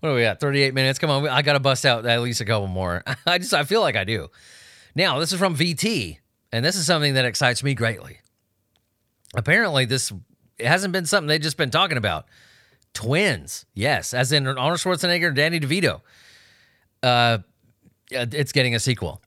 What 0.00 0.10
are 0.10 0.14
we 0.14 0.24
at? 0.24 0.40
38 0.40 0.74
minutes. 0.74 0.98
Come 0.98 1.10
on. 1.10 1.26
I 1.28 1.42
got 1.42 1.54
to 1.54 1.60
bust 1.60 1.84
out 1.84 2.06
at 2.06 2.20
least 2.20 2.40
a 2.40 2.44
couple 2.44 2.68
more. 2.68 3.02
I 3.26 3.38
just, 3.38 3.54
I 3.54 3.64
feel 3.64 3.80
like 3.80 3.96
I 3.96 4.04
do. 4.04 4.28
Now, 4.94 5.18
this 5.18 5.32
is 5.32 5.38
from 5.38 5.56
VT, 5.56 6.18
and 6.52 6.64
this 6.64 6.76
is 6.76 6.86
something 6.86 7.14
that 7.14 7.24
excites 7.24 7.62
me 7.62 7.74
greatly. 7.74 8.20
Apparently, 9.34 9.84
this 9.84 10.12
it 10.58 10.66
hasn't 10.66 10.92
been 10.92 11.04
something 11.04 11.26
they've 11.28 11.40
just 11.40 11.56
been 11.58 11.70
talking 11.70 11.98
about. 11.98 12.26
Twins, 12.94 13.66
yes, 13.74 14.14
as 14.14 14.32
in 14.32 14.46
Arnold 14.46 14.78
Schwarzenegger 14.78 15.26
and 15.26 15.36
Danny 15.36 15.60
DeVito. 15.60 16.00
Uh, 17.02 17.38
it's 18.10 18.52
getting 18.52 18.74
a 18.74 18.80
sequel. 18.80 19.20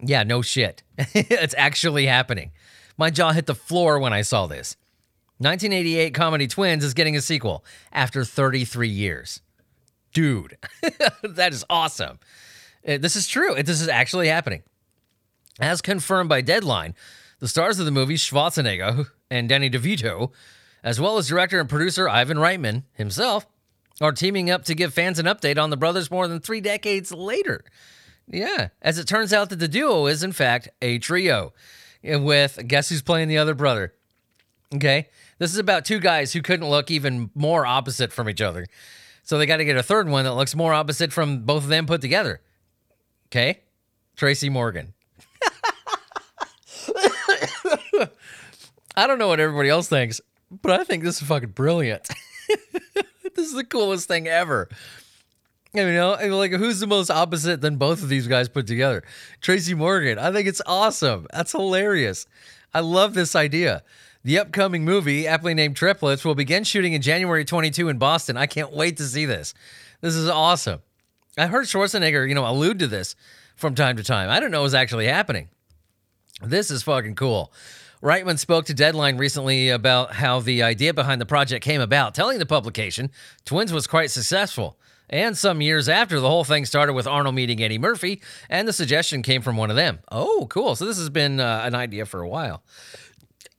Yeah, 0.00 0.22
no 0.22 0.42
shit. 0.42 0.82
it's 1.14 1.54
actually 1.58 2.06
happening. 2.06 2.52
My 2.96 3.10
jaw 3.10 3.32
hit 3.32 3.46
the 3.46 3.54
floor 3.54 3.98
when 3.98 4.12
I 4.12 4.22
saw 4.22 4.46
this. 4.46 4.76
1988 5.38 6.14
comedy 6.14 6.46
Twins 6.48 6.82
is 6.82 6.94
getting 6.94 7.16
a 7.16 7.20
sequel 7.20 7.64
after 7.92 8.24
33 8.24 8.88
years. 8.88 9.40
Dude, 10.12 10.56
that 11.22 11.52
is 11.52 11.64
awesome. 11.70 12.18
Uh, 12.86 12.98
This 12.98 13.14
is 13.14 13.28
true. 13.28 13.54
This 13.62 13.80
is 13.80 13.88
actually 13.88 14.28
happening. 14.28 14.62
As 15.60 15.80
confirmed 15.80 16.28
by 16.28 16.40
Deadline, 16.40 16.94
The 17.40 17.48
stars 17.48 17.78
of 17.78 17.84
the 17.84 17.92
movie, 17.92 18.16
Schwarzenegger 18.16 19.06
and 19.30 19.48
Danny 19.48 19.70
DeVito, 19.70 20.32
as 20.82 21.00
well 21.00 21.18
as 21.18 21.28
director 21.28 21.60
and 21.60 21.68
producer 21.68 22.08
Ivan 22.08 22.38
Reitman 22.38 22.82
himself, 22.94 23.46
are 24.00 24.12
teaming 24.12 24.50
up 24.50 24.64
to 24.64 24.74
give 24.74 24.94
fans 24.94 25.18
an 25.18 25.26
update 25.26 25.58
on 25.60 25.70
the 25.70 25.76
brothers 25.76 26.10
more 26.10 26.26
than 26.26 26.40
three 26.40 26.60
decades 26.60 27.12
later. 27.12 27.64
Yeah, 28.30 28.68
as 28.82 28.98
it 28.98 29.06
turns 29.06 29.32
out 29.32 29.50
that 29.50 29.58
the 29.58 29.68
duo 29.68 30.06
is, 30.06 30.22
in 30.22 30.32
fact, 30.32 30.68
a 30.82 30.98
trio 30.98 31.52
eh, 32.04 32.16
with 32.16 32.58
guess 32.66 32.88
who's 32.90 33.02
playing 33.02 33.28
the 33.28 33.38
other 33.38 33.54
brother? 33.54 33.94
Okay. 34.74 35.08
This 35.38 35.52
is 35.52 35.58
about 35.58 35.84
two 35.84 35.98
guys 36.00 36.32
who 36.32 36.42
couldn't 36.42 36.68
look 36.68 36.90
even 36.90 37.30
more 37.34 37.64
opposite 37.64 38.12
from 38.12 38.28
each 38.28 38.42
other. 38.42 38.66
So 39.22 39.38
they 39.38 39.46
got 39.46 39.58
to 39.58 39.64
get 39.64 39.76
a 39.76 39.82
third 39.82 40.08
one 40.08 40.24
that 40.24 40.34
looks 40.34 40.54
more 40.54 40.74
opposite 40.74 41.12
from 41.12 41.42
both 41.44 41.62
of 41.62 41.68
them 41.68 41.86
put 41.86 42.00
together. 42.00 42.40
Okay. 43.26 43.60
Tracy 44.16 44.48
Morgan. 44.50 44.94
I 48.96 49.06
don't 49.06 49.18
know 49.18 49.28
what 49.28 49.38
everybody 49.38 49.68
else 49.68 49.88
thinks, 49.88 50.20
but 50.50 50.80
I 50.80 50.84
think 50.84 51.04
this 51.04 51.22
is 51.22 51.28
fucking 51.28 51.50
brilliant. 51.50 52.08
this 53.34 53.46
is 53.46 53.52
the 53.54 53.64
coolest 53.64 54.08
thing 54.08 54.26
ever. 54.26 54.68
You 55.86 55.94
know, 55.94 56.36
like 56.36 56.52
who's 56.52 56.80
the 56.80 56.86
most 56.86 57.10
opposite 57.10 57.60
than 57.60 57.76
both 57.76 58.02
of 58.02 58.08
these 58.08 58.26
guys 58.26 58.48
put 58.48 58.66
together? 58.66 59.02
Tracy 59.40 59.74
Morgan. 59.74 60.18
I 60.18 60.32
think 60.32 60.48
it's 60.48 60.62
awesome. 60.66 61.26
That's 61.32 61.52
hilarious. 61.52 62.26
I 62.74 62.80
love 62.80 63.14
this 63.14 63.36
idea. 63.36 63.82
The 64.24 64.38
upcoming 64.38 64.84
movie, 64.84 65.26
aptly 65.26 65.54
named 65.54 65.76
Triplets, 65.76 66.24
will 66.24 66.34
begin 66.34 66.64
shooting 66.64 66.92
in 66.92 67.02
January 67.02 67.44
22 67.44 67.88
in 67.88 67.98
Boston. 67.98 68.36
I 68.36 68.46
can't 68.46 68.72
wait 68.72 68.96
to 68.96 69.04
see 69.04 69.24
this. 69.24 69.54
This 70.00 70.14
is 70.14 70.28
awesome. 70.28 70.80
I 71.38 71.46
heard 71.46 71.66
Schwarzenegger, 71.66 72.28
you 72.28 72.34
know, 72.34 72.46
allude 72.46 72.80
to 72.80 72.88
this 72.88 73.14
from 73.56 73.74
time 73.74 73.96
to 73.96 74.02
time. 74.02 74.28
I 74.28 74.40
didn't 74.40 74.52
know 74.52 74.62
was 74.62 74.74
actually 74.74 75.06
happening. 75.06 75.48
This 76.42 76.70
is 76.70 76.82
fucking 76.82 77.14
cool. 77.14 77.52
Reitman 78.02 78.38
spoke 78.38 78.66
to 78.66 78.74
Deadline 78.74 79.16
recently 79.16 79.70
about 79.70 80.14
how 80.14 80.40
the 80.40 80.62
idea 80.62 80.94
behind 80.94 81.20
the 81.20 81.26
project 81.26 81.64
came 81.64 81.80
about, 81.80 82.14
telling 82.14 82.38
the 82.38 82.46
publication 82.46 83.10
Twins 83.44 83.72
was 83.72 83.86
quite 83.86 84.10
successful. 84.10 84.78
And 85.10 85.36
some 85.36 85.60
years 85.62 85.88
after, 85.88 86.20
the 86.20 86.28
whole 86.28 86.44
thing 86.44 86.64
started 86.66 86.92
with 86.92 87.06
Arnold 87.06 87.34
meeting 87.34 87.62
Eddie 87.62 87.78
Murphy, 87.78 88.20
and 88.50 88.68
the 88.68 88.72
suggestion 88.72 89.22
came 89.22 89.40
from 89.42 89.56
one 89.56 89.70
of 89.70 89.76
them. 89.76 90.00
Oh, 90.12 90.46
cool. 90.50 90.76
So 90.76 90.84
this 90.84 90.98
has 90.98 91.08
been 91.10 91.40
uh, 91.40 91.62
an 91.64 91.74
idea 91.74 92.04
for 92.04 92.20
a 92.20 92.28
while. 92.28 92.62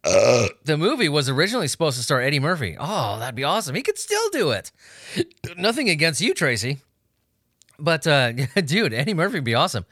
the 0.04 0.78
movie 0.78 1.10
was 1.10 1.28
originally 1.28 1.68
supposed 1.68 1.97
to 1.97 2.04
star 2.04 2.22
Eddie 2.22 2.39
Murphy. 2.39 2.78
Oh, 2.80 3.20
that'd 3.20 3.36
be 3.36 3.43
awesome. 3.43 3.76
He 3.76 3.82
could 3.82 3.97
still 3.97 4.30
do 4.30 4.52
it. 4.52 4.72
Nothing 5.58 5.89
against 5.89 6.22
you, 6.22 6.34
Tracy. 6.34 6.78
But, 7.78 8.06
uh, 8.08 8.32
dude, 8.66 8.93
Eddie 8.93 9.14
Murphy 9.14 9.36
would 9.36 9.43
be 9.43 9.56
awesome. 9.56 9.86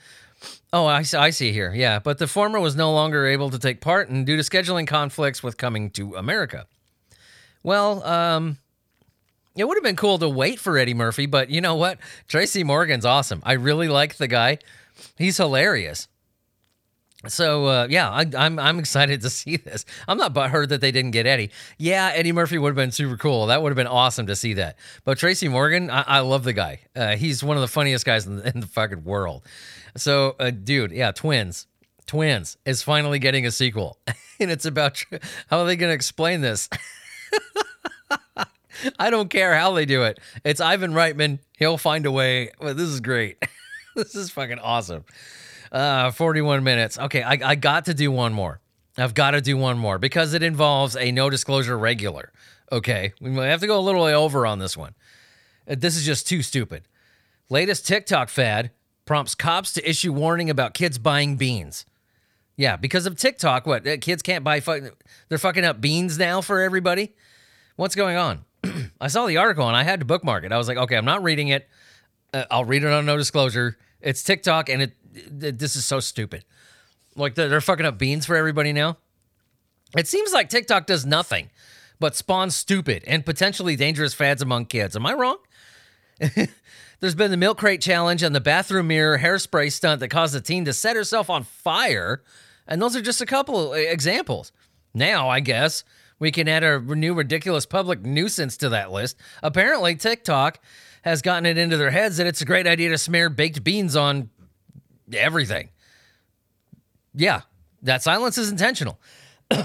Oh, 0.71 0.85
I, 0.85 1.01
see- 1.01 1.17
I 1.17 1.31
see 1.31 1.51
here. 1.51 1.73
Yeah, 1.73 1.99
but 1.99 2.19
the 2.19 2.27
former 2.27 2.59
was 2.59 2.75
no 2.75 2.93
longer 2.93 3.25
able 3.25 3.49
to 3.49 3.57
take 3.59 3.81
part 3.81 4.09
and 4.09 4.25
due 4.25 4.37
to 4.37 4.43
scheduling 4.43 4.85
conflicts 4.87 5.41
with 5.41 5.57
coming 5.57 5.89
to 5.91 6.15
America. 6.15 6.67
Well, 7.63 8.03
um, 8.03 8.59
it 9.57 9.67
would 9.67 9.75
have 9.75 9.83
been 9.83 9.95
cool 9.95 10.19
to 10.19 10.29
wait 10.29 10.59
for 10.59 10.77
Eddie 10.77 10.93
Murphy, 10.93 11.25
but 11.25 11.49
you 11.49 11.61
know 11.61 11.75
what? 11.75 11.97
Tracy 12.27 12.63
Morgan's 12.63 13.05
awesome. 13.05 13.41
I 13.43 13.53
really 13.53 13.87
like 13.87 14.15
the 14.15 14.27
guy. 14.27 14.59
He's 15.17 15.37
hilarious. 15.37 16.07
So 17.27 17.65
uh, 17.65 17.87
yeah, 17.89 18.09
I, 18.09 18.25
I'm 18.37 18.59
I'm 18.59 18.79
excited 18.79 19.21
to 19.21 19.29
see 19.31 19.57
this. 19.57 19.85
I'm 20.07 20.17
not 20.17 20.33
butthurt 20.33 20.69
that 20.69 20.81
they 20.81 20.91
didn't 20.91 21.11
get 21.11 21.25
Eddie. 21.25 21.49
Yeah, 21.77 22.11
Eddie 22.13 22.31
Murphy 22.31 22.57
would 22.57 22.69
have 22.69 22.75
been 22.75 22.91
super 22.91 23.17
cool. 23.17 23.47
That 23.47 23.61
would 23.61 23.69
have 23.69 23.75
been 23.75 23.87
awesome 23.87 24.27
to 24.27 24.35
see 24.35 24.53
that. 24.53 24.77
But 25.03 25.17
Tracy 25.17 25.47
Morgan, 25.47 25.89
I, 25.89 26.03
I 26.03 26.19
love 26.19 26.43
the 26.43 26.53
guy. 26.53 26.81
Uh, 26.95 27.15
he's 27.15 27.43
one 27.43 27.57
of 27.57 27.61
the 27.61 27.67
funniest 27.67 28.05
guys 28.05 28.27
in 28.27 28.37
the, 28.37 28.47
in 28.47 28.59
the 28.59 28.67
fucking 28.67 29.03
world. 29.03 29.43
So, 29.95 30.35
uh, 30.39 30.51
dude, 30.51 30.91
yeah, 30.91 31.11
twins, 31.11 31.65
twins 32.05 32.57
is 32.65 32.83
finally 32.83 33.17
getting 33.17 33.47
a 33.47 33.51
sequel, 33.51 33.97
and 34.39 34.51
it's 34.51 34.65
about 34.65 35.03
how 35.49 35.59
are 35.59 35.65
they 35.65 35.75
going 35.75 35.89
to 35.89 35.95
explain 35.95 36.41
this. 36.41 36.69
I 38.99 39.09
don't 39.09 39.29
care 39.29 39.55
how 39.55 39.73
they 39.73 39.85
do 39.85 40.03
it. 40.03 40.19
It's 40.43 40.61
Ivan 40.61 40.91
Reitman. 40.93 41.39
He'll 41.57 41.77
find 41.77 42.05
a 42.05 42.11
way. 42.11 42.51
Well, 42.59 42.73
this 42.73 42.87
is 42.89 42.99
great. 42.99 43.37
this 43.95 44.15
is 44.15 44.31
fucking 44.31 44.59
awesome. 44.59 45.05
Uh, 45.71 46.11
41 46.11 46.63
minutes. 46.63 46.97
Okay, 46.97 47.21
I, 47.23 47.37
I 47.43 47.55
got 47.55 47.85
to 47.85 47.93
do 47.93 48.11
one 48.11 48.33
more. 48.33 48.61
I've 48.97 49.13
got 49.13 49.31
to 49.31 49.41
do 49.41 49.57
one 49.57 49.77
more 49.77 49.99
because 49.99 50.33
it 50.33 50.41
involves 50.43 50.95
a 50.95 51.11
no 51.11 51.29
disclosure 51.29 51.77
regular. 51.77 52.31
Okay, 52.71 53.13
we 53.21 53.29
might 53.29 53.47
have 53.47 53.61
to 53.61 53.67
go 53.67 53.77
a 53.77 53.81
little 53.81 54.03
way 54.03 54.13
over 54.13 54.45
on 54.45 54.59
this 54.59 54.75
one. 54.75 54.95
Uh, 55.69 55.75
This 55.77 55.95
is 55.95 56.05
just 56.05 56.27
too 56.27 56.41
stupid. 56.41 56.83
Latest 57.49 57.85
TikTok 57.87 58.29
fad 58.29 58.71
prompts 59.05 59.35
cops 59.35 59.71
to 59.73 59.89
issue 59.89 60.11
warning 60.11 60.49
about 60.49 60.73
kids 60.73 60.97
buying 60.97 61.37
beans. 61.37 61.85
Yeah, 62.57 62.75
because 62.75 63.05
of 63.05 63.15
TikTok, 63.15 63.67
what 63.67 63.87
uh, 63.87 63.97
kids 63.97 64.21
can't 64.23 64.43
buy? 64.43 64.59
Fuck, 64.59 64.81
they're 65.29 65.37
fucking 65.37 65.63
up 65.63 65.79
beans 65.79 66.17
now 66.17 66.41
for 66.41 66.59
everybody. 66.61 67.13
What's 67.75 67.95
going 67.95 68.17
on? 68.17 68.45
I 69.01 69.07
saw 69.07 69.25
the 69.25 69.37
article 69.37 69.67
and 69.67 69.75
I 69.75 69.83
had 69.83 69.99
to 69.99 70.05
bookmark 70.05 70.43
it. 70.43 70.51
I 70.51 70.57
was 70.57 70.67
like, 70.67 70.77
okay, 70.77 70.95
I'm 70.95 71.05
not 71.05 71.23
reading 71.23 71.49
it. 71.49 71.67
Uh, 72.33 72.45
I'll 72.51 72.65
read 72.65 72.83
it 72.83 72.91
on 72.91 73.05
no 73.05 73.17
disclosure. 73.17 73.77
It's 74.01 74.23
TikTok, 74.23 74.69
and 74.69 74.81
it, 74.83 74.91
it 75.13 75.59
this 75.59 75.75
is 75.75 75.85
so 75.85 75.99
stupid. 75.99 76.45
Like 77.15 77.35
they're, 77.35 77.49
they're 77.49 77.61
fucking 77.61 77.85
up 77.85 77.97
beans 77.97 78.25
for 78.25 78.35
everybody 78.35 78.73
now. 78.73 78.97
It 79.97 80.07
seems 80.07 80.33
like 80.33 80.49
TikTok 80.49 80.85
does 80.85 81.05
nothing 81.05 81.49
but 81.99 82.15
spawn 82.15 82.51
stupid 82.51 83.03
and 83.07 83.25
potentially 83.25 83.75
dangerous 83.75 84.13
fads 84.13 84.41
among 84.41 84.65
kids. 84.65 84.95
Am 84.95 85.05
I 85.05 85.13
wrong? 85.13 85.37
There's 86.99 87.15
been 87.15 87.31
the 87.31 87.37
milk 87.37 87.57
crate 87.57 87.81
challenge 87.81 88.23
and 88.23 88.35
the 88.35 88.41
bathroom 88.41 88.87
mirror 88.87 89.19
hairspray 89.19 89.71
stunt 89.71 89.99
that 89.99 90.09
caused 90.09 90.35
a 90.35 90.41
teen 90.41 90.65
to 90.65 90.73
set 90.73 90.95
herself 90.95 91.29
on 91.29 91.43
fire. 91.43 92.23
And 92.67 92.81
those 92.81 92.95
are 92.95 93.01
just 93.01 93.21
a 93.21 93.25
couple 93.25 93.73
examples. 93.73 94.51
Now, 94.93 95.29
I 95.29 95.39
guess 95.39 95.83
we 96.19 96.31
can 96.31 96.47
add 96.47 96.63
a 96.63 96.79
new 96.79 97.13
ridiculous 97.13 97.65
public 97.65 98.01
nuisance 98.01 98.57
to 98.57 98.69
that 98.69 98.91
list. 98.91 99.17
Apparently, 99.43 99.95
TikTok 99.95 100.59
has 101.03 101.21
gotten 101.21 101.45
it 101.45 101.57
into 101.57 101.77
their 101.77 101.91
heads 101.91 102.17
that 102.17 102.27
it's 102.27 102.41
a 102.41 102.45
great 102.45 102.67
idea 102.67 102.89
to 102.89 102.97
smear 102.97 103.29
baked 103.29 103.63
beans 103.63 103.95
on 103.95 104.29
everything. 105.13 105.69
Yeah, 107.13 107.41
that 107.81 108.03
silence 108.03 108.37
is 108.37 108.51
intentional. 108.51 108.99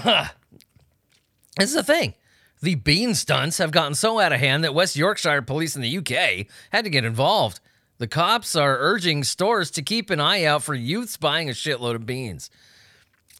This 1.57 1.69
is 1.69 1.75
the 1.75 1.83
thing. 1.83 2.15
The 2.63 2.75
bean 2.75 3.13
stunts 3.13 3.59
have 3.59 3.71
gotten 3.71 3.93
so 3.93 4.19
out 4.19 4.33
of 4.33 4.39
hand 4.39 4.63
that 4.63 4.73
West 4.73 4.95
Yorkshire 4.95 5.41
police 5.43 5.75
in 5.75 5.81
the 5.81 5.97
UK 5.97 6.47
had 6.71 6.83
to 6.83 6.89
get 6.89 7.05
involved. 7.05 7.59
The 7.99 8.07
cops 8.07 8.55
are 8.55 8.77
urging 8.79 9.23
stores 9.23 9.69
to 9.71 9.81
keep 9.81 10.09
an 10.09 10.19
eye 10.19 10.45
out 10.45 10.63
for 10.63 10.73
youths 10.73 11.15
buying 11.15 11.49
a 11.49 11.53
shitload 11.53 11.95
of 11.95 12.05
beans. 12.05 12.49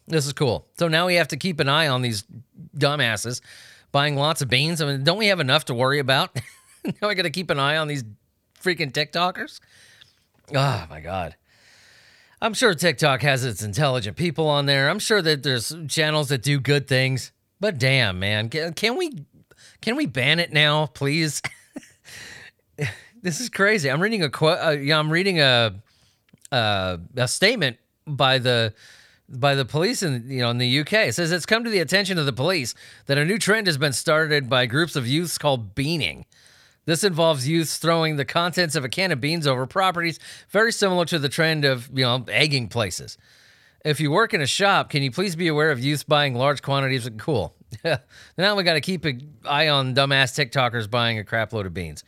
This 0.07 0.25
is 0.25 0.33
cool. 0.33 0.67
So 0.77 0.87
now 0.87 1.07
we 1.07 1.15
have 1.15 1.29
to 1.29 1.37
keep 1.37 1.59
an 1.59 1.69
eye 1.69 1.87
on 1.87 2.01
these 2.01 2.23
dumbasses 2.77 3.41
buying 3.91 4.15
lots 4.15 4.41
of 4.41 4.49
beans. 4.49 4.81
I 4.81 4.87
mean, 4.87 5.03
don't 5.03 5.17
we 5.17 5.27
have 5.27 5.39
enough 5.39 5.65
to 5.65 5.73
worry 5.73 5.99
about? 5.99 6.35
now 7.01 7.07
I 7.07 7.13
got 7.13 7.23
to 7.23 7.29
keep 7.29 7.49
an 7.49 7.59
eye 7.59 7.77
on 7.77 7.87
these 7.87 8.03
freaking 8.61 8.91
TikTokers. 8.91 9.59
Oh 10.53 10.85
my 10.89 10.99
god. 10.99 11.35
I'm 12.41 12.53
sure 12.53 12.73
TikTok 12.73 13.21
has 13.21 13.45
its 13.45 13.63
intelligent 13.63 14.17
people 14.17 14.49
on 14.49 14.65
there. 14.65 14.89
I'm 14.89 14.99
sure 14.99 15.21
that 15.21 15.43
there's 15.43 15.73
channels 15.87 16.27
that 16.27 16.43
do 16.43 16.59
good 16.59 16.89
things. 16.89 17.31
But 17.61 17.77
damn, 17.77 18.19
man, 18.19 18.49
can, 18.49 18.97
we 18.97 19.25
can 19.79 19.95
we 19.95 20.05
ban 20.05 20.39
it 20.39 20.51
now, 20.51 20.87
please? 20.87 21.41
this 23.21 23.39
is 23.39 23.47
crazy. 23.47 23.89
I'm 23.89 24.01
reading 24.01 24.23
a 24.23 24.29
quote. 24.29 24.59
Uh, 24.61 24.71
yeah, 24.71 24.99
I'm 24.99 25.09
reading 25.09 25.39
a 25.39 25.81
uh, 26.51 26.97
a 27.15 27.27
statement 27.29 27.77
by 28.05 28.39
the 28.39 28.73
by 29.39 29.55
the 29.55 29.65
police 29.65 30.03
in 30.03 30.29
you 30.29 30.41
know 30.41 30.49
in 30.49 30.57
the 30.57 30.79
UK. 30.79 30.93
It 30.93 31.15
says 31.15 31.31
it's 31.31 31.45
come 31.45 31.63
to 31.63 31.69
the 31.69 31.79
attention 31.79 32.17
of 32.17 32.25
the 32.25 32.33
police 32.33 32.73
that 33.05 33.17
a 33.17 33.25
new 33.25 33.37
trend 33.37 33.67
has 33.67 33.77
been 33.77 33.93
started 33.93 34.49
by 34.49 34.65
groups 34.65 34.95
of 34.95 35.07
youths 35.07 35.37
called 35.37 35.75
beaning. 35.75 36.25
This 36.85 37.03
involves 37.03 37.47
youths 37.47 37.77
throwing 37.77 38.17
the 38.17 38.25
contents 38.25 38.75
of 38.75 38.83
a 38.83 38.89
can 38.89 39.11
of 39.11 39.21
beans 39.21 39.47
over 39.47 39.65
properties, 39.65 40.19
very 40.49 40.71
similar 40.71 41.05
to 41.05 41.19
the 41.19 41.29
trend 41.29 41.65
of 41.65 41.89
you 41.93 42.03
know 42.03 42.25
egging 42.27 42.67
places. 42.67 43.17
If 43.85 43.99
you 43.99 44.11
work 44.11 44.33
in 44.33 44.41
a 44.41 44.47
shop, 44.47 44.89
can 44.89 45.03
you 45.03 45.11
please 45.11 45.35
be 45.35 45.49
aware 45.49 45.69
of 45.69 45.79
youths 45.79 46.03
buying 46.03 46.35
large 46.35 46.61
quantities 46.61 47.05
of 47.05 47.17
cool? 47.17 47.53
now 48.37 48.55
we 48.55 48.63
got 48.63 48.73
to 48.73 48.81
keep 48.81 49.03
an 49.03 49.33
eye 49.45 49.67
on 49.67 49.93
dumbass 49.93 50.31
TikTokers 50.33 50.89
buying 50.89 51.19
a 51.19 51.23
crap 51.23 51.51
load 51.51 51.65
of 51.65 51.73
beans. 51.73 52.03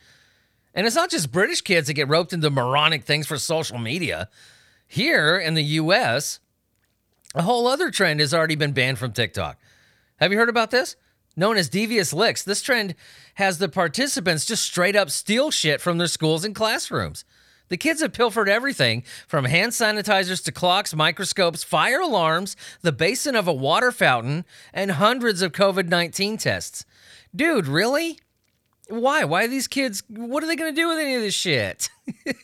And 0.74 0.86
it's 0.86 0.96
not 0.96 1.10
just 1.10 1.32
British 1.32 1.62
kids 1.62 1.86
that 1.86 1.94
get 1.94 2.08
roped 2.08 2.32
into 2.32 2.50
moronic 2.50 3.04
things 3.04 3.26
for 3.26 3.38
social 3.38 3.78
media. 3.78 4.28
Here 4.86 5.38
in 5.38 5.54
the 5.54 5.64
US, 5.64 6.40
a 7.36 7.42
whole 7.42 7.66
other 7.68 7.90
trend 7.90 8.18
has 8.20 8.32
already 8.32 8.56
been 8.56 8.72
banned 8.72 8.98
from 8.98 9.12
TikTok. 9.12 9.58
Have 10.16 10.32
you 10.32 10.38
heard 10.38 10.48
about 10.48 10.70
this? 10.70 10.96
Known 11.36 11.58
as 11.58 11.68
devious 11.68 12.14
licks, 12.14 12.42
this 12.42 12.62
trend 12.62 12.94
has 13.34 13.58
the 13.58 13.68
participants 13.68 14.46
just 14.46 14.64
straight 14.64 14.96
up 14.96 15.10
steal 15.10 15.50
shit 15.50 15.82
from 15.82 15.98
their 15.98 16.06
schools 16.06 16.46
and 16.46 16.54
classrooms. 16.54 17.26
The 17.68 17.76
kids 17.76 18.00
have 18.00 18.14
pilfered 18.14 18.48
everything 18.48 19.02
from 19.26 19.44
hand 19.44 19.72
sanitizers 19.72 20.42
to 20.44 20.52
clocks, 20.52 20.94
microscopes, 20.94 21.62
fire 21.62 22.00
alarms, 22.00 22.56
the 22.80 22.92
basin 22.92 23.36
of 23.36 23.46
a 23.46 23.52
water 23.52 23.92
fountain, 23.92 24.46
and 24.72 24.92
hundreds 24.92 25.42
of 25.42 25.52
COVID 25.52 25.88
19 25.88 26.38
tests. 26.38 26.86
Dude, 27.34 27.66
really? 27.66 28.18
Why? 28.88 29.24
Why 29.24 29.44
are 29.44 29.48
these 29.48 29.66
kids? 29.66 30.02
What 30.08 30.42
are 30.42 30.46
they 30.46 30.56
going 30.56 30.74
to 30.74 30.80
do 30.80 30.88
with 30.88 30.98
any 30.98 31.16
of 31.16 31.22
this 31.22 31.34
shit? 31.34 31.90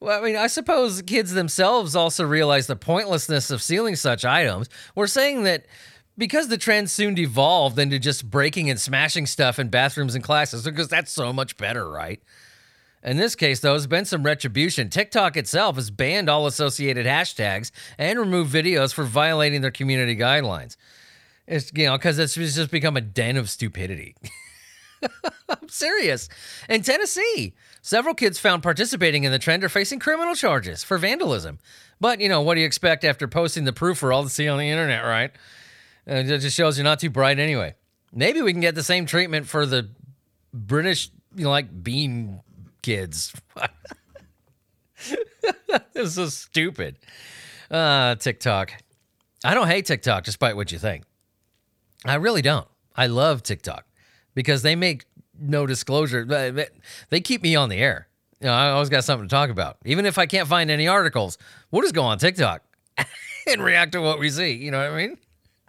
Well, 0.00 0.18
I 0.18 0.24
mean, 0.24 0.36
I 0.36 0.46
suppose 0.46 1.02
kids 1.02 1.32
themselves 1.32 1.94
also 1.94 2.24
realize 2.24 2.66
the 2.66 2.76
pointlessness 2.76 3.50
of 3.50 3.62
sealing 3.62 3.96
such 3.96 4.24
items. 4.24 4.68
We're 4.94 5.06
saying 5.06 5.42
that 5.42 5.66
because 6.16 6.48
the 6.48 6.56
trend 6.56 6.90
soon 6.90 7.14
devolved 7.14 7.78
into 7.78 7.98
just 7.98 8.30
breaking 8.30 8.70
and 8.70 8.80
smashing 8.80 9.26
stuff 9.26 9.58
in 9.58 9.68
bathrooms 9.68 10.14
and 10.14 10.24
classes, 10.24 10.64
because 10.64 10.88
that's 10.88 11.12
so 11.12 11.34
much 11.34 11.58
better, 11.58 11.88
right? 11.88 12.20
In 13.02 13.18
this 13.18 13.34
case, 13.34 13.60
though, 13.60 13.72
there's 13.72 13.86
been 13.86 14.04
some 14.06 14.22
retribution. 14.22 14.88
TikTok 14.88 15.36
itself 15.36 15.76
has 15.76 15.90
banned 15.90 16.28
all 16.28 16.46
associated 16.46 17.06
hashtags 17.06 17.70
and 17.98 18.18
removed 18.18 18.54
videos 18.54 18.92
for 18.92 19.04
violating 19.04 19.60
their 19.60 19.70
community 19.70 20.16
guidelines. 20.16 20.76
It's, 21.46 21.70
you 21.74 21.86
know, 21.86 21.96
because 21.96 22.18
it's 22.18 22.34
just 22.34 22.70
become 22.70 22.96
a 22.96 23.00
den 23.00 23.36
of 23.36 23.50
stupidity. 23.50 24.16
I'm 25.48 25.68
serious. 25.68 26.28
In 26.68 26.82
Tennessee, 26.82 27.54
several 27.82 28.14
kids 28.14 28.38
found 28.38 28.62
participating 28.62 29.24
in 29.24 29.32
the 29.32 29.38
trend 29.38 29.64
are 29.64 29.68
facing 29.68 29.98
criminal 29.98 30.34
charges 30.34 30.82
for 30.82 30.98
vandalism. 30.98 31.58
But, 32.00 32.20
you 32.20 32.28
know, 32.28 32.40
what 32.40 32.54
do 32.54 32.60
you 32.60 32.66
expect 32.66 33.04
after 33.04 33.28
posting 33.28 33.64
the 33.64 33.72
proof 33.72 33.98
for 33.98 34.12
all 34.12 34.22
to 34.22 34.30
see 34.30 34.48
on 34.48 34.58
the 34.58 34.68
internet, 34.68 35.04
right? 35.04 35.30
Uh, 36.08 36.14
it 36.14 36.38
just 36.38 36.56
shows 36.56 36.78
you're 36.78 36.84
not 36.84 37.00
too 37.00 37.10
bright 37.10 37.38
anyway. 37.38 37.74
Maybe 38.12 38.42
we 38.42 38.52
can 38.52 38.60
get 38.60 38.74
the 38.74 38.82
same 38.82 39.06
treatment 39.06 39.46
for 39.46 39.66
the 39.66 39.90
British, 40.52 41.10
you 41.34 41.44
know, 41.44 41.50
like 41.50 41.82
bean 41.82 42.40
kids. 42.82 43.32
this 45.92 46.16
is 46.16 46.34
stupid. 46.34 46.96
Uh, 47.70 48.16
TikTok. 48.16 48.72
I 49.44 49.54
don't 49.54 49.68
hate 49.68 49.86
TikTok, 49.86 50.24
despite 50.24 50.56
what 50.56 50.72
you 50.72 50.78
think. 50.78 51.04
I 52.04 52.16
really 52.16 52.42
don't. 52.42 52.66
I 52.96 53.06
love 53.06 53.42
TikTok 53.42 53.86
because 54.34 54.62
they 54.62 54.74
make 54.74 55.04
no 55.40 55.66
disclosure. 55.66 56.24
They 57.08 57.20
keep 57.20 57.42
me 57.42 57.56
on 57.56 57.68
the 57.68 57.76
air. 57.76 58.08
You 58.40 58.46
know, 58.46 58.54
I 58.54 58.70
always 58.70 58.88
got 58.88 59.04
something 59.04 59.28
to 59.28 59.34
talk 59.34 59.50
about. 59.50 59.76
Even 59.84 60.06
if 60.06 60.16
I 60.16 60.26
can't 60.26 60.48
find 60.48 60.70
any 60.70 60.88
articles, 60.88 61.36
we'll 61.70 61.82
just 61.82 61.94
go 61.94 62.02
on 62.04 62.18
TikTok 62.18 62.62
and 63.46 63.62
react 63.62 63.92
to 63.92 64.00
what 64.00 64.18
we 64.18 64.30
see. 64.30 64.52
You 64.52 64.70
know 64.70 64.78
what 64.78 64.92
I 64.92 64.96
mean? 64.96 65.18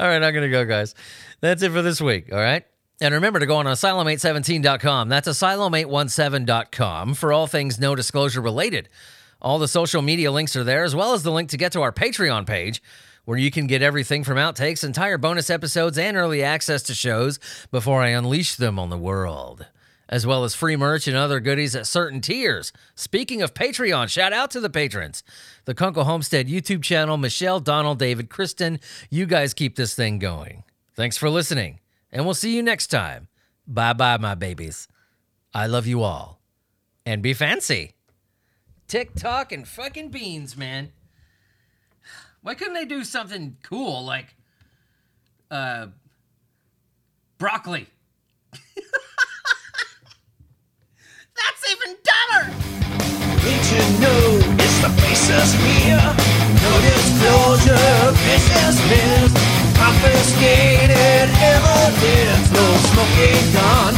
all 0.00 0.08
right, 0.08 0.22
I'm 0.22 0.32
going 0.32 0.42
to 0.42 0.48
go, 0.48 0.64
guys. 0.64 0.94
That's 1.40 1.62
it 1.62 1.72
for 1.72 1.82
this 1.82 2.00
week. 2.00 2.32
All 2.32 2.38
right. 2.38 2.64
And 3.02 3.14
remember 3.14 3.38
to 3.38 3.46
go 3.46 3.56
on 3.56 3.66
asylum817.com. 3.66 5.08
That's 5.08 5.28
asylum817.com 5.28 7.14
for 7.14 7.32
all 7.32 7.46
things 7.46 7.80
no 7.80 7.94
disclosure 7.94 8.42
related. 8.42 8.88
All 9.40 9.58
the 9.58 9.68
social 9.68 10.02
media 10.02 10.30
links 10.30 10.54
are 10.54 10.64
there, 10.64 10.84
as 10.84 10.94
well 10.94 11.14
as 11.14 11.22
the 11.22 11.30
link 11.30 11.48
to 11.50 11.56
get 11.56 11.72
to 11.72 11.80
our 11.80 11.92
Patreon 11.92 12.46
page, 12.46 12.82
where 13.24 13.38
you 13.38 13.50
can 13.50 13.66
get 13.66 13.82
everything 13.82 14.24
from 14.24 14.36
outtakes, 14.36 14.84
entire 14.84 15.18
bonus 15.18 15.50
episodes, 15.50 15.98
and 15.98 16.16
early 16.16 16.42
access 16.42 16.82
to 16.84 16.94
shows 16.94 17.38
before 17.70 18.02
I 18.02 18.08
unleash 18.08 18.56
them 18.56 18.78
on 18.78 18.90
the 18.90 18.98
world, 18.98 19.66
as 20.08 20.26
well 20.26 20.44
as 20.44 20.54
free 20.54 20.76
merch 20.76 21.06
and 21.06 21.16
other 21.16 21.40
goodies 21.40 21.76
at 21.76 21.86
certain 21.86 22.20
tiers. 22.20 22.72
Speaking 22.94 23.42
of 23.42 23.54
Patreon, 23.54 24.08
shout 24.08 24.32
out 24.32 24.50
to 24.52 24.60
the 24.60 24.70
patrons. 24.70 25.22
The 25.64 25.74
Kunkel 25.74 26.04
Homestead 26.04 26.48
YouTube 26.48 26.82
channel, 26.82 27.16
Michelle, 27.16 27.60
Donald, 27.60 27.98
David, 27.98 28.30
Kristen, 28.30 28.80
you 29.10 29.26
guys 29.26 29.54
keep 29.54 29.76
this 29.76 29.94
thing 29.94 30.18
going. 30.18 30.64
Thanks 30.94 31.16
for 31.16 31.30
listening, 31.30 31.80
and 32.10 32.24
we'll 32.24 32.34
see 32.34 32.56
you 32.56 32.62
next 32.62 32.88
time. 32.88 33.28
Bye 33.66 33.92
bye, 33.92 34.16
my 34.16 34.34
babies. 34.34 34.88
I 35.54 35.66
love 35.66 35.86
you 35.86 36.02
all. 36.02 36.40
And 37.06 37.22
be 37.22 37.34
fancy. 37.34 37.94
TikTok 38.88 39.52
and 39.52 39.66
fucking 39.66 40.08
beans, 40.10 40.56
man. 40.56 40.90
Why 42.42 42.54
couldn't 42.54 42.74
they 42.74 42.86
do 42.86 43.04
something 43.04 43.56
cool 43.62 44.04
like 44.04 44.34
uh, 45.50 45.88
broccoli? 47.38 47.86
That's 51.36 51.70
even 51.70 51.96
dumber! 52.02 52.52
Did 53.42 53.62
you 53.72 53.82
know 54.00 54.40
it's 54.58 54.80
the? 54.80 54.88
No 56.62 56.72
disclosure. 56.80 58.00
Confiscated 59.76 61.28
evidence, 61.40 62.52
no 62.52 62.64
smoking 62.88 63.52
gun. 63.52 63.94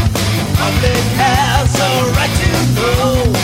Public 0.57 1.05
has 1.18 1.70
a 1.80 1.90
right 2.16 2.34
to 2.40 2.51
know. 2.74 3.41